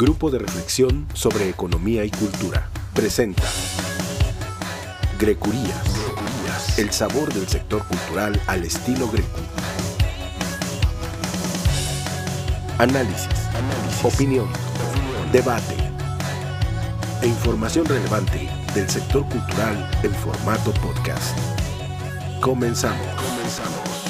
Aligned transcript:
Grupo 0.00 0.30
de 0.30 0.38
Reflexión 0.38 1.06
sobre 1.12 1.50
Economía 1.50 2.06
y 2.06 2.10
Cultura. 2.10 2.70
Presenta 2.94 3.42
Grecurías. 5.18 6.78
El 6.78 6.90
sabor 6.90 7.30
del 7.34 7.46
sector 7.46 7.86
cultural 7.86 8.40
al 8.46 8.64
estilo 8.64 9.10
greco. 9.10 9.28
Análisis, 12.78 13.28
opinión, 14.02 14.48
debate 15.32 15.76
e 17.20 17.26
información 17.26 17.84
relevante 17.84 18.48
del 18.74 18.88
sector 18.88 19.28
cultural 19.28 19.90
en 20.02 20.14
formato 20.14 20.72
podcast. 20.80 21.36
Comenzamos. 22.40 24.09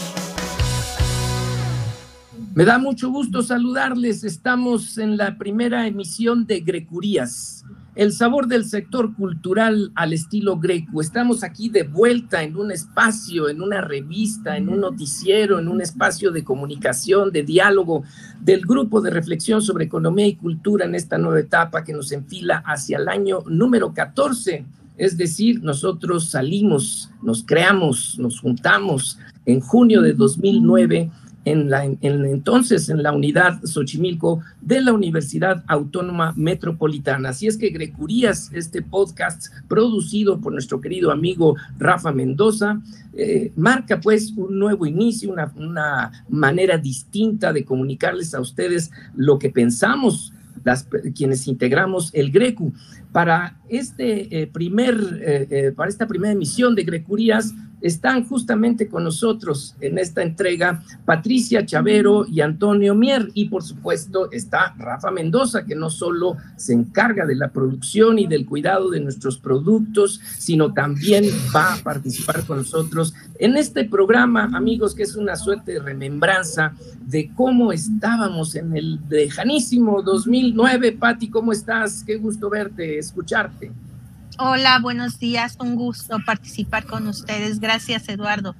Me 2.52 2.64
da 2.64 2.78
mucho 2.78 3.10
gusto 3.10 3.42
saludarles. 3.42 4.24
Estamos 4.24 4.98
en 4.98 5.16
la 5.16 5.38
primera 5.38 5.86
emisión 5.86 6.46
de 6.46 6.58
Grecurías, 6.58 7.64
el 7.94 8.12
sabor 8.12 8.48
del 8.48 8.64
sector 8.64 9.14
cultural 9.14 9.92
al 9.94 10.12
estilo 10.12 10.58
greco. 10.58 11.00
Estamos 11.00 11.44
aquí 11.44 11.68
de 11.68 11.84
vuelta 11.84 12.42
en 12.42 12.56
un 12.56 12.72
espacio, 12.72 13.48
en 13.48 13.62
una 13.62 13.82
revista, 13.82 14.56
en 14.56 14.68
un 14.68 14.80
noticiero, 14.80 15.60
en 15.60 15.68
un 15.68 15.80
espacio 15.80 16.32
de 16.32 16.42
comunicación, 16.42 17.30
de 17.30 17.44
diálogo 17.44 18.02
del 18.40 18.62
grupo 18.62 19.00
de 19.00 19.10
reflexión 19.10 19.62
sobre 19.62 19.84
economía 19.84 20.26
y 20.26 20.34
cultura 20.34 20.86
en 20.86 20.96
esta 20.96 21.18
nueva 21.18 21.38
etapa 21.38 21.84
que 21.84 21.92
nos 21.92 22.10
enfila 22.10 22.64
hacia 22.66 22.98
el 22.98 23.08
año 23.08 23.44
número 23.46 23.94
14. 23.94 24.64
Es 24.96 25.16
decir, 25.16 25.62
nosotros 25.62 26.30
salimos, 26.30 27.10
nos 27.22 27.44
creamos, 27.44 28.18
nos 28.18 28.40
juntamos 28.40 29.20
en 29.46 29.60
junio 29.60 30.02
de 30.02 30.14
2009 30.14 31.10
en 31.44 31.70
la 31.70 31.84
entonces 31.84 32.88
en 32.88 33.02
la 33.02 33.12
unidad 33.12 33.60
Xochimilco 33.64 34.40
de 34.60 34.80
la 34.82 34.92
Universidad 34.92 35.64
Autónoma 35.66 36.34
Metropolitana. 36.36 37.30
Así 37.30 37.46
es 37.46 37.56
que 37.56 37.70
Grecurías, 37.70 38.50
este 38.52 38.82
podcast 38.82 39.46
producido 39.68 40.40
por 40.40 40.52
nuestro 40.52 40.80
querido 40.80 41.10
amigo 41.10 41.56
Rafa 41.78 42.12
Mendoza, 42.12 42.80
eh, 43.14 43.52
marca 43.56 44.00
pues 44.00 44.32
un 44.36 44.58
nuevo 44.58 44.86
inicio, 44.86 45.32
una, 45.32 45.52
una 45.56 46.24
manera 46.28 46.76
distinta 46.76 47.52
de 47.52 47.64
comunicarles 47.64 48.34
a 48.34 48.40
ustedes 48.40 48.90
lo 49.16 49.38
que 49.38 49.50
pensamos 49.50 50.32
las, 50.62 50.86
quienes 51.14 51.48
integramos 51.48 52.10
el 52.14 52.30
Grecu. 52.30 52.72
Para, 53.12 53.58
este, 53.68 54.42
eh, 54.42 54.46
primer, 54.46 54.96
eh, 55.20 55.72
para 55.74 55.88
esta 55.88 56.06
primera 56.06 56.32
emisión 56.32 56.76
de 56.76 56.84
Grecurías 56.84 57.52
están 57.80 58.26
justamente 58.26 58.88
con 58.88 59.04
nosotros 59.04 59.74
en 59.80 59.98
esta 59.98 60.22
entrega 60.22 60.82
Patricia 61.04 61.64
Chavero 61.64 62.26
y 62.26 62.40
Antonio 62.40 62.94
Mier. 62.94 63.30
Y 63.34 63.48
por 63.48 63.62
supuesto 63.62 64.30
está 64.30 64.74
Rafa 64.78 65.10
Mendoza, 65.10 65.64
que 65.64 65.74
no 65.74 65.90
solo 65.90 66.36
se 66.56 66.72
encarga 66.72 67.26
de 67.26 67.34
la 67.34 67.48
producción 67.48 68.18
y 68.18 68.26
del 68.26 68.46
cuidado 68.46 68.90
de 68.90 69.00
nuestros 69.00 69.38
productos, 69.38 70.20
sino 70.38 70.72
también 70.72 71.24
va 71.54 71.74
a 71.74 71.76
participar 71.78 72.44
con 72.44 72.58
nosotros 72.58 73.14
en 73.38 73.56
este 73.56 73.84
programa, 73.84 74.50
amigos, 74.52 74.94
que 74.94 75.02
es 75.02 75.16
una 75.16 75.36
suerte 75.36 75.72
de 75.72 75.80
remembranza 75.80 76.74
de 77.06 77.30
cómo 77.34 77.72
estábamos 77.72 78.54
en 78.54 78.76
el 78.76 79.00
lejanísimo 79.08 80.02
2009. 80.02 80.92
Pati, 80.92 81.28
¿cómo 81.28 81.52
estás? 81.52 82.04
Qué 82.04 82.16
gusto 82.16 82.50
verte, 82.50 82.98
escucharte. 82.98 83.72
Hola, 84.42 84.78
buenos 84.80 85.18
días. 85.18 85.58
Un 85.60 85.76
gusto 85.76 86.16
participar 86.24 86.86
con 86.86 87.06
ustedes. 87.06 87.60
Gracias, 87.60 88.08
Eduardo. 88.08 88.54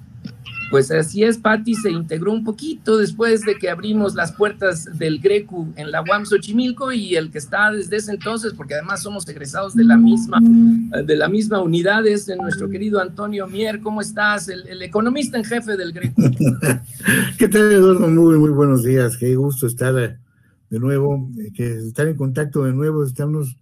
Pues 0.71 0.91
así 0.91 1.25
es, 1.25 1.39
Patti 1.39 1.75
se 1.75 1.91
integró 1.91 2.33
un 2.33 2.45
poquito 2.45 2.99
después 2.99 3.41
de 3.47 3.57
que 3.57 3.71
abrimos 3.71 4.15
las 4.15 4.33
puertas 4.33 4.99
del 4.99 5.21
Grecu 5.21 5.73
en 5.77 5.91
la 5.91 6.03
UAM 6.03 6.27
Xochimilco 6.27 6.93
y 6.93 7.17
el 7.17 7.31
que 7.31 7.39
está 7.39 7.73
desde 7.73 7.97
ese 7.97 8.13
entonces, 8.13 8.53
porque 8.53 8.75
además 8.75 9.03
somos 9.03 9.27
egresados 9.27 9.75
de 9.75 9.85
la 9.85 9.97
misma, 9.97 10.39
de 10.43 11.17
la 11.17 11.31
misma 11.31 11.63
unidad, 11.63 12.07
es 12.07 12.29
nuestro 12.29 12.69
querido 12.69 13.01
Antonio 13.01 13.47
Mier. 13.47 13.81
¿Cómo 13.81 14.03
estás? 14.03 14.51
El, 14.51 14.83
economista 14.83 15.39
en 15.39 15.45
jefe 15.45 15.79
del 15.79 15.93
Grecu. 15.93 16.23
¿Qué 17.39 17.49
tal, 17.49 17.73
Eduardo? 17.73 18.07
Muy, 18.07 18.39
muy 18.39 18.51
buenos 18.51 18.85
días. 18.85 19.17
Qué 19.17 19.35
gusto 19.35 19.67
estar 19.67 19.95
de 19.95 20.79
nuevo, 20.79 21.31
eh, 21.39 21.53
que 21.55 21.73
estar 21.79 22.07
en 22.07 22.17
contacto 22.17 22.65
de 22.65 22.75
nuevo. 22.75 23.03
Estamos 23.03 23.57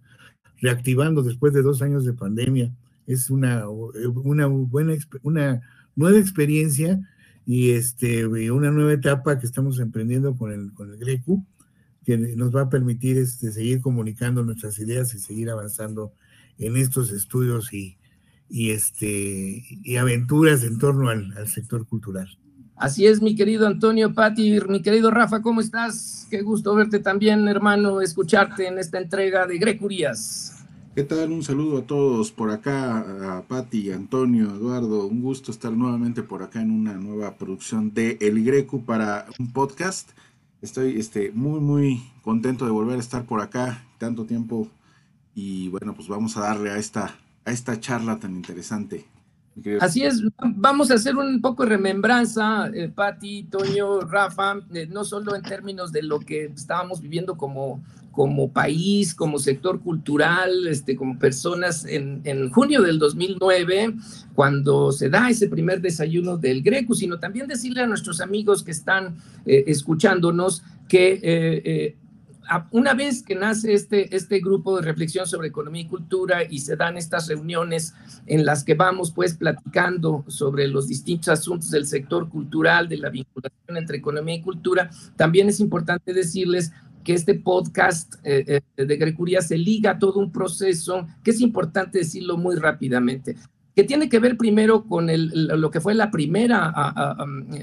reactivando 0.61 1.23
después 1.23 1.53
de 1.53 1.61
dos 1.61 1.81
años 1.81 2.05
de 2.05 2.13
pandemia. 2.13 2.71
Es 3.07 3.29
una, 3.29 3.67
una 3.67 4.47
buena, 4.47 4.95
una 5.23 5.61
nueva 5.95 6.19
experiencia 6.19 7.01
y 7.45 7.71
este, 7.71 8.27
una 8.27 8.71
nueva 8.71 8.93
etapa 8.93 9.39
que 9.39 9.45
estamos 9.45 9.79
emprendiendo 9.79 10.35
con 10.35 10.51
el, 10.51 10.73
con 10.73 10.91
el 10.91 10.97
GRECU, 10.97 11.43
que 12.05 12.17
nos 12.17 12.55
va 12.55 12.61
a 12.61 12.69
permitir 12.69 13.17
este, 13.17 13.51
seguir 13.51 13.81
comunicando 13.81 14.43
nuestras 14.43 14.77
ideas 14.79 15.13
y 15.13 15.19
seguir 15.19 15.49
avanzando 15.49 16.13
en 16.57 16.77
estos 16.77 17.11
estudios 17.11 17.73
y, 17.73 17.97
y, 18.49 18.71
este, 18.71 19.63
y 19.83 19.95
aventuras 19.95 20.63
en 20.63 20.77
torno 20.77 21.09
al, 21.09 21.35
al 21.37 21.47
sector 21.47 21.87
cultural. 21.87 22.37
Así 22.79 23.05
es, 23.05 23.21
mi 23.21 23.35
querido 23.35 23.67
Antonio 23.67 24.13
Pati, 24.13 24.57
mi 24.69 24.81
querido 24.81 25.11
Rafa, 25.11 25.41
¿cómo 25.41 25.59
estás? 25.59 26.25
Qué 26.29 26.41
gusto 26.41 26.73
verte 26.75 26.99
también, 26.99 27.45
hermano, 27.49 27.99
escucharte 27.99 28.67
en 28.67 28.79
esta 28.79 28.99
entrega 28.99 29.45
de 29.45 29.57
Grecurías. 29.57 30.63
¿Qué 30.95 31.03
tal? 31.03 31.33
Un 31.33 31.43
saludo 31.43 31.79
a 31.79 31.81
todos 31.81 32.31
por 32.31 32.51
acá, 32.51 33.37
a 33.37 33.41
Pati, 33.41 33.91
Antonio, 33.91 34.55
Eduardo. 34.55 35.07
Un 35.07 35.21
gusto 35.21 35.51
estar 35.51 35.73
nuevamente 35.73 36.23
por 36.23 36.41
acá 36.41 36.61
en 36.61 36.71
una 36.71 36.93
nueva 36.93 37.35
producción 37.35 37.93
de 37.93 38.17
El 38.21 38.41
Grecu 38.45 38.85
para 38.85 39.25
un 39.37 39.51
podcast. 39.51 40.11
Estoy 40.61 40.97
este, 40.97 41.33
muy, 41.33 41.59
muy 41.59 42.01
contento 42.21 42.63
de 42.63 42.71
volver 42.71 42.95
a 42.95 43.01
estar 43.01 43.25
por 43.25 43.41
acá 43.41 43.83
tanto 43.97 44.23
tiempo. 44.23 44.69
Y 45.35 45.67
bueno, 45.67 45.93
pues 45.95 46.07
vamos 46.07 46.37
a 46.37 46.41
darle 46.41 46.69
a 46.69 46.77
esta, 46.77 47.13
a 47.43 47.51
esta 47.51 47.77
charla 47.81 48.19
tan 48.19 48.37
interesante. 48.37 49.05
Así 49.81 50.03
es, 50.03 50.23
vamos 50.55 50.89
a 50.89 50.95
hacer 50.95 51.17
un 51.17 51.41
poco 51.41 51.63
de 51.63 51.69
remembranza, 51.69 52.69
eh, 52.73 52.89
Pati, 52.93 53.43
Toño, 53.43 54.01
Rafa, 54.01 54.59
eh, 54.73 54.87
no 54.89 55.03
solo 55.03 55.35
en 55.35 55.41
términos 55.41 55.91
de 55.91 56.03
lo 56.03 56.19
que 56.19 56.45
estábamos 56.45 57.01
viviendo 57.01 57.35
como, 57.35 57.83
como 58.11 58.51
país, 58.51 59.13
como 59.13 59.37
sector 59.37 59.81
cultural, 59.81 60.67
este, 60.67 60.95
como 60.95 61.19
personas 61.19 61.85
en, 61.85 62.21
en, 62.23 62.49
junio 62.49 62.81
del 62.81 62.99
2009, 62.99 63.95
cuando 64.33 64.91
se 64.91 65.09
da 65.09 65.29
ese 65.29 65.47
primer 65.47 65.81
desayuno 65.81 66.37
del 66.37 66.61
Greco, 66.61 66.93
sino 66.93 67.19
también 67.19 67.47
decirle 67.47 67.81
a 67.81 67.87
nuestros 67.87 68.21
amigos 68.21 68.63
que 68.63 68.71
están 68.71 69.17
eh, 69.45 69.65
escuchándonos 69.67 70.63
que 70.87 71.19
eh, 71.21 71.97
una 72.71 72.93
vez 72.93 73.23
que 73.23 73.35
nace 73.35 73.73
este, 73.73 74.15
este 74.15 74.39
grupo 74.39 74.75
de 74.75 74.83
reflexión 74.83 75.25
sobre 75.27 75.49
economía 75.49 75.83
y 75.83 75.87
cultura 75.87 76.43
y 76.43 76.59
se 76.59 76.75
dan 76.75 76.97
estas 76.97 77.27
reuniones 77.27 77.93
en 78.25 78.45
las 78.45 78.63
que 78.63 78.73
vamos 78.73 79.11
pues 79.11 79.35
platicando 79.35 80.25
sobre 80.27 80.67
los 80.67 80.87
distintos 80.87 81.29
asuntos 81.29 81.69
del 81.69 81.85
sector 81.85 82.29
cultural, 82.29 82.89
de 82.89 82.97
la 82.97 83.09
vinculación 83.09 83.77
entre 83.77 83.97
economía 83.97 84.35
y 84.35 84.41
cultura, 84.41 84.89
también 85.15 85.49
es 85.49 85.59
importante 85.59 86.13
decirles 86.13 86.71
que 87.03 87.13
este 87.13 87.35
podcast 87.35 88.15
eh, 88.23 88.61
eh, 88.75 88.85
de 88.85 88.97
Grecuría 88.97 89.41
se 89.41 89.57
liga 89.57 89.91
a 89.91 89.99
todo 89.99 90.19
un 90.19 90.31
proceso 90.31 91.07
que 91.23 91.31
es 91.31 91.41
importante 91.41 91.99
decirlo 91.99 92.37
muy 92.37 92.55
rápidamente 92.55 93.35
que 93.79 93.85
tiene 93.85 94.09
que 94.09 94.19
ver 94.19 94.35
primero 94.35 94.83
con 94.83 95.09
el, 95.09 95.47
lo 95.47 95.71
que 95.71 95.79
fue 95.79 95.93
la 95.93 96.11
primera, 96.11 96.73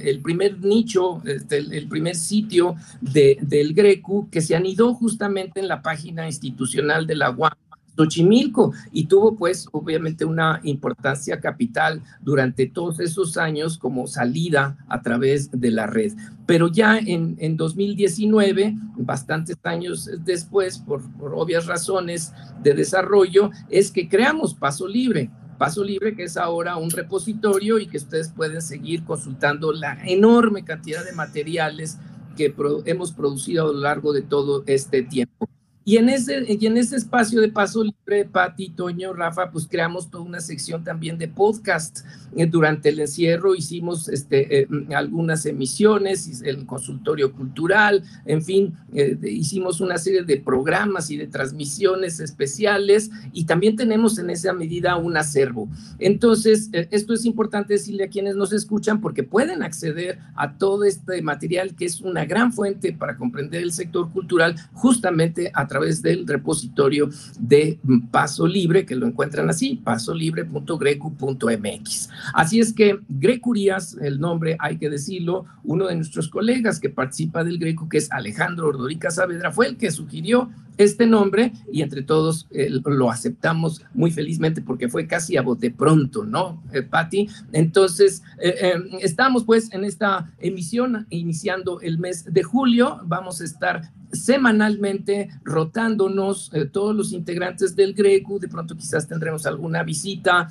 el 0.03 0.21
primer 0.23 0.65
nicho, 0.65 1.21
este, 1.27 1.59
el, 1.59 1.89
primer 1.89 2.17
sitio 2.17 2.75
de, 3.03 3.37
del 3.43 3.75
Grecu, 3.75 4.31
que 4.31 4.41
se 4.41 4.57
anidó 4.57 4.95
justamente 4.95 5.61
en 5.61 5.69
la 5.69 5.83
página 5.83 6.27
institucional 6.27 7.07
de 7.07 7.17
la 7.17 7.33
UAM. 7.33 7.53
Xochimilco 7.99 8.73
y 8.93 9.05
tuvo 9.05 9.37
pues 9.37 9.69
obviamente 9.73 10.25
una 10.25 10.61
importancia 10.65 11.39
capital 11.39 12.03
durante 12.23 12.67
todos 12.67 12.99
esos 13.01 13.37
años 13.37 13.77
como 13.77 14.07
salida 14.07 14.79
a 14.89 15.03
través 15.03 15.51
de 15.51 15.71
la 15.71 15.87
red. 15.87 16.15
Pero 16.47 16.69
ya 16.69 16.97
en, 16.97 17.37
en 17.41 17.59
2019, 17.59 18.75
bastantes 18.97 19.59
años 19.65 20.11
después, 20.25 20.79
por, 20.79 21.03
por 21.19 21.35
obvias 21.35 21.67
razones 21.67 22.33
de 22.63 22.73
desarrollo, 22.73 23.51
es 23.69 23.91
que 23.91 24.09
creamos 24.09 24.55
Paso 24.55 24.89
Libre 24.89 25.31
Paso 25.59 25.83
Libre, 25.83 26.15
que 26.15 26.25
es 26.25 26.37
ahora 26.37 26.77
un 26.77 26.91
repositorio 26.91 27.79
y 27.79 27.87
que 27.87 27.97
ustedes 27.97 28.29
pueden 28.29 28.63
seguir 28.63 29.05
consultando 29.05 29.73
la 29.73 29.99
enorme 30.05 30.65
cantidad 30.65 31.05
de 31.05 31.13
materiales 31.13 31.99
que 32.37 32.55
hemos 32.85 33.13
producido 33.13 33.65
a 33.65 33.73
lo 33.73 33.81
largo 33.81 34.13
de 34.13 34.23
todo 34.23 34.63
este 34.67 35.03
tiempo. 35.03 35.49
Y 35.89 35.99
en 35.99 36.09
ese, 36.09 36.45
y 36.49 36.67
en 36.67 36.77
ese 36.79 36.97
espacio 36.97 37.41
de 37.41 37.49
paso 37.49 37.85
libre, 37.85 38.25
Pati, 38.25 38.71
Toño, 38.71 39.13
Rafa, 39.13 39.53
pues 39.53 39.69
creamos 39.71 40.11
toda 40.11 40.25
una 40.25 40.41
sección 40.41 40.83
también 40.83 41.17
de 41.17 41.29
podcast. 41.29 42.01
Eh, 42.35 42.47
durante 42.47 42.89
el 42.89 42.99
encierro 42.99 43.55
hicimos 43.55 44.09
este, 44.09 44.63
eh, 44.63 44.69
algunas 44.97 45.47
emisiones, 45.47 46.43
el 46.43 46.67
consultorio 46.67 47.33
cultural, 47.33 48.03
en 48.25 48.43
fin, 48.43 48.75
eh, 48.95 49.17
hicimos 49.23 49.81
una 49.81 49.97
serie 49.97 50.25
de 50.25 50.39
programas 50.39 51.09
y 51.13 51.19
de 51.19 51.29
transmisiones 51.29 52.19
especiales 52.19 53.13
y 53.33 53.45
también 53.45 53.77
tenemos 53.77 54.19
en 54.19 54.31
esa 54.31 54.53
medida 54.53 54.97
un 54.97 55.17
acervo. 55.17 55.69
Entonces, 56.01 56.69
esto 56.73 57.15
es 57.15 57.25
importante 57.25 57.75
decirle 57.75 58.05
a 58.05 58.09
quienes 58.09 58.35
nos 58.35 58.53
escuchan 58.53 59.01
porque 59.01 59.23
pueden 59.23 59.63
acceder 59.63 60.19
a 60.35 60.59
todo 60.59 60.83
este 60.83 61.23
material 61.23 61.77
que 61.77 61.85
es 61.85 62.01
una 62.01 62.25
gran 62.25 62.53
fuente 62.53 62.93
para 62.93 63.17
comprender 63.17 63.63
el 63.63 63.73
sector 63.73 64.11
cultural 64.11 64.57
justamente 64.73 65.53
a 65.55 65.69
través 65.69 65.76
través 65.77 66.01
del 66.01 66.27
repositorio 66.27 67.11
de 67.39 67.79
Paso 68.11 68.47
Libre, 68.47 68.87
que 68.87 68.97
lo 68.97 69.07
encuentran 69.07 69.51
así, 69.51 69.79
pasolibre.grecu.mx. 69.85 72.09
Así 72.33 72.61
es 72.61 72.73
que 72.73 72.99
Grecurías, 73.11 73.99
el 74.01 74.19
nombre 74.19 74.57
hay 74.59 74.79
que 74.79 74.89
decirlo, 74.89 75.45
uno 75.65 75.87
de 75.87 75.97
nuestros 75.97 76.29
colegas 76.29 76.81
que 76.81 76.89
participa 76.89 77.45
del 77.45 77.59
Greco, 77.59 77.91
que 77.91 77.99
es 77.99 78.11
Alejandro 78.11 78.69
Ordorica 78.69 79.11
Saavedra, 79.11 79.53
fue 79.53 79.67
el 79.67 79.77
que 79.77 79.91
sugirió 79.91 80.49
este 80.79 81.07
nombre 81.07 81.53
y 81.73 81.83
entre 81.83 82.03
todos 82.03 82.47
eh, 82.51 82.71
lo 82.85 83.11
aceptamos 83.11 83.83
muy 83.95 84.11
felizmente 84.11 84.61
porque 84.61 84.89
fue 84.89 85.07
casi 85.07 85.37
a 85.37 85.43
bote 85.43 85.71
pronto, 85.71 86.25
¿no, 86.25 86.63
eh, 86.73 86.83
Patti? 86.83 87.29
Entonces, 87.53 88.23
eh, 88.43 88.75
estamos 89.01 89.45
pues 89.45 89.73
en 89.73 89.85
esta 89.85 90.33
emisión 90.39 91.07
iniciando 91.11 91.81
el 91.81 91.99
mes 91.99 92.33
de 92.33 92.43
julio, 92.43 93.01
vamos 93.05 93.41
a 93.41 93.45
estar 93.45 93.91
semanalmente 94.17 95.29
rotándonos 95.45 96.51
todos 96.73 96.95
los 96.95 97.13
integrantes 97.13 97.77
del 97.77 97.95
Greco, 97.95 98.39
de 98.39 98.49
pronto 98.49 98.77
quizás 98.77 99.07
tendremos 99.07 99.47
alguna 99.47 99.83
visita, 99.83 100.49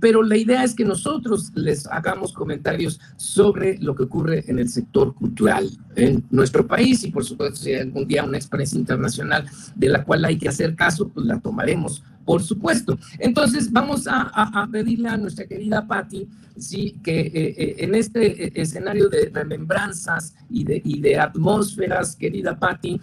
pero 0.00 0.22
la 0.22 0.36
idea 0.36 0.64
es 0.64 0.74
que 0.74 0.84
nosotros 0.84 1.52
les 1.54 1.86
hagamos 1.86 2.32
comentarios 2.32 3.00
sobre 3.16 3.78
lo 3.78 3.94
que 3.94 4.04
ocurre 4.04 4.44
en 4.48 4.58
el 4.58 4.68
sector 4.68 5.14
cultural 5.14 5.70
en 5.96 6.24
nuestro 6.30 6.66
país 6.66 7.04
y 7.04 7.10
por 7.10 7.24
supuesto 7.24 7.56
si 7.56 7.74
algún 7.74 8.06
día 8.06 8.24
una 8.24 8.38
experiencia 8.38 8.78
internacional 8.78 9.46
de 9.74 9.88
la 9.88 10.04
cual 10.04 10.24
hay 10.24 10.38
que 10.38 10.48
hacer 10.48 10.74
caso, 10.74 11.08
pues 11.08 11.26
la 11.26 11.40
tomaremos, 11.40 12.02
por 12.24 12.42
supuesto. 12.42 12.98
Entonces, 13.18 13.70
vamos 13.70 14.06
a, 14.08 14.68
pedirle 14.70 15.08
a 15.08 15.16
nuestra 15.16 15.46
querida 15.46 15.86
Patti, 15.86 16.28
sí, 16.56 16.96
que 17.02 17.20
eh, 17.20 17.32
eh, 17.34 17.74
en 17.78 17.94
este 17.94 18.44
eh, 18.44 18.52
escenario 18.54 19.08
de 19.08 19.30
remembranzas 19.32 20.34
y 20.50 20.64
de, 20.64 20.80
y 20.84 21.00
de 21.00 21.18
atmósferas, 21.18 22.16
querida 22.16 22.58
Patti, 22.58 23.00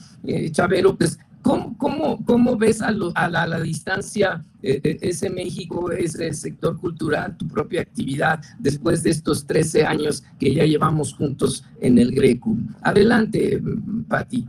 Chavero, 0.52 0.96
pues 0.96 1.18
¿Cómo, 1.42 1.78
cómo, 1.78 2.26
cómo 2.26 2.58
ves 2.58 2.82
a, 2.82 2.92
la, 2.92 3.60
distancia 3.62 4.44
ese 4.62 5.30
México, 5.30 5.90
ese 5.90 6.34
sector 6.34 6.78
cultural, 6.78 7.38
tu 7.38 7.48
propia 7.48 7.82
actividad 7.82 8.42
después 8.60 9.04
de 9.04 9.12
estos 9.12 9.48
13 9.48 9.86
años 9.86 10.22
que 10.38 10.54
ya 10.54 10.66
llevamos 10.66 11.14
juntos 11.14 11.64
en 11.80 11.98
el 11.98 12.12
Greco? 12.12 12.58
Adelante, 12.82 13.62
Patti. 14.10 14.46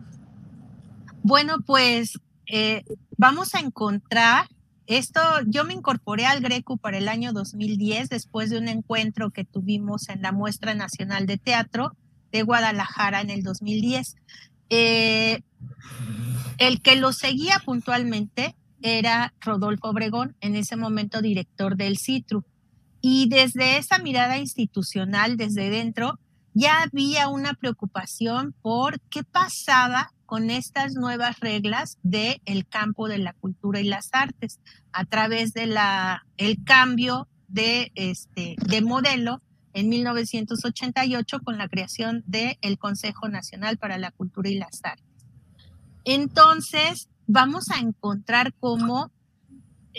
Bueno, 1.22 1.58
pues 1.64 2.18
eh, 2.46 2.82
vamos 3.16 3.54
a 3.54 3.60
encontrar 3.60 4.48
esto, 4.90 5.20
yo 5.46 5.64
me 5.64 5.72
incorporé 5.72 6.26
al 6.26 6.40
Greco 6.40 6.76
para 6.76 6.98
el 6.98 7.08
año 7.08 7.32
2010 7.32 8.08
después 8.08 8.50
de 8.50 8.58
un 8.58 8.66
encuentro 8.66 9.30
que 9.30 9.44
tuvimos 9.44 10.08
en 10.08 10.20
la 10.20 10.32
Muestra 10.32 10.74
Nacional 10.74 11.26
de 11.26 11.38
Teatro 11.38 11.96
de 12.32 12.42
Guadalajara 12.42 13.20
en 13.20 13.30
el 13.30 13.44
2010. 13.44 14.16
Eh, 14.68 15.42
el 16.58 16.82
que 16.82 16.96
lo 16.96 17.12
seguía 17.12 17.60
puntualmente 17.64 18.56
era 18.82 19.32
Rodolfo 19.40 19.90
Obregón, 19.90 20.34
en 20.40 20.56
ese 20.56 20.74
momento 20.74 21.22
director 21.22 21.76
del 21.76 21.96
CITRU. 21.96 22.44
Y 23.00 23.28
desde 23.28 23.76
esa 23.76 23.98
mirada 23.98 24.38
institucional, 24.38 25.36
desde 25.36 25.70
dentro, 25.70 26.18
ya 26.54 26.82
había 26.82 27.28
una 27.28 27.54
preocupación 27.54 28.54
por 28.62 29.00
qué 29.02 29.22
pasaba 29.22 30.12
con 30.26 30.50
estas 30.50 30.94
nuevas 30.94 31.40
reglas 31.40 31.98
del 32.02 32.40
el 32.44 32.66
campo 32.66 33.08
de 33.08 33.18
la 33.18 33.32
cultura 33.32 33.80
y 33.80 33.84
las 33.84 34.10
artes 34.12 34.60
a 34.92 35.04
través 35.04 35.52
de 35.52 35.66
la 35.66 36.24
el 36.36 36.62
cambio 36.64 37.28
de 37.48 37.90
este 37.94 38.56
de 38.68 38.80
modelo 38.80 39.42
en 39.72 39.88
1988 39.88 41.40
con 41.40 41.58
la 41.58 41.68
creación 41.68 42.22
del 42.26 42.58
el 42.60 42.78
Consejo 42.78 43.28
Nacional 43.28 43.76
para 43.78 43.98
la 43.98 44.10
Cultura 44.10 44.48
y 44.50 44.58
las 44.58 44.80
Artes. 44.84 45.04
Entonces, 46.04 47.08
vamos 47.26 47.70
a 47.70 47.78
encontrar 47.78 48.52
cómo 48.58 49.12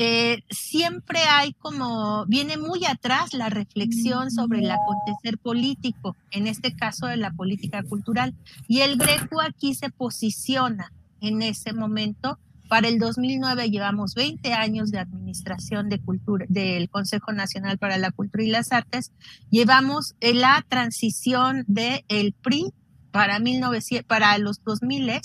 eh, 0.04 0.44
siempre 0.50 1.20
hay 1.30 1.54
como, 1.54 2.26
viene 2.26 2.58
muy 2.58 2.86
atrás 2.86 3.36
la 3.36 3.50
reflexión 3.50 4.32
sobre 4.32 4.62
el 4.62 4.72
acontecer 4.72 5.38
político, 5.38 6.16
en 6.32 6.48
este 6.48 6.76
caso 6.76 7.06
de 7.06 7.18
la 7.18 7.30
política 7.30 7.84
cultural. 7.84 8.34
Y 8.68 8.80
el 8.80 8.98
Greco 8.98 9.42
aquí 9.42 9.76
se 9.76 9.92
posiciona 9.92 10.92
en 11.20 11.44
ese 11.44 11.74
momento. 11.74 12.40
Para 12.68 12.88
el 12.88 12.98
2009 12.98 13.70
llevamos 13.70 14.16
20 14.16 14.54
años 14.54 14.90
de 14.90 14.98
administración 14.98 15.88
de 15.88 16.00
cultura 16.00 16.48
del 16.50 16.90
Consejo 16.90 17.32
Nacional 17.32 17.78
para 17.78 18.00
la 18.00 18.10
Cultura 18.10 18.44
y 18.44 18.50
las 18.50 18.72
Artes. 18.72 19.12
Llevamos 19.52 20.16
la 20.20 20.66
transición 20.68 21.64
del 21.68 22.04
el 22.08 22.34
PRI 22.34 22.74
para, 23.12 23.38
1900, 23.38 24.08
para 24.08 24.36
los 24.40 24.64
2000 24.64 25.22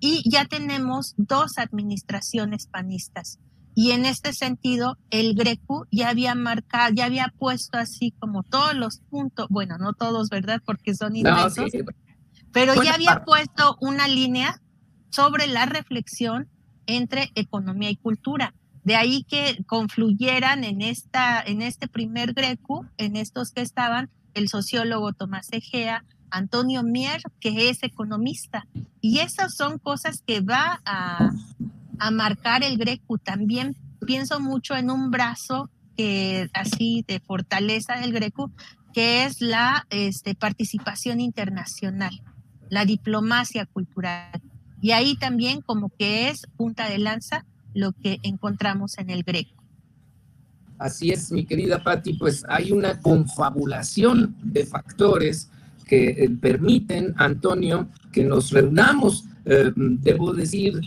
y 0.00 0.28
ya 0.28 0.46
tenemos 0.46 1.14
dos 1.16 1.58
administraciones 1.58 2.66
panistas 2.66 3.38
y 3.78 3.90
en 3.90 4.06
este 4.06 4.32
sentido, 4.32 4.96
el 5.10 5.34
Greco 5.34 5.86
ya 5.92 6.08
había 6.08 6.34
marcado, 6.34 6.94
ya 6.94 7.04
había 7.04 7.30
puesto 7.38 7.76
así 7.76 8.10
como 8.18 8.42
todos 8.42 8.74
los 8.74 9.00
puntos, 9.10 9.48
bueno, 9.50 9.76
no 9.76 9.92
todos, 9.92 10.30
¿verdad? 10.30 10.62
Porque 10.64 10.94
son 10.94 11.14
inmensos, 11.14 11.70
pero 12.52 12.82
ya 12.82 12.94
había 12.94 13.22
puesto 13.26 13.76
una 13.82 14.08
línea 14.08 14.62
sobre 15.10 15.46
la 15.46 15.66
reflexión 15.66 16.48
entre 16.86 17.30
economía 17.34 17.90
y 17.90 17.96
cultura. 17.96 18.54
De 18.82 18.96
ahí 18.96 19.24
que 19.24 19.62
confluyeran 19.66 20.64
en, 20.64 20.80
esta, 20.80 21.42
en 21.42 21.60
este 21.60 21.86
primer 21.86 22.32
Greco, 22.32 22.86
en 22.96 23.14
estos 23.14 23.50
que 23.50 23.60
estaban, 23.60 24.08
el 24.32 24.48
sociólogo 24.48 25.12
Tomás 25.12 25.48
Egea, 25.52 26.02
Antonio 26.30 26.82
Mier, 26.82 27.20
que 27.40 27.68
es 27.68 27.82
economista. 27.82 28.66
Y 29.02 29.18
esas 29.18 29.54
son 29.54 29.78
cosas 29.78 30.22
que 30.26 30.40
va 30.40 30.80
a, 30.86 31.30
a 31.98 32.10
marcar 32.10 32.62
el 32.62 32.78
Greco. 32.78 33.18
También 33.18 33.76
pienso 34.06 34.40
mucho 34.40 34.76
en 34.76 34.90
un 34.90 35.10
brazo 35.10 35.70
que 35.96 36.48
así 36.52 37.04
de 37.08 37.20
fortaleza 37.20 37.96
del 37.96 38.12
Greco, 38.12 38.50
que 38.92 39.24
es 39.24 39.40
la 39.40 39.86
este, 39.90 40.34
participación 40.34 41.20
internacional, 41.20 42.22
la 42.70 42.84
diplomacia 42.84 43.66
cultural. 43.66 44.40
Y 44.80 44.92
ahí 44.92 45.16
también 45.16 45.62
como 45.62 45.90
que 45.90 46.28
es 46.28 46.46
punta 46.56 46.88
de 46.88 46.98
lanza 46.98 47.44
lo 47.74 47.92
que 47.92 48.18
encontramos 48.22 48.98
en 48.98 49.10
el 49.10 49.22
Greco. 49.22 49.62
Así 50.78 51.10
es, 51.10 51.32
mi 51.32 51.46
querida 51.46 51.82
Patti, 51.82 52.14
pues 52.14 52.44
hay 52.48 52.72
una 52.72 53.00
confabulación 53.00 54.36
de 54.42 54.66
factores 54.66 55.50
que 55.86 56.08
eh, 56.08 56.30
permiten, 56.40 57.14
Antonio, 57.16 57.88
que 58.12 58.24
nos 58.24 58.50
reunamos. 58.50 59.24
Eh, 59.46 59.72
debo 59.74 60.34
decir, 60.34 60.80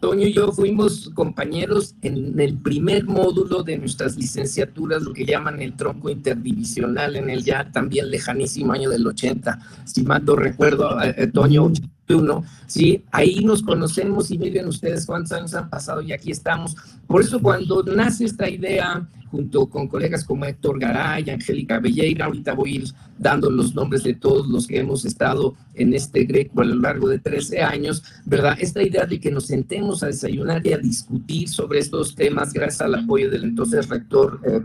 Toño 0.00 0.26
y 0.26 0.32
yo 0.32 0.52
fuimos 0.52 1.10
compañeros 1.14 1.94
en 2.02 2.38
el 2.38 2.58
primer 2.58 3.04
módulo 3.04 3.62
de 3.62 3.78
nuestras 3.78 4.16
licenciaturas, 4.16 5.02
lo 5.02 5.12
que 5.12 5.24
llaman 5.24 5.62
el 5.62 5.76
tronco 5.76 6.10
interdivisional 6.10 7.16
en 7.16 7.30
el 7.30 7.44
ya 7.44 7.70
también 7.70 8.10
lejanísimo 8.10 8.72
año 8.72 8.90
del 8.90 9.06
80, 9.06 9.58
si 9.84 10.02
mal 10.02 10.24
no 10.24 10.36
recuerdo, 10.36 11.00
eh, 11.02 11.26
Toño, 11.28 11.70
uno, 12.14 12.44
¿sí? 12.66 13.04
Ahí 13.10 13.44
nos 13.44 13.62
conocemos 13.62 14.30
y 14.30 14.38
miren 14.38 14.68
ustedes 14.68 15.06
cuántos 15.06 15.32
años 15.32 15.54
han 15.54 15.70
pasado 15.70 16.02
y 16.02 16.12
aquí 16.12 16.30
estamos. 16.30 16.76
Por 17.06 17.22
eso 17.22 17.40
cuando 17.40 17.82
nace 17.82 18.24
esta 18.24 18.48
idea, 18.48 19.06
junto 19.30 19.66
con 19.66 19.88
colegas 19.88 20.24
como 20.24 20.44
Héctor 20.44 20.78
Garay, 20.78 21.30
Angélica 21.30 21.80
Belleira, 21.80 22.26
ahorita 22.26 22.52
voy 22.54 22.72
a 22.72 22.74
ir 22.76 22.84
dando 23.18 23.50
los 23.50 23.74
nombres 23.74 24.02
de 24.02 24.14
todos 24.14 24.46
los 24.46 24.66
que 24.66 24.78
hemos 24.78 25.04
estado 25.04 25.54
en 25.74 25.94
este 25.94 26.24
Greco 26.24 26.60
a 26.60 26.64
lo 26.64 26.74
largo 26.76 27.08
de 27.08 27.18
13 27.18 27.62
años, 27.62 28.02
¿verdad? 28.26 28.56
Esta 28.60 28.82
idea 28.82 29.06
de 29.06 29.18
que 29.18 29.30
nos 29.30 29.50
sentemos 29.52 30.02
a 30.02 30.06
desayunar 30.06 30.66
y 30.66 30.72
a 30.72 30.78
discutir 30.78 31.46
sobre 31.46 31.78
estos 31.80 32.14
temas 32.14 32.54
gracias 32.54 32.80
al 32.80 32.94
apoyo 32.94 33.30
del 33.30 33.44
entonces 33.44 33.86
rector 33.86 34.40
eh, 34.46 34.60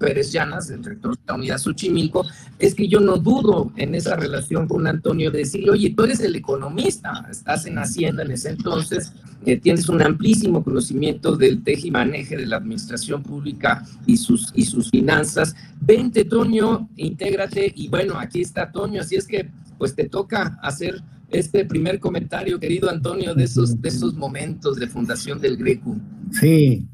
Pérez 0.00 0.32
Llanas, 0.32 0.70
el 0.70 0.82
rector 0.82 1.18
de 1.18 1.22
la 1.26 1.34
Unidad 1.34 1.58
Xochimilco, 1.58 2.24
es 2.58 2.74
que 2.74 2.88
yo 2.88 2.98
no 2.98 3.18
dudo 3.18 3.72
en 3.76 3.94
esa 3.94 4.16
relación 4.16 4.66
con 4.68 4.86
Antonio 4.86 5.30
de 5.30 5.40
decirle, 5.40 5.70
oye, 5.70 5.92
tú 5.94 6.04
eres 6.04 6.20
el 6.20 6.34
economista, 6.34 7.26
estás 7.30 7.66
en 7.66 7.76
Hacienda 7.76 8.22
en 8.22 8.30
ese 8.30 8.48
entonces, 8.48 9.12
eh, 9.44 9.58
tienes 9.58 9.86
un 9.90 10.00
amplísimo 10.00 10.64
conocimiento 10.64 11.36
del 11.36 11.62
teje 11.62 11.88
y 11.88 11.90
maneje 11.90 12.38
de 12.38 12.46
la 12.46 12.56
administración 12.56 13.22
pública 13.22 13.84
y 14.06 14.16
sus, 14.16 14.50
y 14.54 14.64
sus 14.64 14.88
finanzas. 14.88 15.54
Vente, 15.78 16.24
Toño, 16.24 16.88
intégrate 16.96 17.70
y 17.76 17.88
bueno, 17.88 18.18
aquí 18.18 18.40
está 18.40 18.72
Toño, 18.72 19.02
así 19.02 19.16
es 19.16 19.26
que 19.26 19.50
pues 19.76 19.94
te 19.94 20.08
toca 20.08 20.58
hacer 20.62 21.02
este 21.30 21.64
primer 21.64 21.98
comentario, 21.98 22.58
querido 22.58 22.90
Antonio, 22.90 23.34
de 23.34 23.44
esos, 23.44 23.80
de 23.80 23.88
esos 23.88 24.14
momentos 24.14 24.76
de 24.76 24.86
fundación 24.86 25.40
del 25.40 25.56
Greco. 25.56 25.96
Sí, 26.32 26.86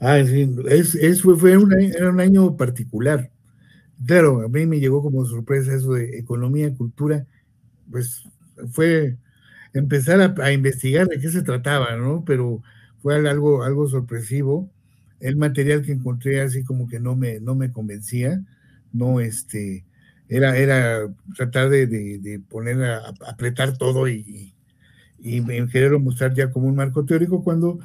ah, 0.00 0.18
es, 0.18 1.22
fue 1.22 1.56
un, 1.56 1.72
era 1.72 2.10
un 2.10 2.20
año 2.20 2.56
particular. 2.56 3.30
Claro, 4.06 4.42
a 4.42 4.48
mí 4.48 4.66
me 4.66 4.78
llegó 4.78 5.02
como 5.02 5.24
sorpresa 5.24 5.74
eso 5.74 5.94
de 5.94 6.18
economía, 6.18 6.74
cultura, 6.74 7.26
pues 7.90 8.24
fue 8.70 9.16
empezar 9.72 10.20
a, 10.20 10.34
a, 10.42 10.52
investigar 10.52 11.06
de 11.08 11.18
qué 11.18 11.28
se 11.28 11.42
trataba, 11.42 11.96
¿no? 11.96 12.24
Pero 12.24 12.62
fue 13.02 13.16
algo, 13.16 13.62
algo 13.62 13.88
sorpresivo 13.88 14.70
el 15.20 15.36
material 15.36 15.82
que 15.82 15.92
encontré 15.92 16.40
así 16.40 16.64
como 16.64 16.88
que 16.88 17.00
no 17.00 17.16
me, 17.16 17.40
no 17.40 17.54
me 17.54 17.72
convencía, 17.72 18.42
no, 18.92 19.20
este, 19.20 19.84
era, 20.28 20.56
era 20.56 21.08
tratar 21.36 21.68
de, 21.70 22.40
poner, 22.48 22.82
a, 22.82 23.02
apretar 23.28 23.76
todo 23.76 24.08
y, 24.08 24.54
y 25.20 25.36
en 25.36 25.68
quererlo 25.68 26.00
mostrar 26.00 26.34
ya 26.34 26.50
como 26.50 26.66
un 26.66 26.76
marco 26.76 27.04
teórico 27.04 27.42
cuando 27.42 27.78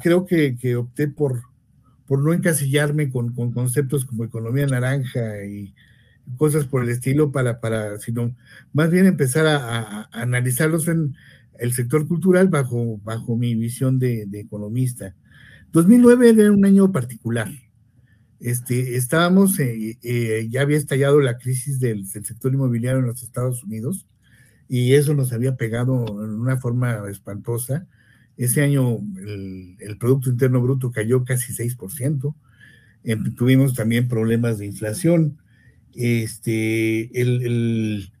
creo 0.00 0.26
que, 0.26 0.56
que 0.56 0.76
opté 0.76 1.08
por, 1.08 1.42
por 2.06 2.22
no 2.22 2.32
encasillarme 2.32 3.10
con, 3.10 3.34
con, 3.34 3.52
conceptos 3.52 4.04
como 4.04 4.24
economía 4.24 4.66
naranja 4.66 5.44
y 5.44 5.74
cosas 6.36 6.66
por 6.66 6.82
el 6.82 6.90
estilo 6.90 7.32
para, 7.32 7.60
para 7.60 7.98
sino 7.98 8.34
más 8.72 8.90
bien 8.90 9.06
empezar 9.06 9.46
a, 9.46 9.56
a, 9.56 10.08
analizarlos 10.12 10.88
en 10.88 11.16
el 11.58 11.72
sector 11.72 12.06
cultural 12.06 12.48
bajo, 12.48 12.98
bajo 13.02 13.36
mi 13.36 13.54
visión 13.54 13.98
de, 13.98 14.26
de, 14.26 14.40
economista. 14.40 15.14
2009 15.72 16.30
era 16.30 16.52
un 16.52 16.64
año 16.64 16.92
particular. 16.92 17.48
Este, 18.40 18.96
estábamos, 18.96 19.58
eh, 19.58 19.98
eh, 20.02 20.46
ya 20.50 20.62
había 20.62 20.76
estallado 20.76 21.20
la 21.20 21.38
crisis 21.38 21.80
del, 21.80 22.06
sector 22.06 22.52
inmobiliario 22.52 23.00
en 23.00 23.06
los 23.06 23.22
Estados 23.22 23.64
Unidos 23.64 24.06
y 24.68 24.94
eso 24.94 25.14
nos 25.14 25.32
había 25.32 25.56
pegado 25.56 26.06
en 26.24 26.30
una 26.30 26.58
forma 26.58 27.02
espantosa. 27.10 27.86
Ese 28.36 28.62
año 28.62 28.98
el, 29.16 29.76
el 29.80 29.98
Producto 29.98 30.30
Interno 30.30 30.60
Bruto 30.60 30.92
cayó 30.92 31.24
casi 31.24 31.52
6%. 31.52 32.34
Em, 33.04 33.34
tuvimos 33.34 33.74
también 33.74 34.08
problemas 34.08 34.58
de 34.58 34.66
inflación. 34.66 35.38
Este, 35.94 37.10
el, 37.20 38.12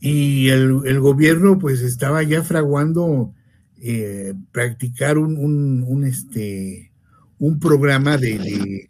y 0.00 0.48
el, 0.48 1.00
gobierno 1.00 1.58
pues 1.58 1.80
estaba 1.80 2.22
ya 2.22 2.42
fraguando 2.42 3.34
eh, 3.78 4.34
practicar 4.52 5.18
un, 5.18 6.04
este, 6.06 6.92
un 7.38 7.58
programa 7.58 8.16
de, 8.16 8.86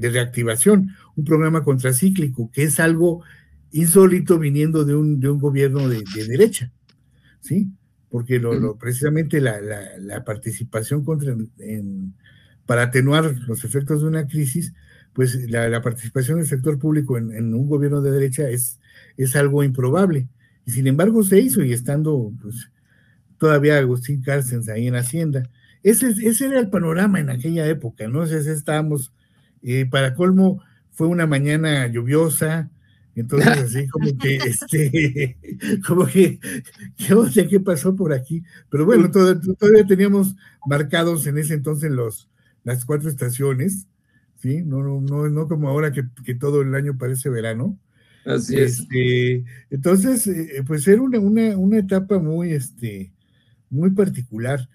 de, 0.00 0.10
reactivación, 0.10 0.90
un 1.16 1.24
programa 1.24 1.62
contracíclico, 1.62 2.50
que 2.52 2.64
es 2.64 2.80
algo 2.80 3.22
insólito 3.72 4.38
viniendo 4.38 4.84
de 4.84 4.94
un, 4.94 5.20
de 5.20 5.28
un 5.28 5.38
gobierno 5.38 5.88
de, 5.88 6.02
de 6.14 6.26
derecha, 6.26 6.72
¿sí? 7.40 7.68
Porque 8.08 8.40
lo, 8.40 8.54
lo, 8.54 8.76
precisamente 8.76 9.40
la, 9.40 9.60
la, 9.60 9.98
la 9.98 10.24
participación 10.24 11.04
contra, 11.04 11.36
en, 11.58 12.14
para 12.66 12.82
atenuar 12.84 13.36
los 13.46 13.64
efectos 13.64 14.02
de 14.02 14.08
una 14.08 14.26
crisis, 14.26 14.72
pues 15.12 15.50
la, 15.50 15.68
la 15.68 15.82
participación 15.82 16.38
del 16.38 16.46
sector 16.46 16.78
público 16.78 17.18
en, 17.18 17.32
en, 17.32 17.54
un 17.54 17.68
gobierno 17.68 18.00
de 18.00 18.10
derecha 18.10 18.48
es, 18.48 18.78
es 19.16 19.36
algo 19.36 19.62
improbable. 19.64 20.28
Y 20.64 20.72
sin 20.72 20.86
embargo 20.86 21.22
se 21.24 21.40
hizo 21.40 21.64
y 21.64 21.72
estando 21.72 22.32
pues, 22.40 22.70
todavía 23.38 23.78
Agustín 23.78 24.22
Cárcens 24.22 24.68
ahí 24.68 24.86
en 24.86 24.96
Hacienda. 24.96 25.42
Ese, 25.82 26.10
ese 26.10 26.46
era 26.46 26.60
el 26.60 26.68
panorama 26.68 27.20
en 27.20 27.30
aquella 27.30 27.66
época, 27.66 28.06
¿no? 28.06 28.22
Entonces 28.22 28.46
estábamos, 28.46 29.12
eh, 29.62 29.86
para 29.86 30.14
colmo, 30.14 30.62
fue 30.90 31.06
una 31.06 31.26
mañana 31.26 31.86
lluviosa, 31.86 32.70
entonces, 33.14 33.48
así 33.58 33.88
como 33.88 34.16
que, 34.18 34.36
este, 34.36 35.38
como 35.86 36.06
que, 36.06 36.38
¿qué, 36.96 37.48
¿qué 37.48 37.60
pasó 37.60 37.94
por 37.94 38.12
aquí? 38.12 38.42
Pero 38.70 38.86
bueno, 38.86 39.10
todo, 39.10 39.38
todavía 39.40 39.86
teníamos 39.86 40.36
marcados 40.66 41.26
en 41.26 41.38
ese 41.38 41.54
entonces 41.54 41.90
los, 41.90 42.28
las 42.64 42.84
cuatro 42.84 43.08
estaciones, 43.08 43.86
¿sí? 44.36 44.62
No, 44.62 44.82
no, 44.82 45.00
no, 45.00 45.28
no 45.28 45.48
como 45.48 45.68
ahora 45.68 45.92
que, 45.92 46.04
que 46.24 46.34
todo 46.34 46.62
el 46.62 46.74
año 46.74 46.96
parece 46.96 47.28
verano. 47.28 47.78
Así 48.24 48.56
es. 48.56 48.80
Este, 48.80 49.44
entonces, 49.70 50.26
eh, 50.26 50.62
pues 50.66 50.86
era 50.86 51.00
una, 51.00 51.18
una, 51.18 51.56
una, 51.56 51.78
etapa 51.78 52.18
muy, 52.18 52.52
este, 52.52 53.12
muy 53.70 53.90
particular. 53.90 54.68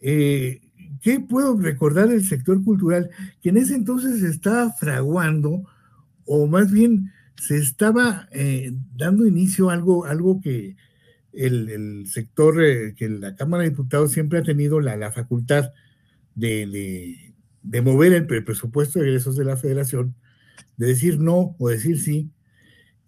Eh, 0.00 0.61
¿Qué 1.02 1.18
puedo 1.18 1.58
recordar 1.58 2.08
del 2.08 2.24
sector 2.24 2.62
cultural? 2.62 3.10
Que 3.42 3.48
en 3.48 3.56
ese 3.56 3.74
entonces 3.74 4.22
estaba 4.22 4.70
fraguando, 4.72 5.64
o 6.24 6.46
más 6.46 6.70
bien 6.70 7.10
se 7.36 7.58
estaba 7.58 8.28
eh, 8.30 8.72
dando 8.94 9.26
inicio 9.26 9.68
a 9.68 9.74
algo, 9.74 10.04
algo 10.04 10.40
que 10.40 10.76
el, 11.32 11.68
el 11.70 12.06
sector, 12.06 12.62
eh, 12.62 12.94
que 12.94 13.08
la 13.08 13.34
Cámara 13.34 13.64
de 13.64 13.70
Diputados 13.70 14.12
siempre 14.12 14.38
ha 14.38 14.42
tenido 14.44 14.80
la, 14.80 14.96
la 14.96 15.10
facultad 15.10 15.72
de, 16.36 17.32
de, 17.62 17.82
mover 17.82 18.12
el 18.12 18.26
presupuesto 18.44 19.00
de 19.00 19.06
egresos 19.08 19.36
de 19.36 19.44
la 19.44 19.56
federación, 19.56 20.14
de 20.76 20.86
decir 20.86 21.18
no 21.18 21.56
o 21.58 21.68
decir 21.68 21.98
sí, 21.98 22.30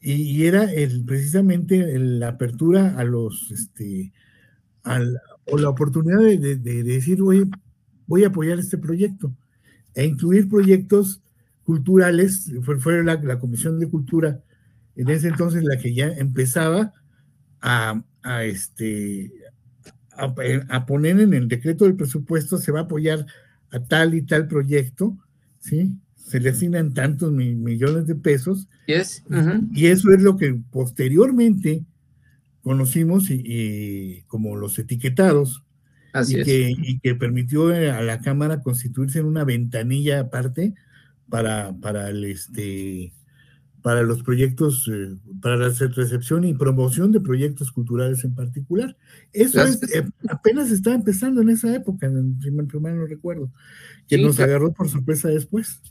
y, 0.01 0.45
era 0.47 0.65
el, 0.65 1.05
precisamente 1.05 1.97
la 1.99 2.29
apertura 2.31 2.99
a 2.99 3.05
los, 3.05 3.53
este, 3.53 4.13
al, 4.83 5.21
o 5.47 5.59
la 5.59 5.69
oportunidad 5.69 6.19
de, 6.19 6.57
de 6.57 6.83
decir, 6.83 7.23
oye, 7.23 7.47
voy 8.07 8.25
a 8.25 8.29
apoyar 8.29 8.59
este 8.59 8.79
proyecto, 8.79 9.35
e 9.95 10.05
incluir 10.05 10.49
proyectos 10.49 11.23
culturales, 11.63 12.53
fue, 12.63 12.79
fue 12.79 13.03
la, 13.03 13.15
la, 13.17 13.39
Comisión 13.39 13.79
de 13.79 13.89
Cultura 13.89 14.41
en 14.97 15.09
ese 15.09 15.29
entonces 15.29 15.65
la 15.65 15.79
que 15.79 15.95
ya 15.95 16.09
empezaba 16.09 16.93
a, 17.61 18.03
a 18.23 18.45
este, 18.45 19.33
a, 20.13 20.35
a, 20.69 20.87
poner 20.87 21.21
en 21.21 21.35
el 21.35 21.49
decreto 21.49 21.85
del 21.85 21.97
presupuesto, 21.97 22.59
se 22.59 22.71
va 22.71 22.81
a 22.81 22.83
apoyar 22.83 23.27
a 23.71 23.81
tal 23.81 24.15
y 24.15 24.23
tal 24.23 24.47
proyecto, 24.47 25.17
¿sí? 25.59 25.93
Se 26.15 26.41
le 26.41 26.51
asignan 26.51 26.95
tantos 26.95 27.33
mi, 27.33 27.55
millones 27.55 28.07
de 28.07 28.15
pesos. 28.15 28.69
Yes. 28.87 29.23
Uh 29.29 29.35
-huh. 29.35 29.69
Y 29.73 29.87
eso 29.87 30.11
es 30.13 30.23
lo 30.23 30.37
que 30.37 30.55
posteriormente 30.71 31.85
conocimos 32.63 33.31
y, 33.31 33.43
y 33.45 34.23
como 34.23 34.57
los 34.57 34.79
etiquetados, 34.79 35.64
Así 36.15 36.37
y, 36.37 36.41
es. 36.41 36.45
que, 36.47 36.75
y, 36.79 36.99
que, 37.01 37.15
permitió 37.17 37.67
a 37.69 38.01
la 38.01 38.21
Cámara 38.21 38.63
constituirse 38.63 39.19
en 39.19 39.27
una 39.27 39.45
ventanilla 39.45 40.21
aparte 40.21 40.75
para, 41.29 41.75
para, 41.81 42.09
el, 42.09 42.25
este, 42.25 43.13
para 43.83 44.03
los 44.03 44.23
proyectos, 44.23 44.89
eh, 44.91 45.17
para 45.43 45.57
la 45.57 45.69
recepción 45.69 46.45
y 46.45 46.55
promoción 46.55 47.11
de 47.11 47.21
proyectos 47.21 47.73
culturales 47.73 48.25
en 48.25 48.35
particular. 48.35 48.97
Eso 49.33 49.61
es, 49.63 49.83
eh, 49.93 50.09
apenas 50.29 50.71
estaba 50.71 50.95
empezando 50.95 51.43
en 51.43 51.51
esa 51.51 51.75
época, 51.75 52.07
en 52.07 52.39
primer, 52.39 52.67
primer 52.67 52.95
no 52.95 53.07
recuerdo, 53.07 53.51
que 54.09 54.17
sí, 54.17 54.23
nos 54.23 54.39
agarró 54.39 54.73
por 54.73 54.89
sorpresa 54.89 55.29
después. 55.29 55.83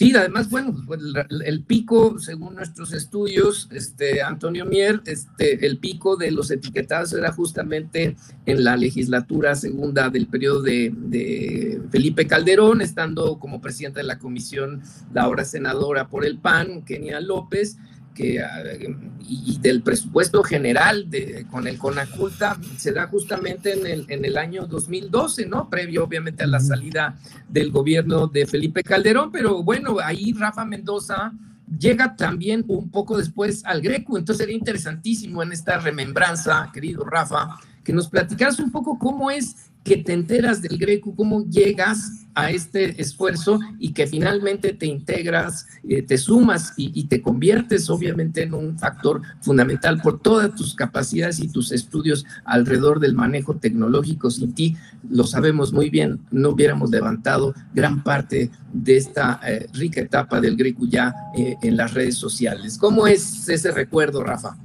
Sí, 0.00 0.14
además, 0.16 0.48
bueno, 0.48 0.74
pues, 0.86 0.98
el, 1.44 1.62
pico, 1.62 2.18
según 2.18 2.54
nuestros 2.54 2.94
estudios, 2.94 3.68
este, 3.70 4.22
Antonio 4.22 4.64
Mier, 4.64 5.02
este, 5.04 5.66
el 5.66 5.76
pico 5.76 6.16
de 6.16 6.30
los 6.30 6.50
etiquetados 6.50 7.12
era 7.12 7.32
justamente 7.32 8.16
en 8.46 8.64
la 8.64 8.78
legislatura 8.78 9.54
segunda 9.56 10.08
del 10.08 10.26
periodo 10.26 10.62
de, 10.62 10.90
de 10.96 11.82
Felipe 11.90 12.26
Calderón, 12.26 12.80
estando 12.80 13.38
como 13.38 13.60
presidenta 13.60 14.00
de 14.00 14.06
la 14.06 14.18
comisión, 14.18 14.80
la 15.12 15.24
ahora 15.24 15.44
senadora 15.44 16.08
por 16.08 16.24
el 16.24 16.38
PAN, 16.38 16.80
Kenia 16.80 17.20
López, 17.20 17.76
que, 18.20 18.96
y 19.28 19.58
del 19.60 19.82
presupuesto 19.82 20.42
general 20.42 21.08
de, 21.08 21.46
con 21.50 21.66
el 21.66 21.78
CONACULTA 21.78 22.58
se 22.76 22.92
da 22.92 23.06
justamente 23.06 23.72
en 23.72 23.86
el, 23.86 24.06
en 24.08 24.24
el 24.24 24.36
año 24.36 24.66
2012, 24.66 25.46
¿no? 25.46 25.68
Previo 25.70 26.04
obviamente 26.04 26.44
a 26.44 26.46
la 26.46 26.60
salida 26.60 27.18
del 27.48 27.70
gobierno 27.70 28.26
de 28.26 28.46
Felipe 28.46 28.82
Calderón, 28.82 29.30
pero 29.30 29.62
bueno, 29.62 29.96
ahí 30.02 30.32
Rafa 30.32 30.64
Mendoza 30.64 31.32
llega 31.78 32.16
también 32.16 32.64
un 32.68 32.90
poco 32.90 33.16
después 33.16 33.64
al 33.64 33.80
Greco, 33.80 34.18
entonces 34.18 34.44
sería 34.44 34.58
interesantísimo 34.58 35.42
en 35.42 35.52
esta 35.52 35.78
remembranza, 35.78 36.70
querido 36.72 37.04
Rafa, 37.04 37.58
que 37.84 37.92
nos 37.92 38.08
platicaras 38.08 38.58
un 38.58 38.70
poco 38.70 38.98
cómo 38.98 39.30
es 39.30 39.69
que 39.84 39.96
te 39.96 40.12
enteras 40.12 40.62
del 40.62 40.78
Greco, 40.78 41.14
cómo 41.14 41.44
llegas 41.48 42.20
a 42.34 42.50
este 42.50 43.00
esfuerzo 43.00 43.58
y 43.78 43.92
que 43.92 44.06
finalmente 44.06 44.72
te 44.72 44.86
integras, 44.86 45.66
eh, 45.88 46.02
te 46.02 46.16
sumas 46.16 46.72
y, 46.76 47.04
te 47.04 47.20
conviertes 47.22 47.90
obviamente 47.90 48.42
en 48.42 48.54
un 48.54 48.78
factor 48.78 49.22
fundamental 49.40 50.00
por 50.00 50.20
todas 50.20 50.54
tus 50.54 50.74
capacidades 50.74 51.40
y 51.40 51.48
tus 51.48 51.72
estudios 51.72 52.24
alrededor 52.44 53.00
del 53.00 53.14
manejo 53.14 53.56
tecnológico. 53.56 54.30
Sin 54.30 54.54
ti, 54.54 54.76
lo 55.08 55.24
sabemos 55.24 55.72
muy 55.72 55.90
bien, 55.90 56.20
no 56.30 56.50
hubiéramos 56.50 56.90
levantado 56.90 57.54
gran 57.74 58.04
parte 58.04 58.50
de 58.72 58.96
esta 58.96 59.40
eh, 59.46 59.66
rica 59.72 60.00
etapa 60.00 60.40
del 60.40 60.56
Greco 60.56 60.86
ya 60.86 61.14
eh, 61.36 61.56
en 61.62 61.76
las 61.76 61.94
redes 61.94 62.16
sociales. 62.16 62.78
¿Cómo 62.78 63.06
es 63.06 63.48
ese 63.48 63.72
recuerdo, 63.72 64.22
Rafa? 64.22 64.56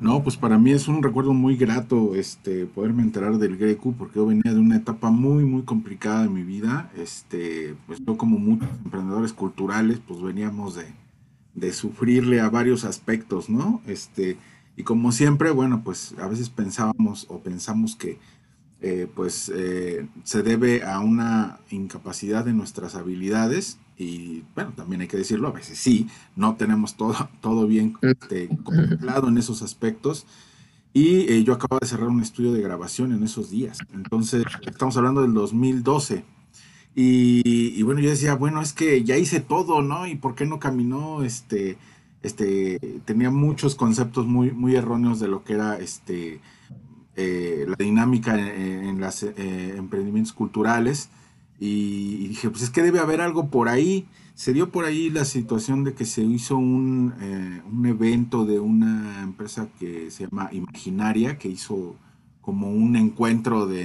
No, 0.00 0.22
pues 0.22 0.38
para 0.38 0.58
mí 0.58 0.70
es 0.70 0.88
un 0.88 1.02
recuerdo 1.02 1.34
muy 1.34 1.56
grato 1.56 2.14
este 2.14 2.64
poderme 2.64 3.02
enterar 3.02 3.36
del 3.36 3.58
Greco 3.58 3.92
porque 3.92 4.16
yo 4.16 4.26
venía 4.26 4.54
de 4.54 4.58
una 4.58 4.76
etapa 4.76 5.10
muy 5.10 5.44
muy 5.44 5.62
complicada 5.62 6.22
de 6.22 6.30
mi 6.30 6.42
vida, 6.42 6.90
este, 6.96 7.74
pues 7.86 8.00
yo 8.06 8.16
como 8.16 8.38
muchos 8.38 8.70
emprendedores 8.82 9.34
culturales, 9.34 10.00
pues 10.06 10.22
veníamos 10.22 10.74
de, 10.76 10.86
de 11.54 11.72
sufrirle 11.74 12.40
a 12.40 12.48
varios 12.48 12.84
aspectos, 12.84 13.50
¿no? 13.50 13.82
Este, 13.86 14.38
y 14.74 14.84
como 14.84 15.12
siempre, 15.12 15.50
bueno, 15.50 15.82
pues 15.84 16.14
a 16.18 16.26
veces 16.28 16.48
pensábamos 16.48 17.26
o 17.28 17.40
pensamos 17.40 17.94
que 17.94 18.18
eh, 18.80 19.06
pues 19.14 19.52
eh, 19.54 20.08
se 20.24 20.42
debe 20.42 20.82
a 20.82 21.00
una 21.00 21.60
incapacidad 21.70 22.46
de 22.46 22.54
nuestras 22.54 22.94
habilidades 22.94 23.78
y 24.00 24.44
bueno, 24.54 24.72
también 24.74 25.02
hay 25.02 25.08
que 25.08 25.18
decirlo, 25.18 25.48
a 25.48 25.52
veces 25.52 25.76
sí, 25.76 26.08
no 26.34 26.56
tenemos 26.56 26.96
todo, 26.96 27.14
todo 27.42 27.66
bien 27.66 27.98
este, 28.00 28.48
contemplado 28.64 29.28
en 29.28 29.36
esos 29.36 29.60
aspectos. 29.60 30.26
Y 30.94 31.30
eh, 31.30 31.44
yo 31.44 31.52
acabo 31.52 31.78
de 31.78 31.86
cerrar 31.86 32.08
un 32.08 32.22
estudio 32.22 32.52
de 32.52 32.62
grabación 32.62 33.12
en 33.12 33.22
esos 33.22 33.50
días. 33.50 33.78
Entonces, 33.92 34.44
estamos 34.66 34.96
hablando 34.96 35.20
del 35.20 35.34
2012. 35.34 36.24
Y, 36.96 37.42
y, 37.44 37.82
bueno, 37.82 38.00
yo 38.00 38.08
decía, 38.08 38.34
bueno, 38.34 38.62
es 38.62 38.72
que 38.72 39.04
ya 39.04 39.18
hice 39.18 39.40
todo, 39.40 39.82
¿no? 39.82 40.06
¿Y 40.06 40.16
por 40.16 40.34
qué 40.34 40.46
no 40.46 40.58
caminó? 40.58 41.22
Este, 41.22 41.76
este, 42.22 42.80
tenía 43.04 43.30
muchos 43.30 43.74
conceptos 43.74 44.26
muy, 44.26 44.50
muy 44.50 44.76
erróneos 44.76 45.20
de 45.20 45.28
lo 45.28 45.44
que 45.44 45.52
era 45.52 45.78
este, 45.78 46.40
eh, 47.16 47.66
la 47.68 47.76
dinámica 47.76 48.34
en, 48.34 48.98
los 48.98 49.22
emprendimientos 49.22 50.32
culturales 50.32 51.10
y, 51.60 52.26
dije, 52.28 52.48
pues 52.48 52.62
es 52.62 52.70
que 52.70 52.82
debe 52.82 52.98
haber 53.00 53.20
algo 53.20 53.48
por 53.48 53.68
ahí. 53.68 54.08
Se 54.34 54.54
dio 54.54 54.70
por 54.70 54.86
ahí 54.86 55.10
la 55.10 55.26
situación 55.26 55.84
de 55.84 55.92
que 55.92 56.06
se 56.06 56.22
hizo 56.22 56.56
un, 56.56 57.12
un 57.70 57.86
evento 57.86 58.46
de 58.46 58.58
una 58.58 59.22
empresa 59.22 59.68
que 59.78 60.10
se 60.10 60.26
llama 60.26 60.48
Imaginaria, 60.52 61.36
que 61.36 61.48
hizo 61.48 61.96
como 62.40 62.70
un 62.70 62.96
encuentro 62.96 63.66
de, 63.66 63.84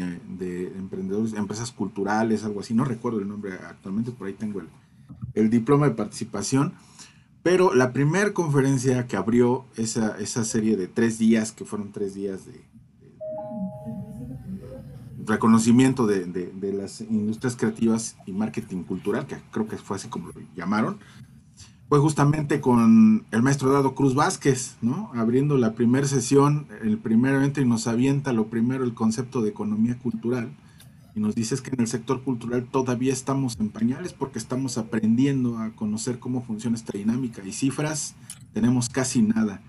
emprendedores, 0.77 1.33
empresas 1.33 1.71
culturales, 1.71 2.43
algo 2.45 2.61
así, 2.61 2.73
no 2.73 2.85
recuerdo 2.85 3.19
el 3.19 3.27
nombre 3.27 3.53
actualmente, 3.53 4.11
por 4.11 4.27
ahí 4.27 4.33
tengo 4.33 4.61
el, 5.33 5.49
diploma 5.49 5.89
de 5.89 5.95
participación, 5.95 6.73
pero 7.43 7.75
la 7.75 7.91
primera 7.91 8.33
conferencia 8.33 9.07
que 9.07 9.17
abrió 9.17 9.65
esa, 9.75 10.17
esa, 10.19 10.45
serie 10.45 10.77
de 10.77 10.87
tres 10.87 11.19
días, 11.19 11.51
que 11.51 11.65
fueron 11.65 11.91
tres 11.91 12.15
días 12.15 12.45
de, 12.45 12.63
reconocimiento 15.25 16.07
de, 16.07 16.25
de, 16.25 16.73
las 16.73 17.01
industrias 17.01 17.55
creativas 17.55 18.17
y 18.25 18.31
marketing 18.31 18.83
cultural, 18.83 19.25
que 19.25 19.37
creo 19.51 19.67
que 19.67 19.77
fue 19.77 19.97
así 19.97 20.07
como 20.07 20.27
lo 20.27 20.33
llamaron, 20.55 20.97
fue 21.89 21.99
justamente 21.99 22.61
con 22.61 23.25
el 23.31 23.41
maestro 23.43 23.71
Dado 23.71 23.93
Cruz 23.93 24.15
Vázquez, 24.15 24.77
¿no? 24.81 25.11
Abriendo 25.15 25.57
la 25.57 25.73
primera 25.73 26.07
sesión, 26.07 26.67
el 26.81 26.97
primer 26.97 27.35
evento 27.35 27.61
y 27.61 27.65
nos 27.65 27.87
avienta 27.87 28.33
lo 28.33 28.47
primero 28.47 28.83
el 28.83 28.93
concepto 28.93 29.41
de 29.41 29.49
economía 29.49 29.97
cultural 29.99 30.51
y 31.15 31.19
nos 31.21 31.33
dice 31.33 31.55
que 31.63 31.71
en 31.71 31.81
el 31.81 31.87
sector 31.87 32.23
cultural 32.23 32.65
todavía 32.65 33.13
estamos 33.13 33.57
en 33.59 33.69
pañales 33.69 34.13
porque 34.13 34.37
estamos 34.37 34.77
aprendiendo 34.77 35.57
a 35.59 35.71
conocer 35.71 36.19
cómo 36.19 36.43
funciona 36.43 36.75
esta 36.75 36.97
dinámica 36.97 37.41
y 37.45 37.53
cifras 37.53 38.15
tenemos 38.53 38.89
casi 38.89 39.21
nada. 39.21 39.61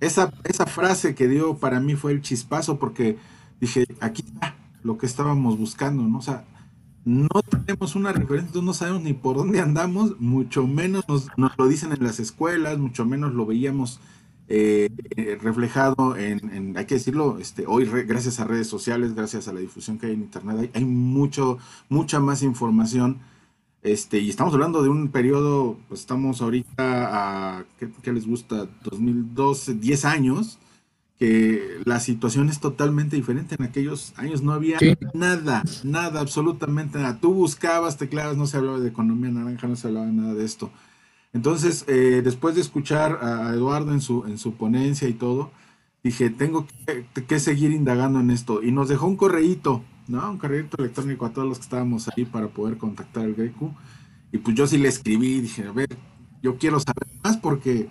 Esa, 0.00 0.32
esa 0.44 0.66
frase 0.66 1.14
que 1.14 1.28
dio 1.28 1.56
para 1.58 1.80
mí 1.80 1.94
fue 1.94 2.12
el 2.12 2.22
chispazo 2.22 2.78
porque 2.78 3.16
dije, 3.60 3.86
aquí 4.00 4.24
está 4.26 4.56
lo 4.82 4.98
que 4.98 5.06
estábamos 5.06 5.58
buscando, 5.58 6.02
¿no? 6.02 6.18
O 6.18 6.22
sea, 6.22 6.44
no 7.04 7.42
tenemos 7.42 7.94
una 7.94 8.12
referencia, 8.12 8.60
no 8.60 8.74
sabemos 8.74 9.02
ni 9.02 9.14
por 9.14 9.36
dónde 9.36 9.60
andamos, 9.60 10.20
mucho 10.20 10.66
menos 10.66 11.04
nos, 11.08 11.28
lo 11.56 11.66
dicen 11.66 11.92
en 11.92 12.04
las 12.04 12.20
escuelas, 12.20 12.78
mucho 12.78 13.06
menos 13.06 13.32
lo 13.32 13.46
veíamos 13.46 14.00
eh, 14.48 14.90
eh, 15.16 15.38
reflejado 15.40 16.16
en, 16.16 16.76
hay 16.76 16.84
que 16.84 16.96
decirlo, 16.96 17.38
este, 17.38 17.66
hoy 17.66 17.86
gracias 18.06 18.40
a 18.40 18.44
redes 18.44 18.66
sociales, 18.66 19.14
gracias 19.14 19.48
a 19.48 19.52
la 19.52 19.60
difusión 19.60 19.98
que 19.98 20.06
hay 20.06 20.12
en 20.12 20.20
internet, 20.20 20.70
hay, 20.74 20.84
mucho, 20.84 21.58
mucha 21.88 22.20
más 22.20 22.42
información. 22.42 23.18
Este, 23.82 24.18
y 24.18 24.28
estamos 24.28 24.52
hablando 24.52 24.82
de 24.82 24.88
un 24.90 25.08
periodo, 25.08 25.78
pues 25.88 26.00
estamos 26.00 26.42
ahorita 26.42 27.58
a, 27.58 27.64
¿qué, 27.78 28.12
les 28.12 28.26
gusta? 28.26 28.68
2012, 28.84 29.74
10 29.74 30.04
años, 30.04 30.58
que 31.18 31.80
la 31.84 31.98
situación 32.00 32.48
es 32.48 32.60
totalmente 32.60 33.16
diferente. 33.16 33.56
En 33.58 33.64
aquellos 33.64 34.12
años 34.16 34.42
no 34.42 34.52
había 34.52 34.78
nada, 35.14 35.64
nada, 35.82 36.20
absolutamente 36.20 36.98
nada. 36.98 37.18
Tú 37.20 37.34
buscabas, 37.34 37.96
tecladas, 37.96 38.36
no 38.36 38.46
se 38.46 38.56
hablaba 38.56 38.78
de 38.78 38.88
economía 38.88 39.30
naranja, 39.30 39.66
no 39.66 39.76
se 39.76 39.88
hablaba 39.88 40.06
nada 40.06 40.34
de 40.34 40.44
esto. 40.44 40.70
Entonces, 41.32 41.84
eh, 41.88 42.22
después 42.24 42.54
de 42.54 42.60
escuchar 42.60 43.18
a 43.22 43.52
Eduardo 43.52 43.92
en 43.92 44.00
su, 44.00 44.24
en 44.26 44.38
su 44.38 44.54
ponencia 44.54 45.08
y 45.08 45.12
todo, 45.12 45.50
dije, 46.02 46.30
tengo 46.30 46.66
que, 47.26 47.40
seguir 47.40 47.72
indagando 47.72 48.20
en 48.20 48.30
esto. 48.30 48.62
Y 48.62 48.70
nos 48.70 48.88
dejó 48.88 49.06
un 49.06 49.16
correíto, 49.16 49.82
¿no? 50.06 50.30
Un 50.30 50.38
correíto 50.38 50.76
electrónico 50.78 51.26
a 51.26 51.32
todos 51.32 51.48
los 51.48 51.58
que 51.58 51.64
estábamos 51.64 52.08
ahí 52.08 52.24
para 52.24 52.48
poder 52.48 52.78
contactar 52.78 53.24
al 53.24 53.34
Greco. 53.34 53.74
Y 54.32 54.38
pues 54.38 54.56
yo 54.56 54.66
sí 54.66 54.78
le 54.78 54.88
escribí, 54.88 55.40
dije, 55.40 55.64
a 55.66 55.72
ver, 55.72 55.88
yo 56.42 56.58
quiero 56.58 56.78
saber 56.80 57.08
más 57.22 57.36
porque 57.38 57.88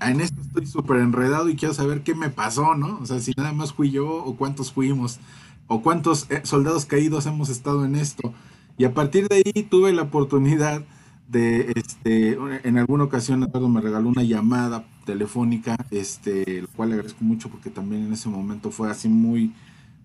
en 0.00 0.20
esto 0.20 0.40
estoy 0.40 0.66
súper 0.66 0.98
enredado 0.98 1.48
y 1.48 1.56
quiero 1.56 1.74
saber 1.74 2.02
qué 2.02 2.14
me 2.14 2.30
pasó, 2.30 2.74
¿no? 2.74 2.98
O 3.00 3.06
sea, 3.06 3.20
si 3.20 3.32
nada 3.36 3.52
más 3.52 3.72
fui 3.72 3.90
yo 3.90 4.08
o 4.08 4.36
cuántos 4.36 4.72
fuimos 4.72 5.20
o 5.66 5.82
cuántos 5.82 6.30
eh, 6.30 6.42
soldados 6.44 6.86
caídos 6.86 7.26
hemos 7.26 7.48
estado 7.48 7.84
en 7.84 7.96
esto. 7.96 8.34
Y 8.76 8.84
a 8.84 8.94
partir 8.94 9.28
de 9.28 9.36
ahí 9.36 9.62
tuve 9.64 9.92
la 9.92 10.02
oportunidad 10.02 10.82
de, 11.28 11.72
este, 11.76 12.38
en 12.64 12.78
alguna 12.78 13.04
ocasión 13.04 13.42
Eduardo 13.42 13.68
me 13.68 13.80
regaló 13.80 14.08
una 14.08 14.22
llamada 14.22 14.84
telefónica, 15.06 15.76
este, 15.90 16.58
el 16.58 16.68
cual 16.68 16.90
le 16.90 16.94
agradezco 16.96 17.24
mucho 17.24 17.48
porque 17.48 17.70
también 17.70 18.04
en 18.06 18.12
ese 18.12 18.28
momento 18.28 18.70
fue 18.70 18.90
así 18.90 19.08
muy, 19.08 19.54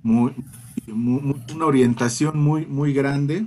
muy, 0.03 0.33
una 0.87 1.65
orientación 1.65 2.39
muy, 2.39 2.65
muy 2.65 2.93
grande. 2.93 3.45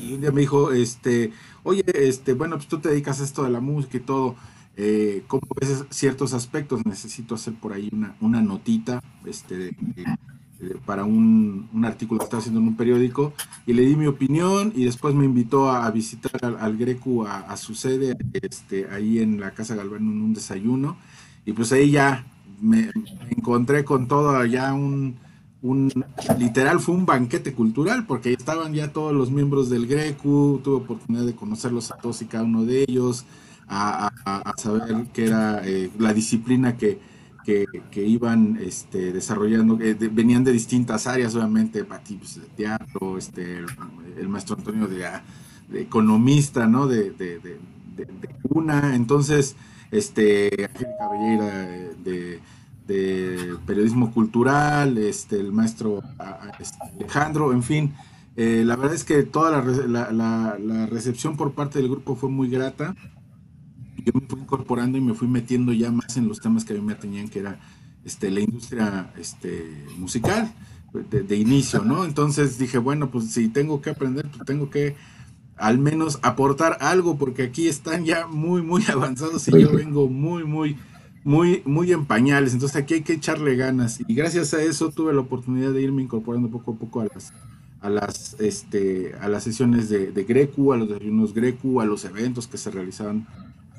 Y 0.00 0.14
un 0.14 0.20
día 0.20 0.30
me 0.30 0.42
dijo, 0.42 0.72
este, 0.72 1.32
oye, 1.62 1.84
este, 1.94 2.34
bueno, 2.34 2.56
pues 2.56 2.68
tú 2.68 2.78
te 2.78 2.88
dedicas 2.90 3.20
a 3.20 3.24
esto 3.24 3.42
de 3.42 3.50
la 3.50 3.60
música 3.60 3.96
y 3.96 4.00
todo 4.00 4.36
eh, 4.76 5.24
¿Cómo 5.26 5.42
ves 5.58 5.84
ciertos 5.90 6.34
aspectos? 6.34 6.84
Necesito 6.84 7.34
hacer 7.34 7.54
por 7.54 7.72
ahí 7.72 7.88
una, 7.92 8.14
una 8.20 8.42
notita 8.42 9.02
este, 9.24 9.74
para 10.84 11.04
un, 11.04 11.68
un, 11.72 11.84
artículo 11.84 12.18
que 12.18 12.24
estaba 12.24 12.40
haciendo 12.40 12.60
en 12.60 12.68
un 12.68 12.76
periódico 12.76 13.32
y 13.66 13.72
le 13.72 13.82
di 13.82 13.96
mi 13.96 14.06
opinión 14.06 14.72
y 14.74 14.84
después 14.84 15.14
me 15.14 15.24
invitó 15.24 15.70
a, 15.70 15.90
visitar 15.90 16.56
al, 16.58 16.76
Greco 16.76 17.26
a, 17.26 17.56
su 17.56 17.74
sede, 17.74 18.16
este, 18.34 18.88
ahí 18.90 19.18
en 19.18 19.40
la 19.40 19.52
Casa 19.52 19.74
Galván 19.74 20.02
en 20.02 20.22
un 20.22 20.34
desayuno 20.34 20.96
y 21.46 21.52
pues 21.52 21.72
ahí 21.72 21.90
ya 21.90 22.26
me, 22.60 22.90
encontré 23.30 23.84
con 23.84 24.08
todo 24.08 24.44
ya 24.44 24.74
un, 24.74 25.16
un, 25.62 26.04
literal 26.38 26.80
fue 26.80 26.94
un 26.94 27.06
banquete 27.06 27.54
cultural 27.54 28.06
porque 28.06 28.32
estaban 28.32 28.74
ya 28.74 28.92
todos 28.92 29.14
los 29.14 29.30
miembros 29.30 29.70
del 29.70 29.86
Greco, 29.86 30.60
tuve 30.62 30.76
oportunidad 30.76 31.24
de 31.24 31.34
conocerlos 31.34 31.90
a 31.90 31.96
todos 31.96 32.20
y 32.22 32.26
cada 32.26 32.44
uno 32.44 32.64
de 32.64 32.84
ellos, 32.88 33.24
a, 33.68 34.54
saber 34.56 35.06
qué 35.12 35.26
era 35.26 35.60
eh, 35.64 35.90
la 35.98 36.12
disciplina 36.12 36.76
que, 36.76 36.98
que, 37.44 38.04
iban 38.04 38.58
este, 38.60 39.12
desarrollando, 39.12 39.78
que 39.78 39.94
venían 39.94 40.44
de 40.44 40.52
distintas 40.52 41.06
áreas, 41.06 41.34
obviamente, 41.34 41.84
pues, 41.84 42.40
de 42.40 42.46
teatro, 42.56 43.16
este, 43.16 43.58
el, 44.18 44.28
maestro 44.28 44.56
Antonio 44.56 44.88
de, 44.88 45.06
economista, 45.80 46.66
¿no? 46.66 46.86
De, 46.86 47.10
de, 47.12 47.58
una, 48.50 48.94
entonces, 48.94 49.56
este, 49.90 50.68
Angélica 51.00 51.66
de, 52.04 52.40
periodismo 53.66 54.12
cultural, 54.12 54.98
este, 54.98 55.40
el 55.40 55.52
maestro 55.52 56.02
este, 56.58 56.78
Alejandro, 56.98 57.52
en 57.52 57.62
fin, 57.62 57.94
eh, 58.36 58.62
la 58.66 58.76
verdad 58.76 58.94
es 58.94 59.04
que 59.04 59.22
toda 59.22 59.50
la, 59.50 60.12
la, 60.12 60.58
la, 60.58 60.86
recepción 60.86 61.36
por 61.36 61.52
parte 61.52 61.78
del 61.78 61.88
grupo 61.88 62.16
fue 62.16 62.28
muy 62.28 62.50
grata 62.50 62.94
yo 64.06 64.12
me 64.14 64.26
fui 64.26 64.40
incorporando 64.40 64.96
y 64.96 65.00
me 65.00 65.14
fui 65.14 65.26
metiendo 65.26 65.72
ya 65.72 65.90
más 65.90 66.16
en 66.16 66.28
los 66.28 66.40
temas 66.40 66.64
que 66.64 66.72
a 66.72 66.76
mí 66.76 66.82
me 66.82 66.94
tenían, 66.94 67.28
que 67.28 67.40
era 67.40 67.58
este, 68.04 68.30
la 68.30 68.40
industria 68.40 69.12
este, 69.18 69.84
musical 69.98 70.54
de, 70.92 71.36
inicio, 71.36 71.82
¿no? 71.82 72.04
Entonces 72.04 72.56
dije, 72.56 72.78
bueno, 72.78 73.10
pues 73.10 73.32
si 73.32 73.48
tengo 73.48 73.82
que 73.82 73.90
aprender, 73.90 74.28
pues 74.30 74.46
tengo 74.46 74.70
que 74.70 74.94
al 75.56 75.78
menos 75.78 76.20
aportar 76.22 76.78
algo, 76.80 77.18
porque 77.18 77.42
aquí 77.42 77.66
están 77.66 78.04
ya 78.04 78.28
muy, 78.28 78.62
muy 78.62 78.82
avanzados 78.92 79.48
y 79.48 79.60
yo 79.60 79.72
vengo 79.72 80.08
muy, 80.08 80.44
muy, 80.44 80.76
muy, 81.24 81.62
muy 81.64 81.92
en 81.92 82.06
pañales. 82.06 82.52
Entonces 82.52 82.76
aquí 82.76 82.94
hay 82.94 83.02
que 83.02 83.14
echarle 83.14 83.56
ganas. 83.56 84.00
Y 84.06 84.14
gracias 84.14 84.54
a 84.54 84.62
eso 84.62 84.90
tuve 84.90 85.12
la 85.12 85.20
oportunidad 85.20 85.72
de 85.72 85.82
irme 85.82 86.02
incorporando 86.02 86.48
poco 86.48 86.72
a 86.72 86.76
poco 86.76 87.00
a 87.00 87.06
las, 87.12 87.32
a 87.80 87.90
las, 87.90 88.36
este, 88.38 89.14
a 89.20 89.28
las 89.28 89.42
sesiones 89.42 89.88
de, 89.88 90.12
de 90.12 90.24
Grecu, 90.24 90.72
a 90.72 90.76
los 90.76 90.88
desayunos 90.88 91.34
Grecu, 91.34 91.80
a 91.80 91.84
los 91.84 92.04
eventos 92.04 92.46
que 92.46 92.56
se 92.56 92.70
realizaban 92.70 93.26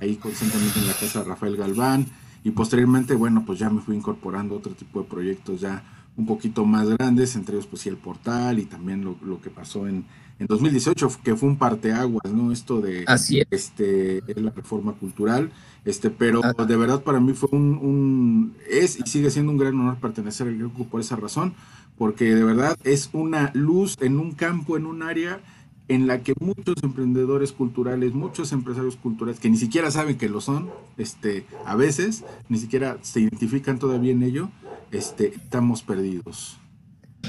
ahí 0.02 0.16
constantemente 0.16 0.80
en 0.80 0.88
la 0.88 0.94
casa 0.94 1.20
de 1.20 1.26
Rafael 1.26 1.58
Galván 1.58 2.06
y 2.44 2.52
posteriormente, 2.52 3.14
bueno, 3.16 3.44
pues 3.46 3.60
ya 3.60 3.70
me 3.70 3.82
fui 3.82 3.96
incorporando 3.96 4.56
otro 4.56 4.74
tipo 4.74 5.02
de 5.02 5.08
proyectos 5.08 5.60
ya 5.60 5.84
un 6.16 6.26
poquito 6.26 6.66
más 6.66 6.88
grandes, 6.90 7.36
entre 7.36 7.56
ellos 7.56 7.68
pues 7.68 7.84
sí 7.84 7.90
el 7.90 7.98
portal 7.98 8.60
y 8.60 8.66
también 8.66 9.04
lo, 9.04 9.18
lo 9.22 9.40
que 9.40 9.50
pasó 9.50 9.88
en, 9.88 10.06
en 10.40 10.48
2018, 10.48 11.10
que 11.24 11.36
fue 11.36 11.50
un 11.50 11.58
parteaguas, 11.58 12.34
¿no? 12.34 12.52
Esto 12.52 12.82
de 12.82 13.04
Así 13.08 13.40
es. 13.40 13.48
este 13.52 14.24
la 14.36 14.52
reforma 14.52 14.94
cultural, 14.94 15.52
este, 15.86 16.10
pero 16.10 16.42
ah. 16.44 16.66
de 16.66 16.76
verdad 16.76 17.04
para 17.04 17.20
mí 17.20 17.34
fue 17.34 17.50
un, 17.52 17.78
un, 17.78 18.56
es 18.70 19.00
y 19.00 19.04
sigue 19.04 19.30
siendo 19.30 19.52
un 19.52 19.58
gran 19.58 19.80
honor 19.80 19.98
pertenecer 19.98 20.48
al 20.48 20.58
grupo 20.58 20.86
por 20.86 21.02
esa 21.02 21.16
razón, 21.16 21.54
porque 21.98 22.34
de 22.34 22.44
verdad 22.44 22.78
es 22.84 23.10
una 23.14 23.52
luz 23.54 23.96
en 24.02 24.20
un 24.20 24.32
campo, 24.34 24.78
en 24.78 24.86
un 24.86 25.04
área 25.04 25.40
en 25.88 26.08
la 26.08 26.22
que 26.22 26.34
muchos 26.40 26.76
emprendedores 26.84 27.52
culturales, 27.52 28.14
muchos 28.14 28.52
empresarios 28.52 28.98
culturales 28.98 29.40
que 29.40 29.50
ni 29.50 29.58
siquiera 29.58 29.92
saben 29.92 30.18
que 30.18 30.30
lo 30.30 30.42
son, 30.42 30.70
este, 30.98 31.46
a 31.66 31.76
veces 31.76 32.24
ni 32.50 32.58
siquiera 32.58 32.98
se 33.02 33.22
identifican 33.22 33.80
todavía 33.80 34.12
en 34.12 34.24
ello, 34.24 34.50
este, 34.92 35.28
estamos 35.28 35.84
perdidos. 35.84 36.58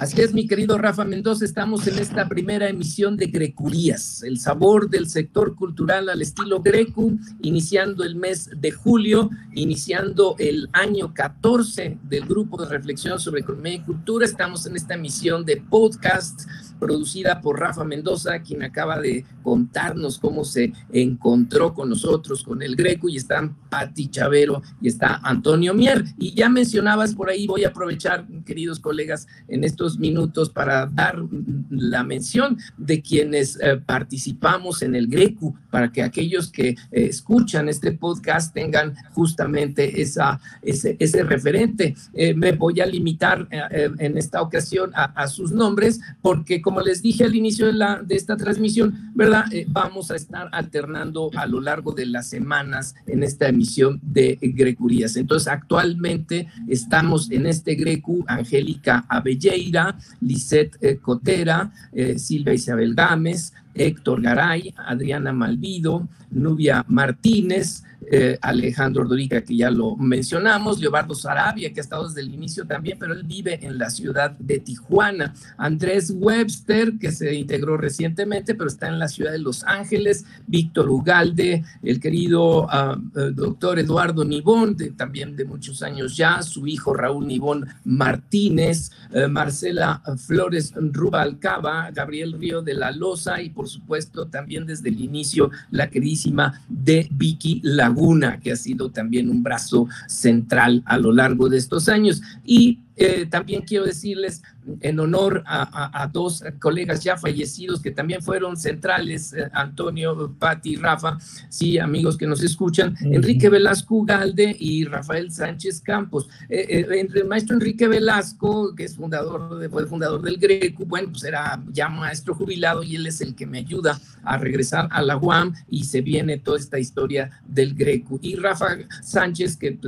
Así 0.01 0.21
es, 0.21 0.33
mi 0.33 0.47
querido 0.47 0.79
Rafa 0.79 1.05
Mendoza, 1.05 1.45
estamos 1.45 1.85
en 1.89 1.99
esta 1.99 2.29
primera 2.29 2.69
emisión 2.69 3.17
de 3.17 3.27
Grecurías, 3.27 4.23
el 4.23 4.39
sabor 4.39 4.89
del 4.89 5.09
sector 5.09 5.57
cultural 5.57 6.09
al 6.09 6.23
estilo 6.23 6.61
Greco, 6.61 7.11
iniciando 7.43 8.05
el 8.05 8.15
mes 8.15 8.49
de 8.57 8.71
julio, 8.71 9.29
iniciando 9.55 10.37
el 10.39 10.69
año 10.73 11.13
14 11.13 11.99
del 12.05 12.27
grupo 12.27 12.63
de 12.63 12.69
reflexión 12.69 13.19
sobre 13.19 13.41
economía 13.41 13.75
y 13.75 13.81
cultura. 13.81 14.25
Estamos 14.25 14.67
en 14.67 14.77
esta 14.77 14.95
emisión 14.95 15.45
de 15.45 15.57
podcast 15.57 16.43
producida 16.79 17.41
por 17.41 17.61
Rafa 17.61 17.85
Mendoza, 17.85 18.41
quien 18.41 18.63
acaba 18.63 19.01
de 19.01 19.25
contarnos 19.43 20.19
cómo 20.19 20.45
se 20.45 20.73
encontró 20.93 21.75
con 21.75 21.89
nosotros, 21.89 22.43
con 22.43 22.63
el 22.63 22.77
Greco, 22.77 23.09
y 23.09 23.17
están 23.17 23.57
Pati 23.69 24.09
Chavero 24.09 24.63
y 24.81 24.89
está 24.89 25.21
Antonio 25.23 25.75
Mier. 25.75 26.05
Y 26.19 26.35
ya 26.35 26.49
mencionabas 26.49 27.15
por 27.15 27.31
ahí, 27.31 27.47
voy 27.47 27.65
a 27.65 27.69
aprovechar, 27.69 28.27
queridos 28.45 28.81
colegas, 28.81 29.27
en 29.49 29.65
estos 29.65 29.99
minutos 29.99 30.51
para 30.51 30.87
dar 30.87 31.23
la 31.71 32.05
mención 32.05 32.59
de 32.77 33.03
quienes 33.03 33.59
eh, 33.61 33.77
participamos 33.85 34.83
en 34.83 34.95
el 34.95 35.09
Greco, 35.09 35.55
para 35.71 35.93
que 35.93 36.03
aquellos 36.03 36.51
que 36.51 36.71
eh, 36.71 36.77
escuchan 36.93 37.69
este 37.69 37.93
podcast 37.93 38.55
tengan 38.55 38.95
justamente 39.13 40.01
esa, 40.01 40.41
ese, 40.63 40.97
ese 40.99 41.23
referente. 41.23 41.95
Eh, 42.13 42.35
me 42.35 42.53
voy 42.53 42.81
a 42.81 42.87
limitar 42.87 43.49
en 43.51 44.19
esta 44.19 44.43
ocasión 44.43 44.91
a, 44.95 45.27
sus 45.29 45.53
nombres, 45.53 46.01
porque 46.23 46.61
como 46.69 46.83
les 46.83 47.01
dije 47.01 47.25
al 47.25 47.35
inicio 47.35 47.65
de, 47.65 47.73
la, 47.73 48.03
de 48.03 48.15
esta 48.15 48.37
transmisión, 48.37 49.11
¿verdad? 49.15 49.47
vamos 49.69 50.11
a 50.11 50.17
estar 50.17 50.51
alternando 50.53 51.31
a 51.35 51.47
lo 51.47 51.63
largo 51.63 51.93
de 51.93 52.05
las 52.05 52.29
semanas 52.29 52.95
en 53.07 53.23
esta 53.23 53.49
emisión 53.49 53.99
de 54.03 54.39
Grecurías. 54.43 55.17
Entonces, 55.17 55.49
actualmente 55.49 56.47
estamos 56.67 57.31
en 57.31 57.47
este 57.47 57.75
Grecu, 57.75 58.23
Angélica 58.29 59.07
Abelleira, 59.09 59.97
Lisette 60.21 60.77
eh, 60.83 60.99
Cotera, 60.99 61.73
eh, 61.95 62.19
Silvia 62.19 62.53
Isabel 62.53 62.95
Gámez, 62.95 63.55
Héctor 63.75 64.21
Garay, 64.21 64.75
Adriana 64.77 65.33
Malvido, 65.33 66.07
Nubia 66.31 66.85
Martínez, 66.87 67.83
eh, 68.11 68.39
Alejandro 68.41 69.03
Ordorica, 69.03 69.43
que 69.43 69.57
ya 69.57 69.71
lo 69.71 69.97
mencionamos, 69.97 70.81
Leobardo 70.81 71.15
Sarabia, 71.15 71.73
que 71.73 71.81
ha 71.81 71.83
estado 71.83 72.07
desde 72.07 72.21
el 72.21 72.33
inicio 72.33 72.67
también, 72.67 72.97
pero 72.99 73.13
él 73.13 73.25
vive 73.25 73.59
en 73.67 73.77
la 73.77 73.91
ciudad 73.91 74.31
de 74.39 74.61
Tijuana, 74.61 75.35
Andrés 75.57 76.13
Webster, 76.17 76.95
que 76.99 77.13
se 77.13 77.35
integró 77.35 77.77
recientemente, 77.77 78.55
pero 78.55 78.69
está 78.69 78.89
en 78.89 78.99
la 78.99 79.09
ciudad 79.09 79.33
de 79.33 79.39
Los 79.39 79.65
Ángeles, 79.65 80.25
Víctor 80.47 80.89
Ugalde, 80.89 81.65
el 81.83 82.01
querido 82.01 82.71
ah, 82.71 82.99
eh, 83.17 83.31
doctor 83.35 83.79
Eduardo 83.79 84.25
Nibón, 84.25 84.77
también 84.97 85.37
de 85.37 85.45
muchos 85.45 85.83
años 85.83 86.17
ya, 86.17 86.43
su 86.43 86.67
hijo 86.67 86.95
Raúl 86.95 87.27
Nibón 87.27 87.67
Martínez, 87.85 88.91
eh, 89.13 89.27
Marcela 89.27 90.03
Flores 90.19 90.73
Rubalcaba, 90.77 91.91
Gabriel 91.91 92.35
Río 92.35 92.63
de 92.63 92.75
la 92.75 92.91
Loza 92.91 93.43
y 93.43 93.51
por 93.51 93.69
supuesto 93.69 94.29
también 94.29 94.67
desde 94.67 94.89
el 94.89 95.01
inicio 95.01 95.51
la 95.71 95.91
queridísima 95.91 96.63
de 96.69 97.09
Vicky 97.11 97.61
Laguna 97.89 98.39
que 98.39 98.53
ha 98.53 98.57
sido 98.57 98.91
también 98.91 99.31
un 99.31 99.43
brazo 99.43 99.89
central 100.07 100.83
a 100.85 100.99
lo 100.99 101.13
largo 101.13 101.49
de 101.49 101.57
estos 101.57 101.89
años. 101.89 102.21
Y 102.45 102.81
eh, 102.99 103.27
también 103.27 103.63
quiero 103.63 103.85
decirles 103.85 104.43
en 104.81 105.01
honor 105.01 105.43
a, 105.47 106.11
dos 106.13 106.43
colegas 106.61 107.03
ya 107.03 107.17
fallecidos 107.17 107.81
que 107.81 107.91
también 107.91 108.21
fueron 108.23 108.57
centrales, 108.57 109.33
eh, 109.33 109.49
Antonio, 109.53 110.35
Patti, 110.39 110.77
Rafa, 110.77 111.17
sí, 111.49 111.79
amigos 111.79 112.19
que 112.19 112.27
nos 112.27 112.43
escuchan, 112.43 112.95
Enrique 113.01 113.49
Velasco 113.49 114.05
Galde 114.05 114.55
y 114.59 114.85
Rafael 114.85 115.31
Sánchez 115.31 115.81
Campos. 115.81 116.29
Eh, 116.51 116.87
el 116.91 117.25
maestro 117.25 117.55
Enrique 117.55 117.89
Velasco, 117.89 118.75
que 118.75 118.85
es 118.85 118.97
fundador, 118.97 119.59
de, 119.59 119.69
fue 119.69 119.83
el 119.83 119.89
fundador 119.89 120.21
del 120.21 120.37
Greco, 120.37 120.85
bueno, 120.85 121.09
pues 121.11 121.25
era 121.25 121.63
ya 121.73 121.89
maestro 121.89 122.35
jubilado 122.35 122.83
y 122.83 122.97
él 122.97 123.07
es 123.07 123.21
el 123.21 123.35
que 123.35 123.47
me 123.47 123.59
ayuda 123.59 123.99
a 124.25 124.37
regresar 124.37 124.89
a 124.91 125.01
la 125.03 125.17
UAM 125.17 125.55
y 125.69 125.85
se 125.85 126.03
viene 126.03 126.39
toda 126.39 126.59
esta 126.59 126.79
historia 126.79 127.31
del 127.47 127.75
Greco. 127.75 128.19
Y 128.21 128.35
Rafa 128.37 128.77
Sánchez, 129.03 129.57
que 129.57 129.79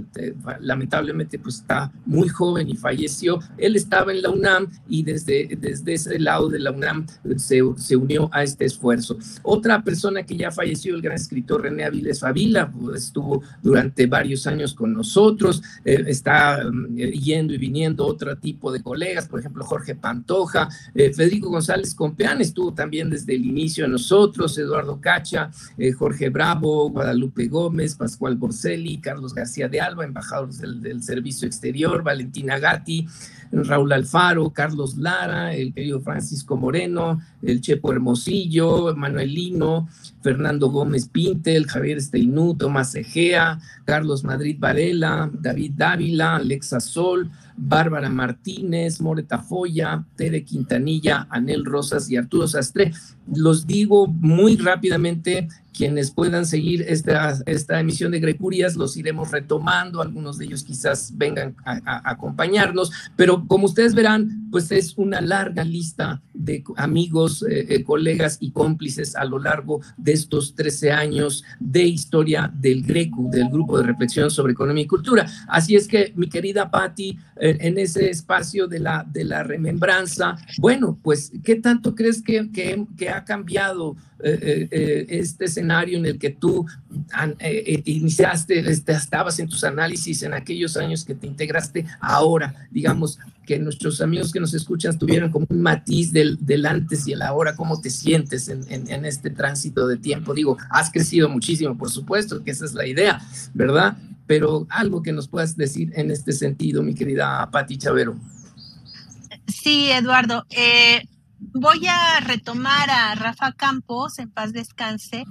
lamentablemente 0.60 1.38
pues 1.38 1.56
está 1.56 1.92
muy 2.06 2.28
joven 2.28 2.68
y 2.68 2.76
fallecido 2.76 2.99
él 3.58 3.76
estaba 3.76 4.12
en 4.12 4.22
la 4.22 4.30
UNAM 4.30 4.68
y 4.88 5.02
desde, 5.02 5.56
desde 5.58 5.94
ese 5.94 6.18
lado 6.18 6.48
de 6.48 6.58
la 6.58 6.70
UNAM 6.70 7.06
se, 7.36 7.60
se 7.76 7.96
unió 7.96 8.28
a 8.32 8.42
este 8.42 8.64
esfuerzo. 8.64 9.18
Otra 9.42 9.82
persona 9.82 10.24
que 10.24 10.36
ya 10.36 10.50
falleció, 10.50 10.94
el 10.94 11.02
gran 11.02 11.16
escritor 11.16 11.62
René 11.62 11.84
Aviles 11.84 12.20
Favila, 12.20 12.70
pues, 12.70 13.04
estuvo 13.04 13.42
durante 13.62 14.06
varios 14.06 14.46
años 14.46 14.74
con 14.74 14.92
nosotros, 14.92 15.62
eh, 15.84 16.04
está 16.06 16.62
mm, 16.64 16.96
yendo 16.96 17.54
y 17.54 17.58
viniendo 17.58 18.06
otro 18.06 18.36
tipo 18.36 18.72
de 18.72 18.82
colegas, 18.82 19.28
por 19.28 19.40
ejemplo, 19.40 19.64
Jorge 19.64 19.94
Pantoja, 19.94 20.68
eh, 20.94 21.12
Federico 21.12 21.50
González 21.50 21.94
Compeán 21.94 22.40
estuvo 22.40 22.72
también 22.72 23.10
desde 23.10 23.34
el 23.34 23.44
inicio 23.44 23.84
de 23.84 23.90
nosotros, 23.90 24.56
Eduardo 24.58 25.00
Cacha, 25.00 25.50
eh, 25.78 25.92
Jorge 25.92 26.28
Bravo, 26.28 26.90
Guadalupe 26.90 27.48
Gómez, 27.48 27.94
Pascual 27.94 28.36
Borselli, 28.36 28.98
Carlos 28.98 29.34
García 29.34 29.68
de 29.68 29.80
Alba, 29.80 30.04
embajadores 30.04 30.58
del, 30.58 30.80
del 30.80 31.02
Servicio 31.02 31.46
Exterior, 31.46 32.02
Valentina 32.02 32.58
Gatti, 32.58 32.89
Raúl 33.52 33.92
Alfaro, 33.92 34.50
Carlos 34.50 34.96
Lara, 34.96 35.54
el 35.54 35.72
querido 35.74 36.00
Francisco 36.00 36.56
Moreno, 36.56 37.20
el 37.42 37.60
Chepo 37.60 37.92
Hermosillo, 37.92 38.94
Manuel 38.94 39.34
Lino, 39.34 39.88
Fernando 40.22 40.68
Gómez 40.70 41.08
Pintel, 41.08 41.66
Javier 41.66 42.00
Steinú, 42.00 42.54
Tomás 42.54 42.94
Egea, 42.94 43.58
Carlos 43.84 44.22
Madrid 44.22 44.56
Varela, 44.58 45.30
David 45.32 45.72
Dávila, 45.76 46.36
Alexa 46.36 46.78
Sol, 46.78 47.30
Bárbara 47.56 48.08
Martínez, 48.08 49.00
Moreta 49.00 49.38
Foya, 49.38 50.04
Tere 50.16 50.44
Quintanilla, 50.44 51.26
Anel 51.28 51.64
Rosas 51.64 52.10
y 52.10 52.16
Arturo 52.16 52.46
Sastre. 52.46 52.92
Los 53.34 53.66
digo 53.66 54.06
muy 54.06 54.56
rápidamente, 54.56 55.48
quienes 55.76 56.10
puedan 56.10 56.46
seguir 56.46 56.82
esta, 56.88 57.38
esta 57.46 57.80
emisión 57.80 58.12
de 58.12 58.20
Grecurias, 58.20 58.76
los 58.76 58.96
iremos 58.96 59.30
retomando, 59.30 60.02
algunos 60.02 60.38
de 60.38 60.46
ellos 60.46 60.64
quizás 60.64 61.12
vengan 61.16 61.54
a, 61.64 62.10
acompañarnos, 62.10 62.90
pero 63.16 63.46
como 63.46 63.66
ustedes 63.66 63.94
verán, 63.94 64.48
pues 64.50 64.70
es 64.72 64.94
una 64.96 65.20
larga 65.20 65.64
lista 65.64 66.20
de 66.34 66.64
amigos, 66.76 67.42
eh, 67.42 67.66
eh, 67.68 67.84
colegas 67.84 68.38
y 68.40 68.50
cómplices 68.50 69.14
a 69.16 69.24
lo 69.24 69.38
largo 69.38 69.80
de 69.96 70.12
estos 70.12 70.54
13 70.54 70.92
años 70.92 71.44
de 71.58 71.84
historia 71.84 72.52
del 72.54 72.82
Greco, 72.82 73.28
del 73.30 73.48
Grupo 73.48 73.78
de 73.78 73.84
Reflexión 73.84 74.30
sobre 74.30 74.52
Economía 74.52 74.84
y 74.84 74.88
Cultura. 74.88 75.26
Así 75.48 75.76
es 75.76 75.86
que, 75.86 76.12
mi 76.16 76.28
querida 76.28 76.70
Patti, 76.70 77.18
en 77.36 77.78
ese 77.78 78.10
espacio 78.10 78.66
de 78.66 78.80
la, 78.80 79.06
de 79.10 79.24
la 79.24 79.42
remembranza. 79.42 80.36
Bueno, 80.58 80.98
pues, 81.02 81.32
¿qué 81.42 81.56
tanto 81.56 81.94
crees 81.94 82.22
que, 82.22 82.50
que, 82.52 83.08
ha 83.08 83.24
cambiado 83.24 83.96
eh, 84.22 84.38
eh, 84.42 84.68
eh, 84.70 85.06
este 85.08 85.46
escenario 85.46 85.98
en 85.98 86.06
el 86.06 86.18
que 86.18 86.30
tú 86.30 86.66
iniciaste, 87.84 88.58
este, 88.70 88.92
estabas 88.92 89.38
en 89.38 89.48
tus 89.48 89.64
análisis 89.64 90.22
en 90.22 90.34
aquellos 90.34 90.76
años 90.76 91.04
que 91.04 91.14
te 91.14 91.26
integraste 91.26 91.86
ahora? 92.00 92.68
Digamos, 92.70 93.18
que 93.46 93.58
nuestros 93.58 94.00
amigos 94.00 94.32
que 94.32 94.40
nos 94.40 94.54
escuchan 94.54 94.98
tuvieran 94.98 95.30
como 95.30 95.46
un 95.48 95.60
matiz 95.60 96.12
del, 96.12 96.38
del 96.40 96.66
antes 96.66 97.06
y 97.08 97.12
el 97.12 97.22
ahora, 97.22 97.56
¿cómo 97.56 97.80
te 97.80 97.90
sientes 97.90 98.48
en, 98.48 98.64
en, 98.68 99.04
este 99.04 99.30
tránsito 99.30 99.86
de 99.86 99.96
tiempo? 99.96 100.34
Digo, 100.34 100.56
has 100.70 100.90
crecido 100.90 101.28
muchísimo, 101.28 101.76
por 101.76 101.90
supuesto, 101.90 102.44
que 102.44 102.52
esa 102.52 102.64
es 102.64 102.74
la 102.74 102.86
idea, 102.86 103.20
¿verdad? 103.54 103.96
pero 104.30 104.64
algo 104.70 105.02
que 105.02 105.12
nos 105.12 105.26
puedas 105.26 105.56
decir 105.56 105.92
en 105.96 106.12
este 106.12 106.30
sentido, 106.32 106.84
mi 106.84 106.94
querida 106.94 107.50
Pati 107.50 107.76
Chavero. 107.78 108.14
Sí, 109.48 109.90
Eduardo. 109.90 110.46
Voy 111.40 111.86
a 111.86 112.20
retomar 112.20 112.90
a 112.90 113.14
Rafa 113.14 113.52
Campos, 113.52 114.18
en 114.18 114.30
paz 114.30 114.52
descanse, 114.52 115.24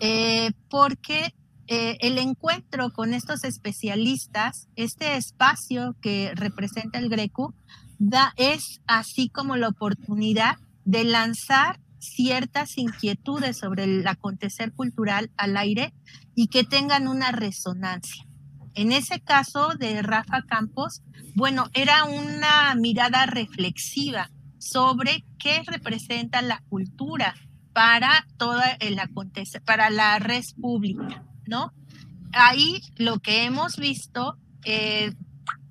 eh, 0.00 0.52
porque 0.68 1.34
eh, 1.66 1.96
el 2.00 2.18
encuentro 2.18 2.92
con 2.92 3.14
estos 3.14 3.44
especialistas, 3.44 4.68
este 4.76 5.16
espacio 5.16 5.96
que 6.02 6.32
representa 6.34 6.98
el 6.98 7.08
Greco, 7.08 7.54
da, 7.98 8.34
es 8.36 8.80
así 8.86 9.28
como 9.28 9.56
la 9.56 9.68
oportunidad 9.68 10.56
de 10.84 11.04
lanzar 11.04 11.80
ciertas 11.98 12.76
inquietudes 12.76 13.56
sobre 13.58 13.84
el 13.84 14.06
acontecer 14.06 14.72
cultural 14.72 15.30
al 15.38 15.56
aire 15.56 15.94
y 16.34 16.48
que 16.48 16.64
tengan 16.64 17.08
una 17.08 17.32
resonancia. 17.32 18.26
En 18.74 18.92
ese 18.92 19.20
caso 19.20 19.74
de 19.78 20.02
Rafa 20.02 20.42
Campos, 20.42 21.02
bueno, 21.34 21.70
era 21.72 22.04
una 22.04 22.74
mirada 22.74 23.24
reflexiva 23.24 24.30
sobre 24.64 25.24
qué 25.38 25.62
representa 25.66 26.42
la 26.42 26.62
cultura 26.68 27.34
para 27.72 28.26
toda 28.38 28.76
el 28.80 28.98
para 29.64 29.90
la 29.90 30.18
red 30.18 30.44
pública, 30.60 31.24
¿no? 31.46 31.72
Ahí 32.32 32.80
lo 32.96 33.18
que 33.18 33.44
hemos 33.44 33.76
visto, 33.76 34.38
eh, 34.64 35.12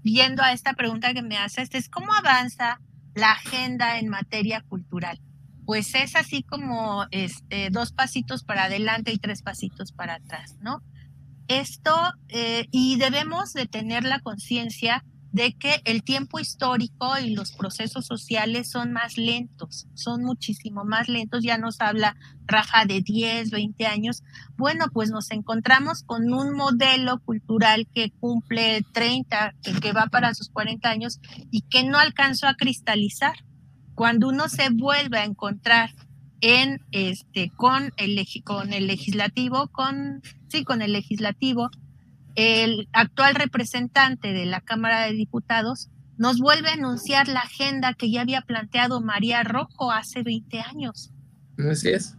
viendo 0.03 0.43
a 0.43 0.53
esta 0.53 0.73
pregunta 0.73 1.13
que 1.13 1.21
me 1.21 1.38
haces, 1.38 1.69
es 1.73 1.89
cómo 1.89 2.13
avanza 2.13 2.79
la 3.15 3.32
agenda 3.32 3.99
en 3.99 4.10
materia 4.10 4.62
cultural. 4.62 5.19
Pues 5.65 5.95
es 5.95 6.15
así 6.15 6.43
como 6.43 7.06
este, 7.12 7.69
dos 7.69 7.93
pasitos 7.93 8.43
para 8.43 8.65
adelante 8.65 9.12
y 9.12 9.17
tres 9.17 9.41
pasitos 9.41 9.91
para 9.91 10.15
atrás, 10.15 10.58
¿no? 10.62 10.82
esto 11.47 11.91
eh, 12.29 12.67
y 12.71 12.97
debemos 12.97 13.53
de 13.53 13.65
tener 13.65 14.03
la 14.03 14.19
conciencia 14.19 15.03
de 15.34 15.54
que 15.54 15.82
el 15.84 16.04
tiempo 16.04 16.39
histórico 16.39 17.17
y 17.17 17.32
los 17.32 17.52
procesos 17.54 18.06
sociales 18.06 18.69
son 18.69 18.93
más 18.93 19.17
lentos, 19.17 19.88
son 19.96 20.24
muchísimo 20.24 20.86
más 20.86 21.10
lentos, 21.10 21.43
ya 21.43 21.58
nos 21.58 21.82
habla 21.82 22.15
Rafa 22.46 22.86
de 22.86 23.02
10, 23.02 23.50
20 23.50 23.88
años. 23.88 24.22
Bueno, 24.58 24.86
pues 24.93 25.10
nos 25.10 25.32
encontramos 25.32 26.04
con 26.04 26.32
un 26.32 26.56
modelo 26.56 27.19
cultural 27.19 27.88
que 27.96 28.12
cumple 28.12 28.86
30, 28.93 29.56
que, 29.63 29.74
que 29.74 29.91
va 29.91 30.06
para 30.06 30.36
sus 30.36 30.50
40 30.50 30.88
años 30.88 31.19
y 31.50 31.62
que 31.62 31.84
no 31.84 31.98
alcanzó 31.98 32.48
a 32.48 32.54
cristalizar. 32.54 33.34
cuando 33.96 34.28
uno 34.30 34.50
se 34.50 34.69
vuelve 34.69 35.19
a 35.19 35.26
encontrar 35.26 35.91
en 36.41 36.82
este 36.91 37.52
con 37.56 37.91
el 37.98 38.24
con 38.43 38.74
el 38.74 38.88
legislativo, 38.88 39.67
con 39.69 40.22
sí, 40.48 40.63
con 40.63 40.82
el 40.82 40.93
legislativo, 40.93 41.69
el 42.36 42.88
actual 42.93 43.36
representante 43.36 44.34
de 44.34 44.46
la 44.46 44.62
Cámara 44.62 45.06
de 45.06 45.13
Diputados 45.13 45.89
nos 46.17 46.39
vuelve 46.39 46.69
a 46.69 46.74
anunciar 46.74 47.28
la 47.28 47.41
agenda 47.41 47.93
que 47.93 48.12
ya 48.12 48.22
había 48.22 48.41
planteado 48.41 49.02
María 49.02 49.43
Rojo 49.43 49.91
hace 49.91 50.24
20 50.24 50.62
años. 50.62 51.12
Así 51.69 51.89
es. 51.89 52.15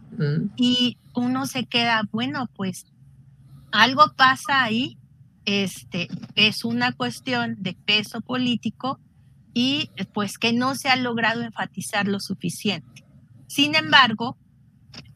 Y 0.55 0.97
uno 1.13 1.45
se 1.45 1.65
queda, 1.65 2.03
bueno, 2.11 2.47
pues 2.55 2.85
algo 3.71 4.13
pasa 4.15 4.63
ahí, 4.63 4.97
este, 5.45 6.07
es 6.35 6.63
una 6.63 6.93
cuestión 6.93 7.55
de 7.59 7.73
peso 7.73 8.21
político 8.21 8.99
y 9.53 9.89
pues 10.13 10.37
que 10.37 10.53
no 10.53 10.75
se 10.75 10.89
ha 10.89 10.95
logrado 10.95 11.41
enfatizar 11.41 12.07
lo 12.07 12.19
suficiente. 12.19 13.05
Sin 13.47 13.75
embargo, 13.75 14.37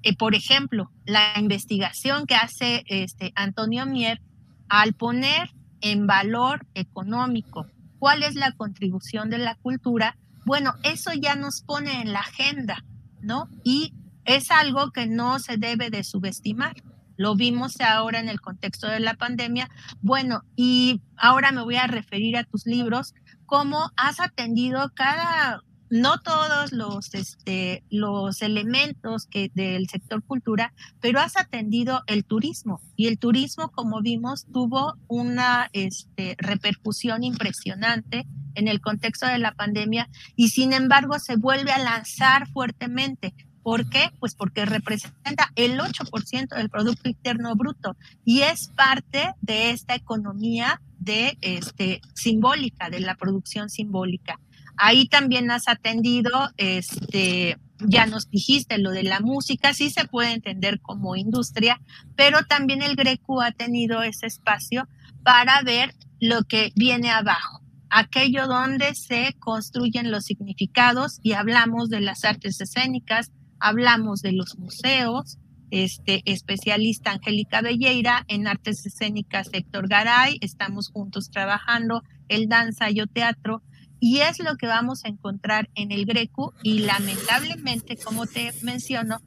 eh, 0.04 0.16
por 0.16 0.36
ejemplo, 0.36 0.92
la 1.06 1.34
investigación 1.38 2.26
que 2.26 2.36
hace 2.36 2.84
este, 2.88 3.32
Antonio 3.36 3.86
Mier 3.86 4.22
al 4.70 4.94
poner 4.94 5.52
en 5.82 6.08
valor 6.08 6.66
económico 6.74 7.68
cuál 8.00 8.24
es 8.24 8.36
la 8.36 8.54
contribución 8.54 9.30
de 9.30 9.40
la 9.40 9.56
cultura, 9.56 10.18
bueno, 10.46 10.74
eso 10.84 11.12
ya 11.14 11.36
nos 11.36 11.62
pone 11.62 12.02
en 12.02 12.14
la 12.14 12.22
agenda, 12.22 12.84
¿no? 13.22 13.50
Y 13.64 13.94
es 14.26 14.52
algo 14.52 14.92
que 14.92 15.08
no 15.08 15.40
se 15.40 15.58
debe 15.58 15.90
de 15.90 16.04
subestimar. 16.04 16.76
Lo 17.18 17.36
vimos 17.36 17.82
ahora 17.82 18.20
en 18.20 18.30
el 18.30 18.40
contexto 18.40 18.88
de 18.88 19.02
la 19.02 19.16
pandemia. 19.16 19.70
Bueno, 20.02 20.44
y 20.56 21.02
ahora 21.18 21.52
me 21.52 21.62
voy 21.62 21.76
a 21.76 21.88
referir 21.88 22.38
a 22.38 22.46
tus 22.46 22.66
libros, 22.66 23.14
cómo 23.46 23.92
has 23.98 24.22
atendido 24.22 24.92
cada 24.96 25.62
no 25.90 26.20
todos 26.20 26.72
los, 26.72 27.14
este, 27.14 27.84
los 27.90 28.42
elementos 28.42 29.26
que, 29.26 29.52
del 29.54 29.90
sector 29.90 30.24
cultura, 30.24 30.74
pero 31.02 31.20
has 31.20 31.38
atendido 31.38 32.04
el 32.08 32.26
turismo 32.26 32.82
y 32.96 33.08
el 33.08 33.18
turismo, 33.18 33.72
como 33.72 34.02
vimos, 34.02 34.46
tuvo 34.52 34.96
una 35.08 35.70
este, 35.74 36.36
repercusión 36.38 37.24
impresionante 37.24 38.28
en 38.56 38.68
el 38.68 38.82
contexto 38.82 39.26
de 39.26 39.40
la 39.40 39.54
pandemia 39.54 40.10
y 40.36 40.50
sin 40.50 40.74
embargo 40.74 41.20
se 41.20 41.36
vuelve 41.36 41.72
a 41.72 41.80
lanzar 41.80 42.48
fuertemente. 42.50 43.34
¿Por 43.64 43.90
qué? 43.90 44.12
Pues 44.20 44.36
porque 44.36 44.66
representa 44.66 45.52
el 45.56 45.80
8% 45.80 46.56
del 46.56 46.70
Producto 46.70 47.10
Interno 47.10 47.56
Bruto 47.56 47.96
y 48.26 48.42
es 48.42 48.70
parte 48.70 49.34
de 49.42 49.72
esta 49.72 49.96
economía 49.96 50.82
de 50.98 51.38
este, 51.42 52.02
simbólica, 52.14 52.90
de 52.90 53.02
la 53.02 53.16
producción 53.16 53.70
simbólica. 53.70 54.40
Ahí 54.82 55.10
también 55.10 55.52
has 55.52 55.68
atendido, 55.68 56.32
este, 56.56 57.58
ya 57.80 58.06
nos 58.06 58.30
dijiste 58.30 58.78
lo 58.78 58.92
de 58.92 59.04
la 59.04 59.20
música, 59.20 59.74
sí 59.74 59.90
se 59.90 60.06
puede 60.06 60.32
entender 60.32 60.80
como 60.80 61.18
industria, 61.18 61.82
pero 62.16 62.46
también 62.46 62.82
el 62.82 62.96
Greco 62.96 63.42
ha 63.42 63.52
tenido 63.52 64.04
ese 64.04 64.28
espacio 64.28 64.88
para 65.22 65.62
ver 65.64 65.94
lo 66.22 66.44
que 66.44 66.72
viene 66.78 67.12
abajo, 67.12 67.62
aquello 67.90 68.48
donde 68.48 68.96
se 68.96 69.36
construyen 69.40 70.12
los 70.12 70.24
significados 70.24 71.20
y 71.24 71.34
hablamos 71.34 71.90
de 71.90 72.00
las 72.00 72.24
artes 72.24 72.62
escénicas, 72.62 73.34
hablamos 73.60 74.22
de 74.22 74.32
los 74.32 74.58
museos, 74.58 75.40
este 75.72 76.22
especialista 76.24 77.12
Angélica 77.12 77.62
Belleira 77.62 78.24
en 78.30 78.48
artes 78.48 78.86
escénicas 78.86 79.50
Héctor 79.52 79.90
Garay, 79.90 80.38
estamos 80.40 80.90
juntos 80.90 81.30
trabajando 81.32 82.02
el 82.30 82.48
danza 82.48 82.90
y 82.90 83.06
teatro 83.08 83.62
y 84.00 84.20
es 84.20 84.40
lo 84.40 84.56
que 84.56 84.68
vamos 84.68 85.04
a 85.04 85.10
encontrar 85.10 85.70
en 85.76 85.92
el 85.92 86.06
Greco 86.06 86.54
y 86.64 86.80
lamentablemente, 86.80 87.98
como 87.98 88.26
te 88.26 88.52
menciono, 88.62 89.22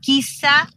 quizá 0.00 0.68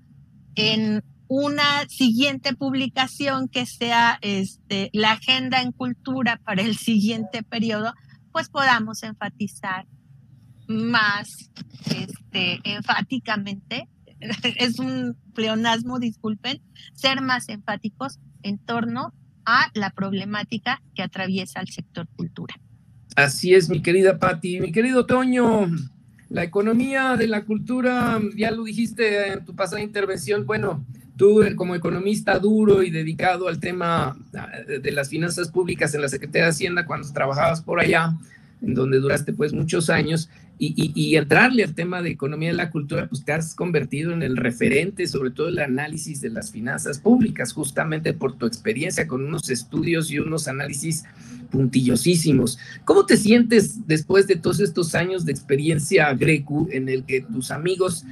en 0.56 1.04
una 1.28 1.88
siguiente 1.90 2.54
publicación 2.54 3.48
que 3.48 3.66
sea 3.66 4.20
este, 4.22 4.90
la 4.94 5.14
agenda 5.14 5.62
en 5.62 5.72
cultura 5.72 6.40
para 6.44 6.62
el 6.62 6.78
siguiente 6.78 7.44
periodo, 7.44 7.94
pues 8.32 8.50
podamos 8.50 9.04
enfatizar 9.04 9.88
más 10.68 11.30
este, 11.86 12.60
enfáticamente, 12.64 13.88
es 14.58 14.80
un 14.80 15.18
pleonasmo, 15.34 16.00
disculpen, 16.00 16.62
ser 16.94 17.22
más 17.22 17.50
enfáticos 17.50 18.20
en 18.42 18.58
torno 18.58 19.14
a 19.46 19.70
la 19.74 19.90
problemática 19.90 20.82
que 20.96 21.04
atraviesa 21.04 21.60
el 21.60 21.68
sector 21.68 22.08
cultura. 22.16 22.56
Así 23.16 23.54
es, 23.54 23.70
mi 23.70 23.82
querida 23.82 24.18
Patti. 24.18 24.60
Mi 24.60 24.72
querido 24.72 25.06
Toño, 25.06 25.70
la 26.30 26.44
economía 26.44 27.16
de 27.16 27.28
la 27.28 27.46
cultura, 27.46 28.20
ya 28.36 28.50
lo 28.50 28.64
dijiste 28.64 29.34
en 29.34 29.46
tu 29.46 29.56
pasada 29.56 29.82
intervención, 29.82 30.48
bueno, 30.48 30.84
tú 31.16 31.44
como 31.56 31.76
economista 31.76 32.40
duro 32.40 32.82
y 32.82 32.90
dedicado 32.90 33.48
al 33.48 33.60
tema 33.60 34.18
de 34.68 34.92
las 34.92 35.10
finanzas 35.10 35.50
públicas 35.50 35.94
en 35.94 36.02
la 36.02 36.10
Secretaría 36.10 36.46
de 36.46 36.50
Hacienda 36.50 36.88
cuando 36.88 37.12
trabajabas 37.14 37.62
por 37.62 37.80
allá, 37.80 38.18
en 38.64 38.74
donde 38.74 39.00
duraste 39.00 39.32
pues 39.32 39.54
muchos 39.54 39.92
años, 39.92 40.30
y, 40.60 41.16
entrarle 41.16 41.64
al 41.64 41.74
tema 41.74 42.02
de 42.02 42.12
economía 42.12 42.50
de 42.50 42.56
la 42.56 42.72
cultura, 42.72 43.08
pues 43.08 43.26
te 43.26 43.34
has 43.34 43.56
convertido 43.56 44.14
en 44.14 44.22
el 44.22 44.38
referente, 44.38 45.08
sobre 45.08 45.32
todo 45.32 45.50
el 45.50 45.60
análisis 45.60 46.22
de 46.22 46.30
las 46.30 46.52
finanzas 46.52 47.00
públicas, 47.00 47.54
justamente 47.54 48.14
por 48.14 48.38
tu 48.38 48.46
experiencia 48.46 49.08
con 49.08 49.26
unos 49.26 49.50
estudios 49.50 50.12
y 50.12 50.20
unos 50.20 50.48
análisis 50.48 51.04
puntillosísimos. 51.52 52.58
¿Cómo 52.86 53.06
te 53.06 53.18
sientes 53.18 53.88
después 53.88 54.28
de 54.28 54.36
todos 54.36 54.60
estos 54.60 54.96
años 54.96 55.26
de 55.26 55.32
experiencia 55.32 56.14
Grecu 56.14 56.68
en 56.72 56.90
el 56.90 57.04
que 57.04 57.22
tus 57.22 57.52
amigos 57.52 58.06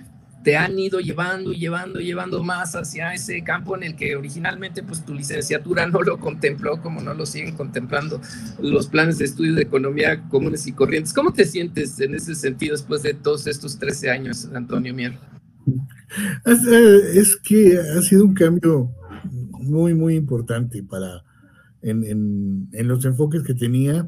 te 0.44 0.58
han 0.58 0.78
ido 0.80 1.00
llevando, 1.00 1.52
llevando, 1.52 2.00
llevando 2.00 2.44
más 2.44 2.76
hacia 2.76 3.14
ese 3.14 3.44
campo 3.44 3.76
en 3.76 3.84
el 3.84 3.96
que 3.96 4.16
originalmente 4.16 4.84
pues 4.84 5.06
tu 5.06 5.14
licenciatura 5.14 5.88
no 5.88 6.02
lo 6.02 6.20
contempló, 6.20 6.82
como 6.82 7.02
no 7.02 7.14
lo 7.14 7.26
siguen 7.26 7.56
contemplando 7.56 8.20
los 8.62 8.88
planes 8.88 9.18
de 9.18 9.26
estudio 9.26 9.54
de 9.54 9.64
economía 9.64 10.24
comunes 10.30 10.66
y 10.68 10.74
corrientes. 10.74 11.14
¿Cómo 11.14 11.32
te 11.34 11.46
sientes 11.46 12.00
en 12.00 12.16
ese 12.16 12.36
sentido 12.36 12.74
después 12.74 13.04
de 13.04 13.14
todos 13.14 13.48
estos 13.48 13.78
13 13.78 14.10
años, 14.10 14.50
Antonio 14.54 14.94
Mier? 14.94 15.14
Es 16.46 17.36
que 17.38 17.78
ha 17.78 18.02
sido 18.02 18.26
un 18.26 18.34
cambio 18.34 18.92
muy, 19.52 19.94
muy 19.94 20.16
importante 20.16 20.84
para 20.84 21.24
en, 21.82 22.68
los 22.72 23.06
enfoques 23.06 23.44
que 23.44 23.54
tenía 23.54 24.08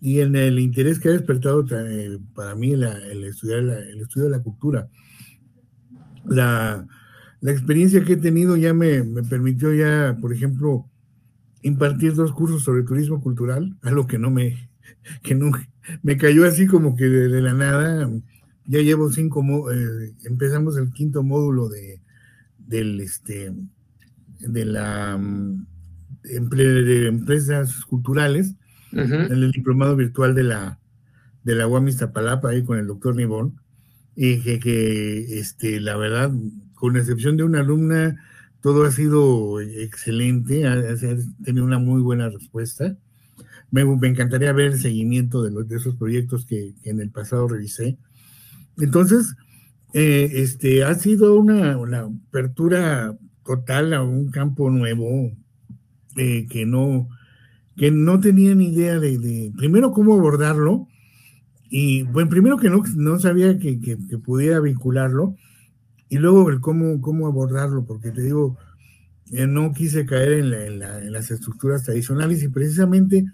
y 0.00 0.20
en 0.20 0.34
el 0.34 0.58
interés 0.58 0.98
que 0.98 1.08
ha 1.08 1.12
despertado 1.12 1.64
eh, 1.70 2.18
para 2.34 2.54
mí 2.54 2.72
el, 2.72 3.24
estudiar 3.24 3.60
el 3.60 4.00
estudio 4.00 4.24
de 4.24 4.36
la 4.36 4.42
cultura 4.42 4.88
la, 6.24 6.86
experiencia 7.42 8.04
que 8.04 8.14
he 8.14 8.16
tenido 8.16 8.56
ya 8.56 8.72
me, 8.74 9.02
permitió 9.28 9.74
ya, 9.74 10.16
por 10.20 10.32
ejemplo, 10.32 10.86
impartir 11.62 12.14
dos 12.14 12.32
cursos 12.32 12.62
sobre 12.62 12.82
turismo 12.82 13.20
cultural, 13.20 13.76
algo 13.82 14.06
que 14.06 14.18
no 14.18 14.30
me, 14.30 14.70
que 15.22 15.34
no, 15.34 15.50
me 16.02 16.16
cayó 16.16 16.46
así 16.46 16.66
como 16.66 16.96
que 16.96 17.04
de, 17.04 17.40
la 17.40 17.54
nada. 17.54 18.10
Ya 18.64 18.80
llevo 18.80 19.10
cinco, 19.10 19.72
eh, 19.72 20.14
empezamos 20.24 20.76
el 20.76 20.92
quinto 20.92 21.24
módulo 21.24 21.68
de, 21.68 22.00
del, 22.58 23.00
este, 23.00 23.52
de 24.38 24.64
la 24.64 25.18
de 26.22 27.08
empresas 27.08 27.84
culturales, 27.84 28.54
en 28.92 29.32
el 29.32 29.50
diplomado 29.50 29.96
virtual 29.96 30.34
de 30.34 30.44
la, 30.44 30.78
de 31.42 31.54
la 31.56 31.66
UAM 31.66 31.88
Iztapalapa, 31.88 32.50
ahí 32.50 32.62
con 32.62 32.78
el 32.78 32.86
doctor 32.86 33.16
Nibón 33.16 33.61
y 34.14 34.38
que, 34.60 35.38
este, 35.38 35.80
la 35.80 35.96
verdad, 35.96 36.32
con 36.74 36.96
excepción 36.96 37.36
de 37.36 37.44
una 37.44 37.60
alumna, 37.60 38.16
todo 38.60 38.84
ha 38.84 38.90
sido 38.90 39.60
excelente, 39.60 40.66
ha, 40.66 40.76
tenido 41.44 41.64
una 41.64 41.78
muy 41.78 42.02
buena 42.02 42.28
respuesta. 42.28 42.96
Me, 43.70 43.82
encantaría 43.82 44.52
ver 44.52 44.72
el 44.72 44.80
seguimiento 44.80 45.42
de, 45.42 45.76
esos 45.76 45.96
proyectos 45.96 46.44
que, 46.44 46.74
en 46.84 47.00
el 47.00 47.10
pasado 47.10 47.48
revisé. 47.48 47.96
Entonces, 48.78 49.34
eh, 49.94 50.30
este, 50.34 50.84
ha 50.84 50.94
sido 50.94 51.36
una, 51.36 51.72
apertura 51.72 53.16
total 53.44 53.94
a 53.94 54.02
un 54.02 54.30
campo 54.30 54.70
nuevo 54.70 55.32
eh, 56.16 56.46
que, 56.48 56.66
no, 56.66 57.08
que 57.76 57.90
no 57.90 58.20
tenía 58.20 58.54
ni 58.54 58.68
idea 58.68 58.98
de, 59.00 59.18
de, 59.18 59.52
primero, 59.56 59.92
cómo 59.92 60.14
abordarlo 60.14 60.86
y 61.74 62.02
bueno, 62.02 62.28
primero 62.28 62.58
que 62.58 62.68
no, 62.68 62.82
no 62.96 63.18
sabía 63.18 63.58
que, 63.58 63.80
que, 63.80 63.96
pudiera 64.18 64.60
vincularlo 64.60 65.36
y 66.10 66.18
luego 66.18 66.50
el 66.50 66.60
cómo, 66.60 67.00
cómo 67.00 67.26
abordarlo, 67.26 67.86
porque 67.86 68.10
te 68.10 68.20
digo, 68.20 68.58
eh, 69.30 69.46
no 69.46 69.72
quise 69.72 70.04
caer 70.04 70.32
en, 70.32 70.78
las 71.10 71.30
estructuras 71.30 71.84
tradicionales 71.84 72.42
y 72.42 72.48
precisamente 72.48 73.24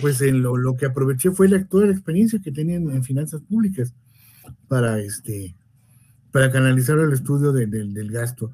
pues 0.00 0.20
en 0.22 0.42
lo, 0.42 0.76
que 0.76 0.86
aproveché 0.86 1.30
fue 1.30 1.48
la, 1.48 1.64
toda 1.66 1.86
la 1.86 1.92
experiencia 1.92 2.40
que 2.42 2.50
tenía 2.50 2.74
en, 2.74 3.04
finanzas 3.04 3.42
públicas 3.42 3.94
para, 4.66 4.98
este, 4.98 5.54
para 6.32 6.50
canalizar 6.50 6.98
el 6.98 7.12
estudio 7.12 7.52
del 7.52 8.10
gasto. 8.10 8.50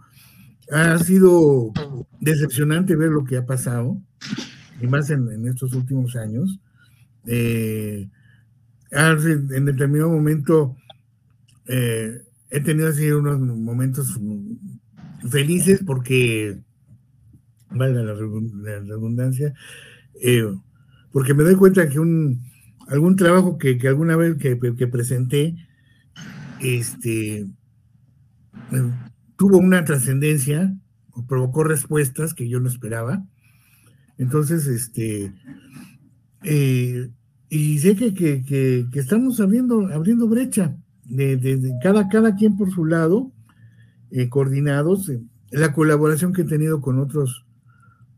Ha 0.71 0.99
sido 0.99 1.73
decepcionante 2.21 2.95
ver 2.95 3.09
lo 3.09 3.25
que 3.25 3.39
ha 3.39 3.47
pasado, 3.47 3.99
y 4.83 4.87
más 4.87 5.09
en, 5.09 5.33
en 5.33 5.49
estos 5.49 5.73
últimos 5.73 6.15
años. 6.15 6.61
Eh, 7.25 8.11
en 8.93 9.65
determinado 9.65 10.11
momento 10.11 10.77
eh, 11.67 12.21
he 12.51 12.61
tenido 12.61 12.89
así 12.89 13.11
unos 13.11 13.41
momentos 13.41 14.19
felices 15.31 15.83
porque, 15.87 16.59
valga 17.71 18.03
la 18.03 18.15
redundancia, 18.15 19.55
eh, 20.21 20.45
porque 21.13 21.33
me 21.33 21.45
doy 21.45 21.55
cuenta 21.55 21.89
que 21.89 21.99
un, 21.99 22.43
algún 22.89 23.17
trabajo 23.17 23.57
que, 23.57 23.79
alguna 23.89 24.17
vez 24.17 24.37
que, 24.37 24.57
presenté, 24.87 25.57
este, 26.61 27.39
eh, 27.41 28.91
tuvo 29.37 29.57
una 29.57 29.85
trascendencia, 29.85 30.77
provocó 31.27 31.65
respuestas 31.65 32.35
que 32.35 32.49
yo 32.49 32.61
no 32.61 32.69
esperaba. 32.69 33.25
Entonces, 34.19 34.67
este, 34.67 35.33
y 37.55 37.79
sé 37.81 37.97
que, 37.97 38.15
que, 38.15 38.89
estamos 38.95 39.39
abriendo, 39.39 39.87
abriendo 39.93 40.27
brecha 40.27 40.75
de, 41.05 41.61
cada, 41.83 42.09
cada 42.09 42.35
quien 42.35 42.57
por 42.57 42.73
su 42.73 42.87
lado, 42.87 43.31
eh, 44.11 44.31
coordinados, 44.31 45.13
la 45.51 45.75
colaboración 45.75 46.33
que 46.33 46.43
he 46.43 46.47
tenido 46.47 46.81
con 46.81 46.99
otros, 46.99 47.45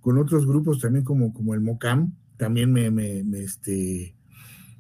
con 0.00 0.18
otros 0.18 0.46
grupos 0.46 0.78
también 0.78 1.04
como, 1.04 1.34
como 1.34 1.52
el 1.52 1.62
MOCAM, 1.62 2.12
también 2.36 2.72
me, 2.72 2.92
me, 2.92 3.24
este, 3.40 4.14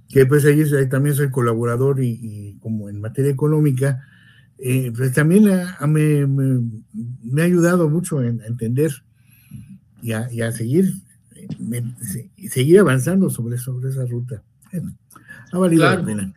que 0.08 0.24
pues 0.24 0.44
ahí, 0.44 0.62
también 0.88 1.16
soy 1.16 1.32
colaborador 1.32 2.00
y, 2.00 2.56
como 2.60 2.88
en 2.88 3.00
materia 3.00 3.32
económica, 3.32 4.04
eh, 4.58 4.92
pues 4.94 5.12
también 5.14 5.46
me, 5.46 7.42
ha 7.42 7.44
ayudado 7.44 7.90
mucho 7.90 8.20
a 8.20 8.26
entender 8.28 8.92
y 10.00 10.12
a, 10.12 10.52
seguir, 10.52 10.92
seguir 12.48 12.80
avanzando 12.80 13.30
sobre, 13.30 13.58
sobre 13.58 13.90
esa 13.90 14.04
ruta. 14.06 14.42
Ha 15.52 15.58
valido 15.58 15.84
la 15.84 16.04
pena. 16.04 16.34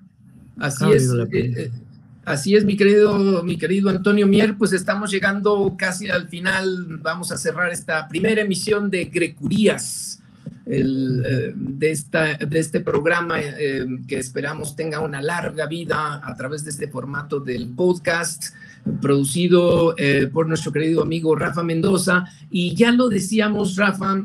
Así 0.60 0.86
es. 0.92 1.12
Eh, 1.12 1.28
eh, 1.32 1.72
así 2.26 2.56
es, 2.56 2.66
mi 2.66 2.76
querido, 2.78 3.44
mi 3.44 3.58
querido 3.58 3.90
Antonio 3.90 4.28
Mier, 4.28 4.58
pues 4.58 4.74
estamos 4.74 5.12
llegando 5.12 5.76
casi 5.78 6.10
al 6.10 6.28
final. 6.28 7.00
Vamos 7.02 7.32
a 7.32 7.38
cerrar 7.38 7.72
esta 7.72 8.08
primera 8.08 8.42
emisión 8.42 8.90
de 8.90 9.06
Grecurías, 9.06 10.22
eh, 10.70 11.54
de, 11.56 11.92
este 11.92 12.80
programa 12.82 13.38
que 14.08 14.18
esperamos 14.18 14.76
tenga 14.76 15.00
una 15.00 15.22
larga 15.22 15.66
vida 15.66 16.22
a 16.24 16.36
través 16.36 16.64
de 16.64 16.72
este 16.72 16.88
formato 16.88 17.40
del 17.40 17.70
podcast 17.70 18.54
producido 19.02 19.96
por 20.32 20.48
nuestro 20.48 20.72
querido 20.72 21.02
amigo 21.02 21.36
Rafa 21.36 21.62
Mendoza. 21.62 22.26
Y 22.50 22.74
ya 22.74 22.92
lo 22.92 23.10
decíamos, 23.10 23.76
Rafa, 23.76 24.24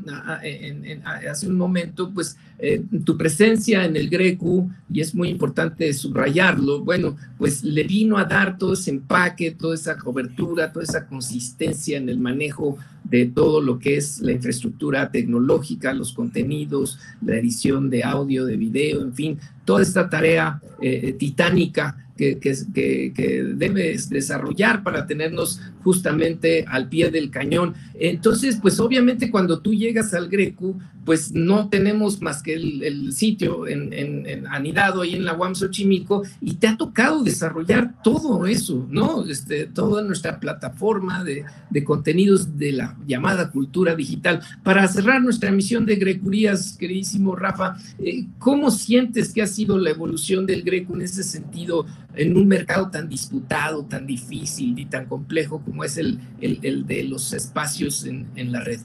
hace 1.28 1.48
un 1.48 1.56
momento, 1.56 2.10
pues 2.14 2.36
eh, 2.64 2.80
tu 3.04 3.18
presencia 3.18 3.84
en 3.84 3.96
el 3.96 4.08
Greco, 4.08 4.70
y 4.88 5.00
es 5.00 5.16
muy 5.16 5.30
importante 5.30 5.92
subrayarlo, 5.92 6.84
bueno, 6.84 7.16
pues 7.36 7.64
le 7.64 7.82
vino 7.82 8.16
a 8.18 8.24
dar 8.24 8.56
todo 8.56 8.74
ese 8.74 8.92
empaque, 8.92 9.50
toda 9.50 9.74
esa 9.74 9.98
cobertura, 9.98 10.72
toda 10.72 10.84
esa 10.84 11.04
consistencia 11.04 11.98
en 11.98 12.08
el 12.08 12.20
manejo 12.20 12.78
de 13.04 13.26
todo 13.26 13.60
lo 13.60 13.78
que 13.78 13.96
es 13.96 14.20
la 14.20 14.32
infraestructura 14.32 15.10
tecnológica, 15.10 15.92
los 15.92 16.12
contenidos, 16.12 16.98
la 17.24 17.36
edición 17.36 17.90
de 17.90 18.04
audio, 18.04 18.44
de 18.46 18.56
video, 18.56 19.02
en 19.02 19.14
fin, 19.14 19.38
toda 19.64 19.82
esta 19.82 20.08
tarea 20.08 20.60
eh, 20.80 21.14
titánica 21.18 21.96
que, 22.16 22.38
que, 22.38 23.12
que, 23.14 23.42
debes 23.54 24.08
desarrollar 24.08 24.82
para 24.82 25.06
tenernos 25.06 25.60
justamente 25.82 26.64
al 26.68 26.88
pie 26.88 27.10
del 27.10 27.30
cañón. 27.30 27.74
Entonces, 27.94 28.58
pues 28.60 28.78
obviamente 28.80 29.30
cuando 29.30 29.60
tú 29.60 29.74
llegas 29.74 30.14
al 30.14 30.28
Greco, 30.28 30.76
pues 31.04 31.32
no 31.32 31.68
tenemos 31.68 32.20
más 32.20 32.42
que 32.42 32.54
el, 32.54 33.12
sitio 33.12 33.66
en, 33.66 34.46
anidado 34.48 35.02
ahí 35.02 35.14
en 35.14 35.24
la 35.24 35.34
UAM 35.34 35.54
Xochimilco 35.54 36.22
y 36.40 36.54
te 36.54 36.68
ha 36.68 36.76
tocado 36.76 37.22
desarrollar 37.22 38.02
todo 38.02 38.46
eso, 38.46 38.86
¿no? 38.88 39.24
Este, 39.26 39.66
toda 39.66 40.02
nuestra 40.02 40.38
plataforma 40.38 41.24
de, 41.24 41.44
contenidos 41.84 42.56
de 42.56 42.72
la 42.72 42.96
llamada 43.06 43.50
cultura 43.50 43.96
digital. 43.96 44.40
Para 44.62 44.86
cerrar 44.86 45.20
nuestra 45.20 45.50
emisión 45.50 45.84
de 45.84 45.96
Grecurías, 45.96 46.76
queridísimo 46.78 47.34
Rafa, 47.34 47.76
eh, 47.98 48.26
¿cómo 48.38 48.70
sientes 48.70 49.32
que 49.32 49.42
ha 49.42 49.46
sido 49.46 49.61
la 49.66 49.90
evolución 49.90 50.46
del 50.46 50.62
Greco 50.62 50.94
en 50.94 51.02
ese 51.02 51.22
sentido 51.22 51.86
en 52.14 52.36
un 52.36 52.46
mercado 52.46 52.90
tan 52.90 53.08
disputado, 53.08 53.84
tan 53.84 54.06
difícil 54.06 54.78
y 54.78 54.86
tan 54.86 55.06
complejo 55.06 55.60
como 55.60 55.84
es 55.84 55.96
el, 55.96 56.20
el, 56.40 56.86
de 56.86 57.04
los 57.04 57.32
espacios 57.32 58.04
en, 58.04 58.28
en 58.36 58.52
la 58.52 58.60
red? 58.60 58.80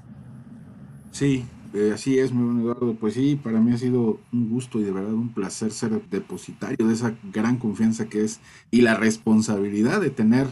Sí, 1.12 1.44
eh, 1.74 1.92
así 1.94 2.18
es, 2.18 2.32
mi 2.34 2.44
buen 2.44 2.62
Eduardo. 2.62 2.96
Pues 2.96 3.16
sí, 3.16 3.40
para 3.42 3.60
mí 3.60 3.74
ha 3.74 3.78
sido 3.78 4.20
un 4.32 4.50
gusto 4.50 4.80
y 4.80 4.84
de 4.84 4.92
verdad 4.92 5.14
un 5.14 5.34
placer 5.34 5.72
ser 5.72 6.02
depositario 6.10 6.88
de 6.88 6.94
esa 6.94 7.16
gran 7.32 7.58
confianza 7.58 8.08
que 8.08 8.24
es 8.24 8.40
y 8.72 8.82
la 8.82 8.96
responsabilidad 8.96 10.02
de 10.02 10.10
tener 10.10 10.48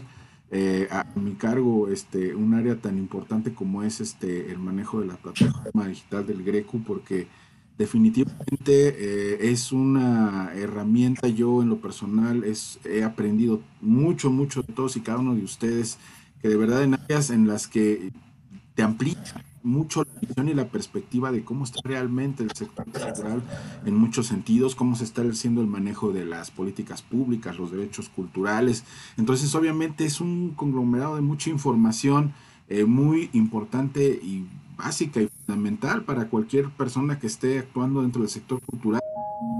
eh, 0.52 0.86
a 0.92 1.04
mi 1.16 1.32
cargo 1.34 1.88
este 1.88 2.36
un 2.36 2.54
área 2.54 2.76
tan 2.76 2.98
importante 2.98 3.52
como 3.52 3.82
es 3.82 4.00
este 4.00 4.52
el 4.52 4.58
manejo 4.58 5.00
de 5.00 5.06
la 5.06 5.16
plataforma 5.16 5.88
digital 5.88 6.26
del 6.26 6.44
Greco, 6.44 6.80
porque 6.86 7.26
definitivamente 7.78 8.68
eh, 8.68 9.50
es 9.50 9.72
una 9.72 10.52
herramienta. 10.54 11.28
Yo 11.28 11.62
en 11.62 11.68
lo 11.68 11.80
personal 11.80 12.44
es, 12.44 12.78
he 12.84 13.04
aprendido 13.04 13.60
mucho, 13.80 14.30
mucho 14.30 14.62
de 14.62 14.72
todos 14.72 14.96
y 14.96 15.00
cada 15.00 15.18
uno 15.18 15.34
de 15.34 15.44
ustedes, 15.44 15.98
que 16.40 16.48
de 16.48 16.56
verdad 16.56 16.82
en 16.82 16.94
áreas 16.94 17.30
en 17.30 17.46
las 17.46 17.66
que 17.66 18.12
te 18.74 18.82
amplía 18.82 19.16
mucho 19.66 20.04
la 20.04 20.20
visión 20.20 20.48
y 20.48 20.54
la 20.54 20.68
perspectiva 20.68 21.32
de 21.32 21.42
cómo 21.42 21.64
está 21.64 21.80
realmente 21.82 22.44
el 22.44 22.52
sector 22.52 22.84
cultural 22.84 23.42
en 23.84 23.96
muchos 23.96 24.28
sentidos, 24.28 24.76
cómo 24.76 24.94
se 24.94 25.02
está 25.02 25.22
haciendo 25.22 25.60
el 25.60 25.66
manejo 25.66 26.12
de 26.12 26.24
las 26.24 26.52
políticas 26.52 27.02
públicas, 27.02 27.58
los 27.58 27.72
derechos 27.72 28.08
culturales. 28.08 28.84
Entonces, 29.16 29.52
obviamente 29.56 30.04
es 30.04 30.20
un 30.20 30.52
conglomerado 30.54 31.16
de 31.16 31.22
mucha 31.22 31.50
información 31.50 32.32
eh, 32.68 32.84
muy 32.84 33.30
importante 33.32 34.06
y 34.22 34.46
básica 34.76 35.20
y 35.22 35.28
fundamental 35.28 36.04
para 36.04 36.28
cualquier 36.28 36.68
persona 36.70 37.18
que 37.18 37.26
esté 37.26 37.58
actuando 37.58 38.02
dentro 38.02 38.22
del 38.22 38.30
sector 38.30 38.60
cultural 38.62 39.00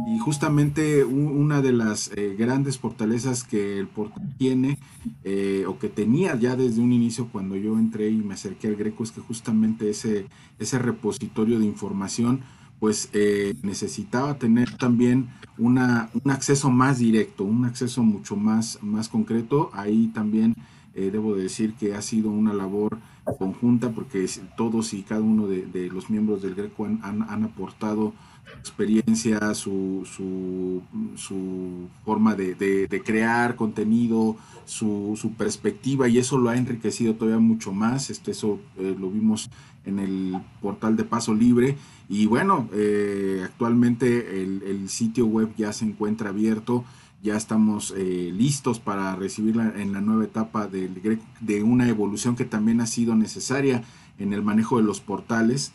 y 0.06 0.18
justamente 0.18 1.04
una 1.04 1.60
de 1.60 1.72
las 1.72 2.10
eh, 2.14 2.36
grandes 2.38 2.78
fortalezas 2.78 3.42
que 3.42 3.78
el 3.78 3.88
portal 3.88 4.34
tiene, 4.38 4.78
eh, 5.24 5.64
o 5.66 5.78
que 5.78 5.88
tenía 5.88 6.36
ya 6.36 6.54
desde 6.54 6.80
un 6.80 6.92
inicio 6.92 7.28
cuando 7.30 7.56
yo 7.56 7.76
entré 7.76 8.08
y 8.08 8.18
me 8.18 8.34
acerqué 8.34 8.68
al 8.68 8.76
Greco, 8.76 9.02
es 9.02 9.10
que 9.10 9.20
justamente 9.20 9.90
ese, 9.90 10.26
ese 10.60 10.78
repositorio 10.78 11.58
de 11.58 11.66
información, 11.66 12.40
pues 12.78 13.08
eh, 13.14 13.54
necesitaba 13.62 14.38
tener 14.38 14.76
también 14.76 15.28
una, 15.58 16.08
un 16.24 16.30
acceso 16.30 16.70
más 16.70 16.98
directo, 16.98 17.42
un 17.42 17.64
acceso 17.64 18.02
mucho 18.02 18.36
más, 18.36 18.78
más 18.82 19.08
concreto. 19.08 19.70
Ahí 19.72 20.08
también 20.08 20.54
debo 20.96 21.34
decir 21.34 21.74
que 21.74 21.94
ha 21.94 22.02
sido 22.02 22.30
una 22.30 22.54
labor 22.54 22.98
conjunta 23.38 23.90
porque 23.90 24.26
todos 24.56 24.94
y 24.94 25.02
cada 25.02 25.20
uno 25.20 25.46
de, 25.46 25.90
los 25.92 26.10
miembros 26.10 26.42
del 26.42 26.54
Greco 26.54 26.86
han, 26.86 27.00
han 27.02 27.44
aportado 27.44 28.12
experiencia, 28.58 29.54
su, 29.54 30.02
su, 30.04 30.82
su 31.16 31.88
forma 32.04 32.34
de, 32.34 33.02
crear 33.04 33.56
contenido, 33.56 34.36
su, 34.64 35.18
su, 35.20 35.32
perspectiva, 35.32 36.08
y 36.08 36.18
eso 36.18 36.38
lo 36.38 36.50
ha 36.50 36.56
enriquecido 36.56 37.14
todavía 37.14 37.40
mucho 37.40 37.72
más. 37.72 38.10
Este, 38.10 38.30
eso 38.32 38.58
eh, 38.78 38.96
lo 38.98 39.10
vimos 39.10 39.50
en 39.84 39.98
el 39.98 40.36
portal 40.60 40.96
de 40.96 41.04
Paso 41.04 41.34
Libre. 41.34 41.76
Y 42.08 42.26
bueno, 42.26 42.68
eh, 42.72 43.42
actualmente 43.44 44.42
el, 44.42 44.88
sitio 44.88 45.26
web 45.26 45.52
ya 45.56 45.72
se 45.72 45.84
encuentra 45.84 46.30
abierto. 46.30 46.84
Ya 47.26 47.36
estamos 47.36 47.92
eh, 47.96 48.30
listos 48.32 48.78
para 48.78 49.16
recibirla 49.16 49.72
en 49.76 49.92
la 49.92 50.00
nueva 50.00 50.22
etapa 50.22 50.68
del, 50.68 51.20
de 51.40 51.62
una 51.64 51.88
evolución 51.88 52.36
que 52.36 52.44
también 52.44 52.80
ha 52.80 52.86
sido 52.86 53.16
necesaria 53.16 53.82
en 54.20 54.32
el 54.32 54.44
manejo 54.44 54.76
de 54.76 54.84
los 54.84 55.00
portales. 55.00 55.72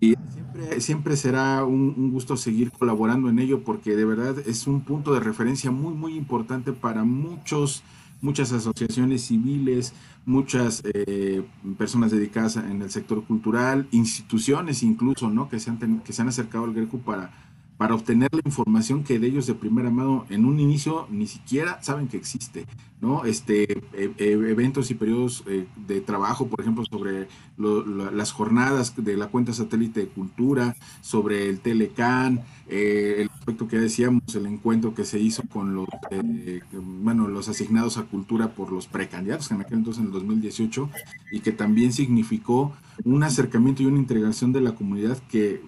Y 0.00 0.14
siempre, 0.30 0.80
siempre 0.80 1.16
será 1.18 1.66
un, 1.66 2.10
gusto 2.12 2.38
seguir 2.38 2.70
colaborando 2.70 3.28
en 3.28 3.40
ello 3.40 3.62
porque 3.62 3.94
de 3.94 4.06
verdad 4.06 4.38
es 4.46 4.66
un 4.66 4.80
punto 4.80 5.12
de 5.12 5.20
referencia 5.20 5.70
muy, 5.70 5.92
muy 5.92 6.14
importante 6.14 6.72
para 6.72 7.04
muchos, 7.04 7.82
muchas 8.22 8.52
asociaciones 8.52 9.20
civiles, 9.20 9.92
muchas 10.24 10.82
eh, 10.82 11.44
personas 11.76 12.10
dedicadas 12.10 12.56
en 12.56 12.80
el 12.80 12.90
sector 12.90 13.22
cultural, 13.22 13.86
instituciones 13.90 14.82
incluso, 14.82 15.28
¿no? 15.28 15.50
Que 15.50 15.60
se 15.60 15.68
han, 15.68 16.00
que 16.00 16.14
se 16.14 16.22
han 16.22 16.28
acercado 16.28 16.64
al 16.64 16.72
Greco 16.72 16.96
para 16.96 17.45
para 17.76 17.94
obtener 17.94 18.30
la 18.32 18.40
información 18.44 19.04
que 19.04 19.18
de 19.18 19.26
ellos 19.26 19.46
de 19.46 19.54
primera 19.54 19.90
mano 19.90 20.24
en 20.30 20.44
un 20.44 20.60
inicio 20.60 21.06
ni 21.10 21.26
siquiera 21.26 21.82
saben 21.82 22.08
que 22.08 22.16
existe, 22.16 22.66
¿no? 23.00 23.24
Este, 23.24 23.82
e, 23.92 24.12
e, 24.16 24.32
eventos 24.32 24.90
y 24.90 24.94
periodos 24.94 25.44
eh, 25.46 25.66
de 25.86 26.00
trabajo, 26.00 26.46
por 26.46 26.60
ejemplo, 26.60 26.84
sobre 26.84 27.28
las 27.58 28.32
jornadas 28.32 28.94
de 28.96 29.16
la 29.16 29.28
cuenta 29.28 29.52
satélite 29.52 30.00
de 30.00 30.06
cultura, 30.08 30.76
sobre 31.02 31.48
el 31.48 31.60
Telecan, 31.60 32.42
eh, 32.68 33.16
el 33.18 33.30
aspecto 33.30 33.68
que 33.68 33.78
decíamos, 33.78 34.22
el 34.34 34.46
encuentro 34.46 34.94
que 34.94 35.04
se 35.04 35.18
hizo 35.18 35.42
con 35.48 35.74
los, 35.74 35.88
eh, 36.10 36.60
bueno, 36.72 37.28
los 37.28 37.48
asignados 37.48 37.98
a 37.98 38.04
cultura 38.04 38.52
por 38.52 38.72
los 38.72 38.86
precandidatos, 38.86 39.50
en 39.50 39.60
aquel 39.60 39.78
entonces 39.78 40.00
en 40.00 40.06
el 40.06 40.12
2018, 40.12 40.90
y 41.32 41.40
que 41.40 41.52
también 41.52 41.92
significó 41.92 42.74
un 43.04 43.22
acercamiento 43.22 43.82
y 43.82 43.86
una 43.86 43.98
integración 43.98 44.52
de 44.52 44.62
la 44.62 44.74
comunidad 44.74 45.18
que 45.28 45.60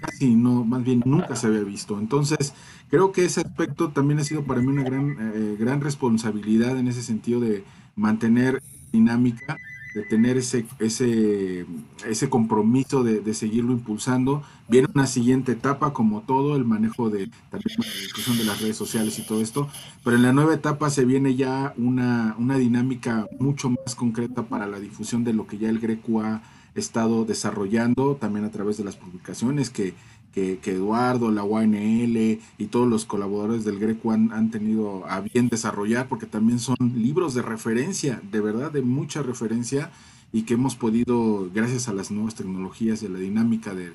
casi 0.00 0.34
no, 0.34 0.64
más 0.64 0.84
bien 0.84 1.02
nunca 1.04 1.36
se 1.36 1.46
había 1.46 1.62
visto. 1.62 1.98
Entonces, 1.98 2.54
creo 2.90 3.12
que 3.12 3.24
ese 3.24 3.40
aspecto 3.40 3.90
también 3.90 4.20
ha 4.20 4.24
sido 4.24 4.44
para 4.44 4.60
mí 4.60 4.68
una 4.68 4.82
gran, 4.82 5.16
eh, 5.20 5.56
gran 5.58 5.80
responsabilidad 5.80 6.78
en 6.78 6.88
ese 6.88 7.02
sentido 7.02 7.40
de 7.40 7.64
mantener 7.94 8.62
dinámica 8.92 9.56
de 9.96 10.02
tener 10.02 10.36
ese, 10.36 10.66
ese, 10.78 11.64
ese 12.06 12.28
compromiso 12.28 13.02
de, 13.02 13.32
seguirlo 13.32 13.72
impulsando. 13.72 14.42
Viene 14.68 14.88
una 14.94 15.06
siguiente 15.06 15.52
etapa, 15.52 15.94
como 15.94 16.20
todo, 16.20 16.54
el 16.54 16.66
manejo 16.66 17.08
de 17.08 17.30
también 17.50 17.78
la 17.78 18.00
difusión 18.02 18.36
de 18.36 18.44
las 18.44 18.60
redes 18.60 18.76
sociales 18.76 19.18
y 19.18 19.22
todo 19.22 19.40
esto, 19.40 19.68
pero 20.04 20.16
en 20.16 20.22
la 20.22 20.34
nueva 20.34 20.52
etapa 20.52 20.90
se 20.90 21.06
viene 21.06 21.34
ya 21.34 21.72
una, 21.78 22.36
una 22.38 22.58
dinámica 22.58 23.26
mucho 23.40 23.70
más 23.70 23.94
concreta 23.94 24.42
para 24.42 24.66
la 24.66 24.78
difusión 24.78 25.24
de 25.24 25.32
lo 25.32 25.46
que 25.46 25.56
ya 25.56 25.70
el 25.70 25.78
Greco 25.78 26.20
ha 26.20 26.42
estado 26.76 27.24
desarrollando, 27.24 28.16
también 28.16 28.44
a 28.44 28.50
través 28.50 28.76
de 28.76 28.84
las 28.84 28.96
publicaciones 28.96 29.70
que, 29.70 29.94
que, 30.32 30.60
Eduardo, 30.64 31.30
la 31.30 31.44
UNL 31.44 32.40
y 32.58 32.66
todos 32.70 32.86
los 32.86 33.06
colaboradores 33.06 33.64
del 33.64 33.78
Greco 33.78 34.12
han, 34.12 34.32
han, 34.32 34.50
tenido 34.50 35.06
a 35.06 35.20
bien 35.20 35.48
desarrollar, 35.48 36.08
porque 36.08 36.26
también 36.26 36.58
son 36.58 36.76
libros 36.94 37.32
de 37.32 37.40
referencia, 37.40 38.20
de 38.30 38.40
verdad, 38.40 38.70
de 38.70 38.82
mucha 38.82 39.22
referencia, 39.22 39.90
y 40.32 40.42
que 40.42 40.54
hemos 40.54 40.76
podido, 40.76 41.50
gracias 41.54 41.88
a 41.88 41.94
las 41.94 42.10
nuevas 42.10 42.34
tecnologías 42.34 43.02
y 43.02 43.06
a 43.06 43.08
la 43.08 43.18
dinámica 43.18 43.74
de, 43.74 43.94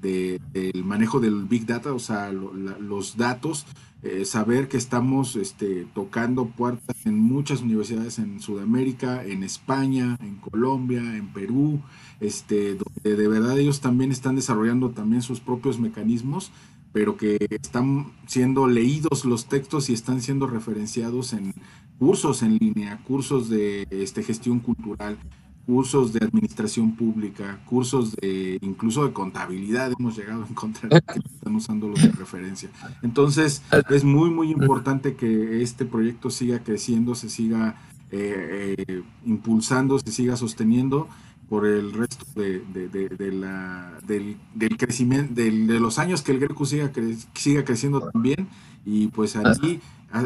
del 0.00 0.84
manejo 0.84 1.20
del 1.20 1.44
Big 1.44 1.66
Data, 1.66 1.92
o 1.92 1.98
sea, 1.98 2.32
los 2.32 3.16
datos, 3.16 3.66
eh, 4.02 4.24
saber 4.24 4.66
que 4.66 4.76
estamos 4.76 5.36
este, 5.36 5.86
tocando 5.94 6.46
puertas 6.46 6.96
en 7.06 7.18
muchas 7.18 7.60
universidades 7.60 8.18
en 8.18 8.40
Sudamérica, 8.40 9.24
en 9.24 9.44
España, 9.44 10.18
en 10.20 10.36
Colombia, 10.36 11.00
en 11.00 11.28
Perú, 11.28 11.80
este, 12.22 12.76
donde 12.76 13.16
de 13.16 13.28
verdad 13.28 13.58
ellos 13.58 13.80
también 13.80 14.12
están 14.12 14.36
desarrollando 14.36 14.90
también 14.90 15.22
sus 15.22 15.40
propios 15.40 15.80
mecanismos, 15.80 16.52
pero 16.92 17.16
que 17.16 17.38
están 17.50 18.12
siendo 18.26 18.68
leídos 18.68 19.24
los 19.24 19.46
textos 19.46 19.90
y 19.90 19.92
están 19.92 20.20
siendo 20.22 20.46
referenciados 20.46 21.32
en 21.32 21.52
cursos 21.98 22.42
en 22.42 22.58
línea, 22.58 23.00
cursos 23.04 23.48
de 23.48 23.86
este, 23.90 24.22
gestión 24.22 24.60
cultural, 24.60 25.18
cursos 25.66 26.12
de 26.12 26.24
administración 26.24 26.94
pública, 26.94 27.60
cursos 27.64 28.14
de 28.16 28.58
incluso 28.60 29.04
de 29.04 29.12
contabilidad 29.12 29.92
hemos 29.98 30.16
llegado 30.16 30.44
a 30.44 30.46
encontrar 30.48 31.02
que 31.02 31.18
están 31.34 31.56
usando 31.56 31.88
los 31.88 32.02
de 32.02 32.12
referencia. 32.12 32.70
Entonces 33.02 33.62
es 33.90 34.04
muy 34.04 34.30
muy 34.30 34.50
importante 34.50 35.16
que 35.16 35.62
este 35.62 35.84
proyecto 35.84 36.30
siga 36.30 36.60
creciendo, 36.60 37.14
se 37.14 37.28
siga 37.28 37.76
eh, 38.10 38.74
eh, 38.76 39.02
impulsando, 39.24 39.98
se 39.98 40.12
siga 40.12 40.36
sosteniendo 40.36 41.08
por 41.52 41.66
el 41.66 41.92
resto 41.92 42.24
de, 42.34 43.30
la, 43.30 43.98
del, 44.06 44.38
crecimiento, 44.78 45.34
de 45.34 45.50
los 45.80 45.98
años 45.98 46.22
que 46.22 46.32
el 46.32 46.38
Greco 46.38 46.64
siga, 46.64 46.90
siga 47.34 47.62
creciendo 47.62 48.08
también. 48.10 48.48
Y 48.86 49.08
pues 49.08 49.36
allí 49.36 49.78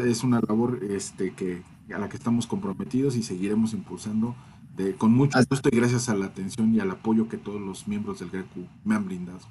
es 0.05 0.23
una 0.23 0.39
labor 0.39 0.79
este, 0.89 1.33
que, 1.33 1.63
a 1.93 1.99
la 1.99 2.07
que 2.07 2.15
estamos 2.15 2.47
comprometidos 2.47 3.17
y 3.17 3.23
seguiremos 3.23 3.73
impulsando 3.73 4.37
de, 4.77 4.93
con 4.95 5.11
mucho 5.11 5.37
gusto 5.49 5.67
y 5.69 5.75
gracias 5.75 6.07
a 6.07 6.15
la 6.15 6.27
atención 6.27 6.73
y 6.73 6.79
al 6.79 6.91
apoyo 6.91 7.27
que 7.27 7.35
todos 7.35 7.59
los 7.59 7.89
miembros 7.89 8.19
del 8.19 8.29
Greco 8.29 8.61
me 8.85 8.95
han 8.95 9.03
brindado. 9.03 9.41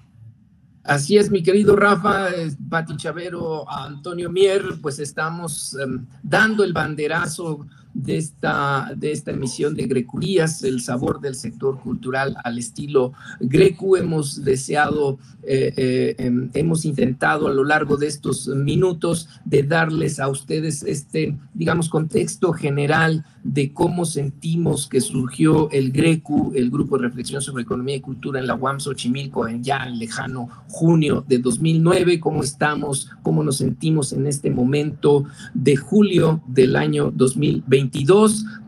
Así 0.83 1.19
es, 1.19 1.31
mi 1.31 1.43
querido 1.43 1.77
Rafa, 1.77 2.29
Pati 2.71 2.97
Chavero, 2.97 3.71
Antonio 3.71 4.31
Mier, 4.31 4.79
pues 4.81 4.99
estamos 4.99 5.77
em, 5.79 6.07
dando 6.23 6.65
el 6.65 6.73
banderazo 6.73 7.67
de 7.97 8.19
esta, 8.19 8.93
de 8.95 9.11
esta 9.11 9.31
emisión 9.31 9.75
de 9.75 9.87
Grecurías, 9.87 10.63
el 10.63 10.83
sabor 10.83 11.21
del 11.21 11.35
sector 11.35 11.81
cultural 11.81 12.37
al 12.45 12.59
estilo 12.59 13.15
Grecu. 13.41 13.97
Hemos 13.97 14.45
deseado, 14.45 15.19
eh, 15.43 15.73
eh, 15.77 16.15
em, 16.19 16.51
hemos 16.53 16.85
intentado 16.85 17.49
a 17.49 17.55
lo 17.55 17.65
largo 17.65 17.97
de 17.97 18.07
estos 18.07 18.49
minutos 18.49 19.29
de 19.47 19.63
darles 19.63 20.21
a 20.21 20.29
ustedes 20.29 20.83
este, 20.83 21.39
digamos, 21.55 21.89
contexto 21.89 22.53
general 22.53 23.25
de 23.43 23.73
cómo 23.73 24.05
sentimos 24.05 24.89
que 24.89 25.01
surgió 25.01 25.71
el 25.71 25.93
GRECU, 25.93 26.53
el 26.55 26.71
Grupo 26.71 26.99
de 26.99 27.05
Reflexión 27.05 27.41
sobre 27.41 27.63
Economía 27.63 27.97
y 27.97 28.01
Cultura 28.01 28.41
en 28.41 28.47
la 28.47 28.57
UAM 28.57 28.81
Xochimilco 28.81 29.49
en 29.49 29.63
ya 29.63 29.87
lejano 29.87 30.49
junio 30.69 31.25
de 31.27 31.39
2009, 31.39 32.21
cómo 32.21 32.43
estamos, 32.43 33.11
cómo 33.23 33.43
nos 33.43 33.59
sentimos 33.59 34.13
en 34.13 34.27
este 34.27 34.51
momento 34.51 35.25
de 35.55 35.77
julio 35.77 36.43
del 36.49 36.77
año 36.77 37.13
2020 37.15 37.86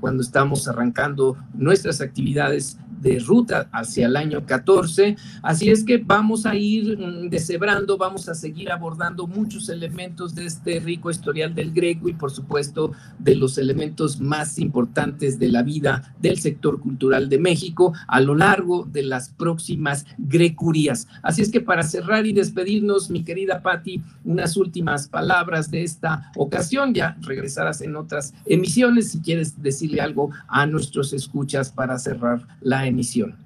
cuando 0.00 0.22
estamos 0.22 0.68
arrancando 0.68 1.36
nuestras 1.54 2.00
actividades 2.00 2.78
de 3.00 3.18
ruta 3.20 3.68
hacia 3.72 4.06
el 4.06 4.16
año 4.16 4.44
14. 4.44 5.16
Así 5.42 5.70
es 5.70 5.84
que 5.84 5.98
vamos 5.98 6.46
a 6.46 6.54
ir 6.54 6.98
mm, 6.98 7.28
deshebrando, 7.28 7.96
vamos 7.96 8.28
a 8.28 8.34
seguir 8.34 8.70
abordando 8.70 9.26
muchos 9.26 9.68
elementos 9.68 10.34
de 10.34 10.46
este 10.46 10.80
rico 10.80 11.10
historial 11.10 11.54
del 11.54 11.72
Greco 11.72 12.08
y 12.08 12.14
por 12.14 12.30
supuesto 12.30 12.92
de 13.18 13.36
los 13.36 13.58
elementos 13.58 14.20
más 14.20 14.58
importantes 14.58 15.38
de 15.38 15.48
la 15.48 15.62
vida 15.62 16.14
del 16.20 16.38
sector 16.38 16.80
cultural 16.80 17.28
de 17.28 17.38
México 17.38 17.92
a 18.06 18.20
lo 18.20 18.34
largo 18.34 18.84
de 18.84 19.02
las 19.02 19.30
próximas 19.30 20.06
Grecurías. 20.18 21.06
Así 21.22 21.42
es 21.42 21.50
que 21.50 21.60
para 21.60 21.82
cerrar 21.82 22.26
y 22.26 22.32
despedirnos, 22.32 23.10
mi 23.10 23.22
querida 23.22 23.62
Patti, 23.62 24.02
unas 24.24 24.56
últimas 24.56 25.08
palabras 25.08 25.70
de 25.70 25.82
esta 25.82 26.32
ocasión. 26.36 26.94
Ya 26.94 27.16
regresarás 27.20 27.80
en 27.80 27.96
otras 27.96 28.34
emisiones 28.46 29.07
si 29.08 29.20
quieres 29.20 29.60
decirle 29.60 30.00
algo 30.00 30.30
a 30.46 30.66
nuestros 30.66 31.12
escuchas 31.12 31.70
para 31.70 31.98
cerrar 31.98 32.46
la 32.60 32.86
emisión. 32.86 33.36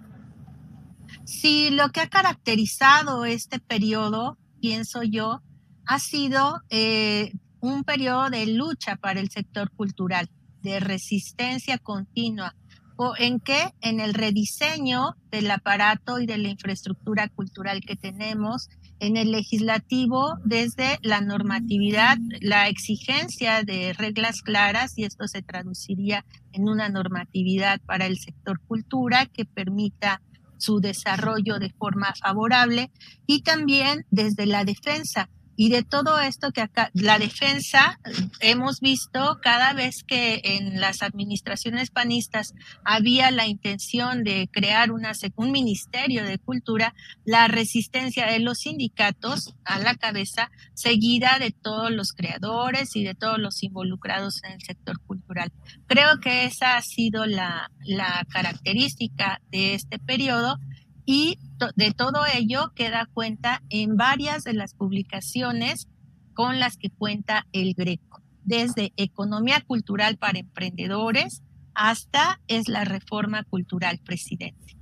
Sí, 1.25 1.71
lo 1.71 1.89
que 1.91 2.01
ha 2.01 2.09
caracterizado 2.09 3.25
este 3.25 3.59
periodo, 3.59 4.37
pienso 4.61 5.03
yo, 5.03 5.43
ha 5.87 5.99
sido 5.99 6.61
eh, 6.71 7.33
un 7.61 7.85
periodo 7.85 8.29
de 8.31 8.47
lucha 8.47 8.97
para 8.97 9.21
el 9.21 9.31
sector 9.31 9.71
cultural, 9.71 10.29
de 10.63 10.81
resistencia 10.81 11.79
continua. 11.79 12.55
¿O 12.97 13.15
¿En 13.17 13.41
qué? 13.41 13.73
En 13.81 14.01
el 14.01 14.15
rediseño 14.15 15.17
del 15.31 15.51
aparato 15.51 16.21
y 16.21 16.27
de 16.27 16.39
la 16.39 16.49
infraestructura 16.49 17.29
cultural 17.29 17.81
que 17.81 17.97
tenemos, 17.97 18.69
en 19.03 19.17
el 19.17 19.33
legislativo 19.33 20.39
desde 20.45 21.01
la 21.03 21.21
normatividad, 21.21 22.19
la 22.41 22.69
exigencia 22.69 23.65
de 23.65 23.93
reglas 23.95 24.43
claras, 24.43 24.97
y 24.97 25.03
esto 25.03 25.27
se 25.27 25.43
traduciría 25.43 26.25
en 26.53 26.69
una 26.69 26.89
normatividad 26.89 27.81
para 27.81 28.07
el 28.07 28.17
sector 28.19 28.61
cultura 28.61 29.27
que 29.27 29.45
permita 29.45 30.23
su 30.57 30.79
desarrollo 30.79 31.59
de 31.59 31.71
forma 31.71 32.15
favorable, 32.15 32.93
y 33.27 33.43
también 33.43 34.07
desde 34.13 34.47
la 34.47 34.65
defensa 34.65 35.29
y 35.57 35.69
de 35.69 35.83
todo 35.83 36.19
esto 36.19 36.51
que 36.53 36.63
acá, 36.63 36.91
la 36.95 37.19
defensa, 37.19 37.99
hemos 38.41 38.81
visto 38.81 39.39
cada 39.43 39.73
vez 39.75 40.03
que 40.05 40.41
en 40.45 40.81
las 40.81 41.03
administraciones 41.03 41.91
panistas 41.91 42.55
había 42.85 43.31
la 43.31 43.47
intención 43.47 44.25
de 44.25 44.49
crear 44.51 44.93
una, 44.93 45.13
un 45.37 45.53
ministerio 45.53 46.25
de 46.25 46.39
cultura, 46.39 46.95
la 47.25 47.49
resistencia 47.49 48.27
de 48.27 48.39
los 48.39 48.59
sindicatos 48.61 49.55
a 49.65 49.79
la 49.79 49.95
cabeza, 49.95 50.51
seguida 50.75 51.39
de 51.39 51.51
todos 51.51 51.91
los 51.91 52.13
creadores 52.13 52.97
y 52.97 53.05
de 53.05 53.15
todos 53.15 53.39
los 53.39 53.63
involucrados 53.63 54.43
en 54.45 54.53
el 54.53 54.63
sector 54.63 55.01
cultural. 55.01 55.53
Creo 55.87 56.21
que 56.21 56.47
esa 56.47 56.77
ha 56.77 56.83
sido 56.83 57.27
la, 57.27 57.71
la 57.85 58.27
característica 58.31 59.41
de 59.51 59.75
este 59.75 59.99
periodo 59.99 60.59
y 61.05 61.39
de 61.77 61.93
todo 61.93 62.21
ello 62.35 62.73
queda 62.75 63.09
cuenta 63.13 63.63
en 63.71 63.97
varias 63.97 64.45
de 64.45 64.53
las 64.53 64.75
publicaciones 64.75 65.89
con 66.35 66.61
las 66.61 66.77
que 66.77 66.91
cuenta 66.91 67.47
el 67.53 67.75
Greco, 67.75 68.23
desde 68.45 68.93
Economía 68.97 69.63
Cultural 69.67 70.17
para 70.17 70.39
Emprendedores 70.39 71.43
hasta 71.75 72.41
es 72.49 72.69
la 72.69 72.85
Reforma 72.85 73.45
Cultural 73.45 73.99
Presidente. 74.05 74.77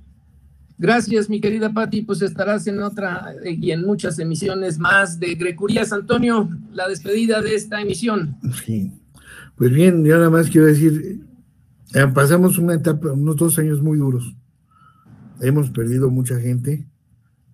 Gracias, 0.77 1.29
mi 1.29 1.39
querida 1.39 1.71
Patti. 1.71 2.01
Pues 2.01 2.21
estarás 2.21 2.65
en 2.67 2.81
otra 2.81 3.33
y 3.45 3.71
en 3.71 3.81
muchas 3.81 4.17
emisiones 4.19 4.79
más 4.79 5.19
de 5.19 5.35
Grecurías. 5.35 5.93
Antonio, 5.93 6.49
la 6.73 6.87
despedida 6.87 7.41
de 7.41 7.55
esta 7.55 7.81
emisión. 7.81 8.37
Sí. 8.65 8.91
Pues 9.55 9.71
bien, 9.71 10.03
yo 10.03 10.17
nada 10.17 10.31
más 10.31 10.49
quiero 10.49 10.67
decir, 10.67 11.21
eh, 11.93 12.07
pasamos 12.13 12.57
una 12.57 12.73
etapa, 12.73 13.11
unos 13.11 13.35
dos 13.35 13.59
años 13.59 13.81
muy 13.81 13.99
duros 13.99 14.35
hemos 15.41 15.69
perdido 15.71 16.09
mucha 16.09 16.39
gente. 16.39 16.85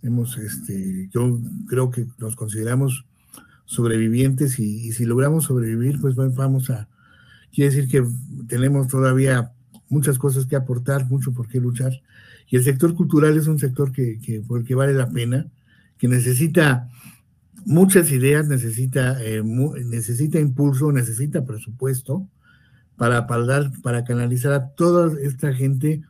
Hemos, 0.04 0.38
este, 0.38 1.10
yo 1.12 1.40
creo 1.68 1.90
que 1.90 2.06
nos 2.20 2.36
consideramos 2.36 3.06
sobrevivientes 3.66 4.60
y, 4.60 4.92
si 4.94 5.06
logramos 5.06 5.46
sobrevivir, 5.46 6.00
pues 6.00 6.16
vamos 6.16 6.70
a, 6.70 6.88
quiere 7.52 7.74
decir 7.74 7.90
que 7.90 8.06
tenemos 8.48 8.88
todavía 8.88 9.52
muchas 9.90 10.18
cosas 10.18 10.46
que 10.46 10.56
aportar, 10.56 11.10
mucho 11.10 11.34
por 11.34 11.48
qué 11.48 11.60
luchar. 11.60 11.94
Y 12.50 12.56
el 12.56 12.64
sector 12.64 12.94
cultural 12.96 13.38
es 13.38 13.48
un 13.48 13.60
sector 13.60 13.92
que, 13.92 14.20
que, 14.20 14.42
que 14.66 14.76
vale 14.76 14.94
la 14.94 15.10
pena, 15.10 15.48
que 15.98 16.08
necesita 16.08 16.90
muchas 17.66 18.12
ideas, 18.12 18.48
necesita, 18.48 19.22
eh, 19.22 19.44
necesita 19.44 20.40
impulso, 20.40 20.92
necesita 20.94 21.44
presupuesto 21.44 22.26
para, 22.96 23.28
para, 23.28 23.46
dar, 23.46 23.72
para 23.82 24.06
canalizar 24.06 24.54
a 24.54 24.70
toda 24.70 25.20
esta 25.22 25.54
gente 25.54 26.04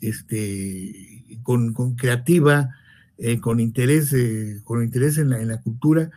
este, 0.00 1.38
con, 1.42 1.74
creativa 1.96 2.70
eh, 3.18 3.40
con 3.40 3.60
interés, 3.60 4.12
eh, 4.12 4.60
con 4.64 4.82
interés 4.82 5.18
en 5.18 5.30
la, 5.30 5.40
en 5.40 5.48
la 5.48 5.60
cultura 5.60 6.10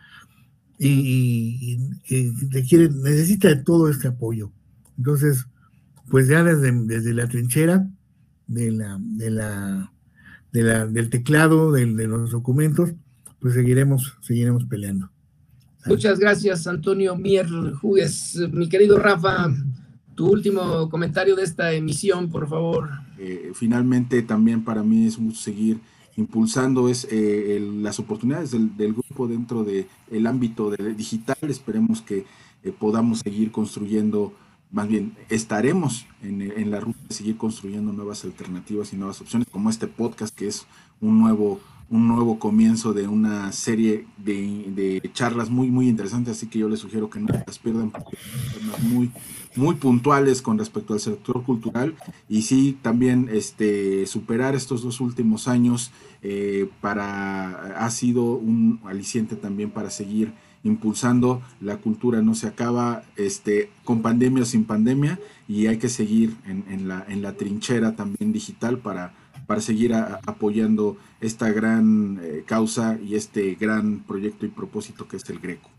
y, 0.83 1.77
quiere, 2.67 2.89
necesita 2.89 3.63
todo 3.63 3.89
este 3.89 4.07
apoyo. 4.07 4.51
Entonces, 4.97 5.45
pues 6.09 6.27
ya 6.27 6.43
desde, 6.43 6.71
desde 6.85 7.13
la 7.13 7.27
trinchera 7.27 7.87
de 8.47 8.71
la, 8.71 8.97
de 8.99 9.29
la, 9.29 10.87
del 10.87 11.09
teclado, 11.09 11.71
de, 11.71 11.85
los 11.85 12.31
documentos, 12.31 12.91
pues 13.39 13.53
seguiremos, 13.53 14.17
seguiremos 14.21 14.65
peleando. 14.65 15.09
Muchas 15.85 16.19
gracias, 16.19 16.67
Antonio 16.67 17.15
Mier 17.15 17.47
Jugues. 17.81 18.37
Mi 18.51 18.67
querido 18.67 18.99
Rafa, 18.99 19.51
tu 20.15 20.29
último 20.29 20.89
comentario 20.89 21.35
de 21.35 21.43
esta 21.43 21.71
emisión, 21.73 22.29
por 22.29 22.47
favor. 22.47 22.89
Eh, 23.23 23.51
finalmente, 23.53 24.23
también 24.23 24.63
para 24.63 24.81
mí 24.81 25.05
es 25.05 25.19
mucho 25.19 25.39
seguir 25.39 25.79
impulsando 26.17 26.89
es 26.89 27.07
eh, 27.11 27.59
las 27.79 27.99
oportunidades 27.99 28.49
del, 28.49 28.93
grupo 28.93 29.27
dentro 29.27 29.63
del 29.63 29.85
el 30.09 30.25
ámbito 30.25 30.71
de 30.71 30.95
digital. 30.95 31.37
Esperemos 31.43 32.01
que 32.01 32.25
eh, 32.63 32.71
podamos 32.71 33.19
seguir 33.19 33.51
construyendo, 33.51 34.33
más 34.71 34.87
bien 34.87 35.13
estaremos 35.29 36.07
en, 36.23 36.41
en, 36.41 36.71
la 36.71 36.79
ruta 36.79 36.97
de 37.09 37.13
seguir 37.13 37.37
construyendo 37.37 37.93
nuevas 37.93 38.25
alternativas 38.25 38.91
y 38.91 38.97
nuevas 38.97 39.21
opciones, 39.21 39.47
como 39.51 39.69
este 39.69 39.85
podcast 39.85 40.35
que 40.35 40.47
es 40.47 40.65
un 40.99 41.19
nuevo 41.19 41.59
un 41.91 42.07
nuevo 42.07 42.39
comienzo 42.39 42.93
de 42.93 43.09
una 43.09 43.51
serie 43.51 44.07
de, 44.17 45.01
charlas 45.13 45.49
muy, 45.49 45.69
muy 45.69 45.89
interesantes, 45.89 46.37
así 46.37 46.47
que 46.47 46.59
yo 46.59 46.69
les 46.69 46.79
sugiero 46.79 47.09
que 47.09 47.19
no 47.19 47.27
las 47.45 47.59
pierdan, 47.59 47.91
porque 47.91 48.17
son 48.71 48.93
muy, 48.93 49.11
muy 49.57 49.75
puntuales 49.75 50.41
con 50.41 50.57
respecto 50.57 50.93
al 50.93 51.01
sector 51.01 51.43
cultural. 51.43 51.95
Y 52.29 52.43
sí, 52.43 52.77
también 52.81 53.29
este, 53.31 54.07
superar 54.07 54.55
estos 54.55 54.83
dos 54.83 55.01
últimos 55.01 55.49
años 55.49 55.91
eh, 56.21 56.69
para, 56.79 57.85
ha 57.85 57.89
sido 57.91 58.23
un 58.23 58.79
aliciente 58.85 59.35
también 59.35 59.69
para 59.69 59.89
seguir 59.89 60.33
impulsando. 60.63 61.41
La 61.59 61.77
cultura 61.77 62.21
no 62.21 62.35
se 62.35 62.47
acaba 62.47 63.03
este 63.17 63.69
con 63.83 64.01
pandemia 64.01 64.43
o 64.43 64.45
sin 64.45 64.63
pandemia 64.63 65.19
y 65.45 65.67
hay 65.67 65.77
que 65.77 65.89
seguir 65.89 66.37
en, 66.45 66.87
la, 66.87 67.05
en 67.09 67.21
la 67.21 67.33
trinchera 67.33 67.97
también 67.97 68.31
digital 68.31 68.77
para 68.77 69.13
para 69.47 69.61
seguir 69.61 69.93
apoyando 69.93 70.97
esta 71.19 71.51
gran 71.51 72.19
eh, 72.21 72.43
causa 72.45 72.97
y 73.01 73.15
este 73.15 73.55
gran 73.55 73.99
proyecto 73.99 74.45
y 74.45 74.49
propósito 74.49 75.07
que 75.07 75.17
es 75.17 75.29
el 75.29 75.39
Greco. 75.39 75.69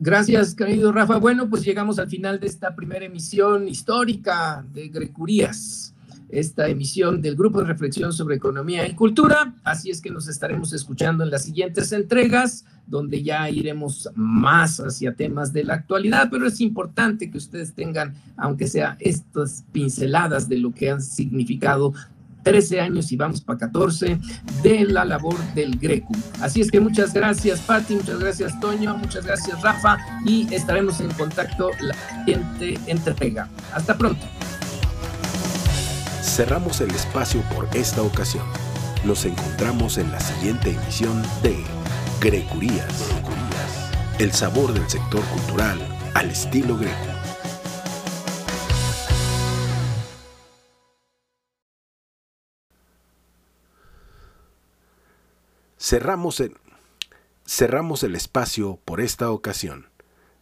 Gracias, 0.00 0.54
querido 0.54 0.92
Rafa. 0.92 1.16
Bueno, 1.16 1.50
pues 1.50 1.64
llegamos 1.64 1.98
al 1.98 2.08
final 2.08 2.38
de 2.38 2.46
esta 2.46 2.76
primera 2.76 3.04
emisión 3.04 3.66
histórica 3.66 4.64
de 4.72 4.88
Grecurías, 4.88 5.92
esta 6.28 6.68
emisión 6.68 7.20
del 7.20 7.34
Grupo 7.34 7.60
de 7.60 7.66
Reflexión 7.66 8.12
sobre 8.12 8.36
Economía 8.36 8.86
y 8.86 8.94
Cultura. 8.94 9.54
Así 9.64 9.90
es 9.90 10.00
que 10.00 10.10
nos 10.10 10.28
estaremos 10.28 10.72
escuchando 10.72 11.24
en 11.24 11.30
las 11.30 11.44
siguientes 11.44 11.90
entregas, 11.90 12.64
donde 12.86 13.24
ya 13.24 13.50
iremos 13.50 14.08
más 14.14 14.78
hacia 14.78 15.14
temas 15.14 15.52
de 15.52 15.64
la 15.64 15.74
actualidad, 15.74 16.28
pero 16.30 16.46
es 16.46 16.60
importante 16.60 17.28
que 17.28 17.38
ustedes 17.38 17.74
tengan, 17.74 18.14
aunque 18.36 18.68
sea 18.68 18.96
estas 19.00 19.64
pinceladas 19.72 20.48
de 20.48 20.58
lo 20.58 20.72
que 20.72 20.90
han 20.90 21.02
significado 21.02 21.92
13 22.42 22.80
años 22.80 23.12
y 23.12 23.16
vamos 23.16 23.40
para 23.40 23.58
14 23.58 24.18
de 24.62 24.84
la 24.84 25.04
labor 25.04 25.36
del 25.54 25.78
Greco. 25.78 26.12
Así 26.40 26.60
es 26.60 26.70
que 26.70 26.80
muchas 26.80 27.12
gracias 27.12 27.60
Patti, 27.60 27.96
muchas 27.96 28.18
gracias 28.18 28.58
Toño, 28.60 28.96
muchas 28.96 29.24
gracias 29.24 29.60
Rafa 29.62 29.98
y 30.24 30.52
estaremos 30.54 31.00
en 31.00 31.10
contacto 31.12 31.70
la 31.80 31.94
siguiente 31.94 32.78
entrega. 32.86 33.48
Hasta 33.72 33.96
pronto. 33.96 34.24
Cerramos 36.22 36.80
el 36.80 36.90
espacio 36.90 37.42
por 37.54 37.68
esta 37.74 38.02
ocasión. 38.02 38.44
Nos 39.04 39.24
encontramos 39.24 39.98
en 39.98 40.10
la 40.12 40.20
siguiente 40.20 40.70
emisión 40.70 41.22
de 41.42 41.56
Grecurías. 42.20 43.10
El 44.18 44.32
sabor 44.32 44.72
del 44.72 44.88
sector 44.88 45.22
cultural 45.26 45.78
al 46.14 46.30
estilo 46.30 46.76
greco. 46.76 47.07
Cerramos 55.88 56.38
el, 56.40 56.54
cerramos 57.46 58.02
el 58.02 58.14
espacio 58.14 58.78
por 58.84 59.00
esta 59.00 59.30
ocasión. 59.30 59.88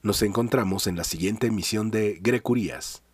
Nos 0.03 0.23
encontramos 0.23 0.89
en 0.89 0.97
la 0.97 1.05
siguiente 1.05 1.47
emisión 1.47 1.93
de 1.93 2.19
Grecurías. 2.21 3.05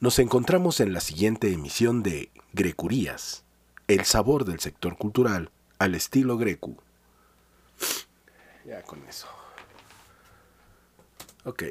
Nos 0.00 0.18
encontramos 0.20 0.80
en 0.80 0.94
la 0.94 1.00
siguiente 1.00 1.52
emisión 1.52 2.02
de 2.02 2.30
Grecurías, 2.54 3.44
el 3.88 4.06
sabor 4.06 4.46
del 4.46 4.58
sector 4.60 4.96
cultural 4.96 5.50
al 5.78 5.94
estilo 5.94 6.38
greco. 6.38 6.74
Ya 8.64 8.82
con 8.84 9.04
eso. 9.04 9.28
Ok. 11.44 11.62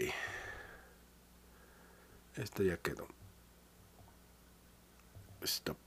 Esto 2.35 2.61
ya 2.61 2.77
quedó. 2.77 3.07
Stop. 5.41 5.86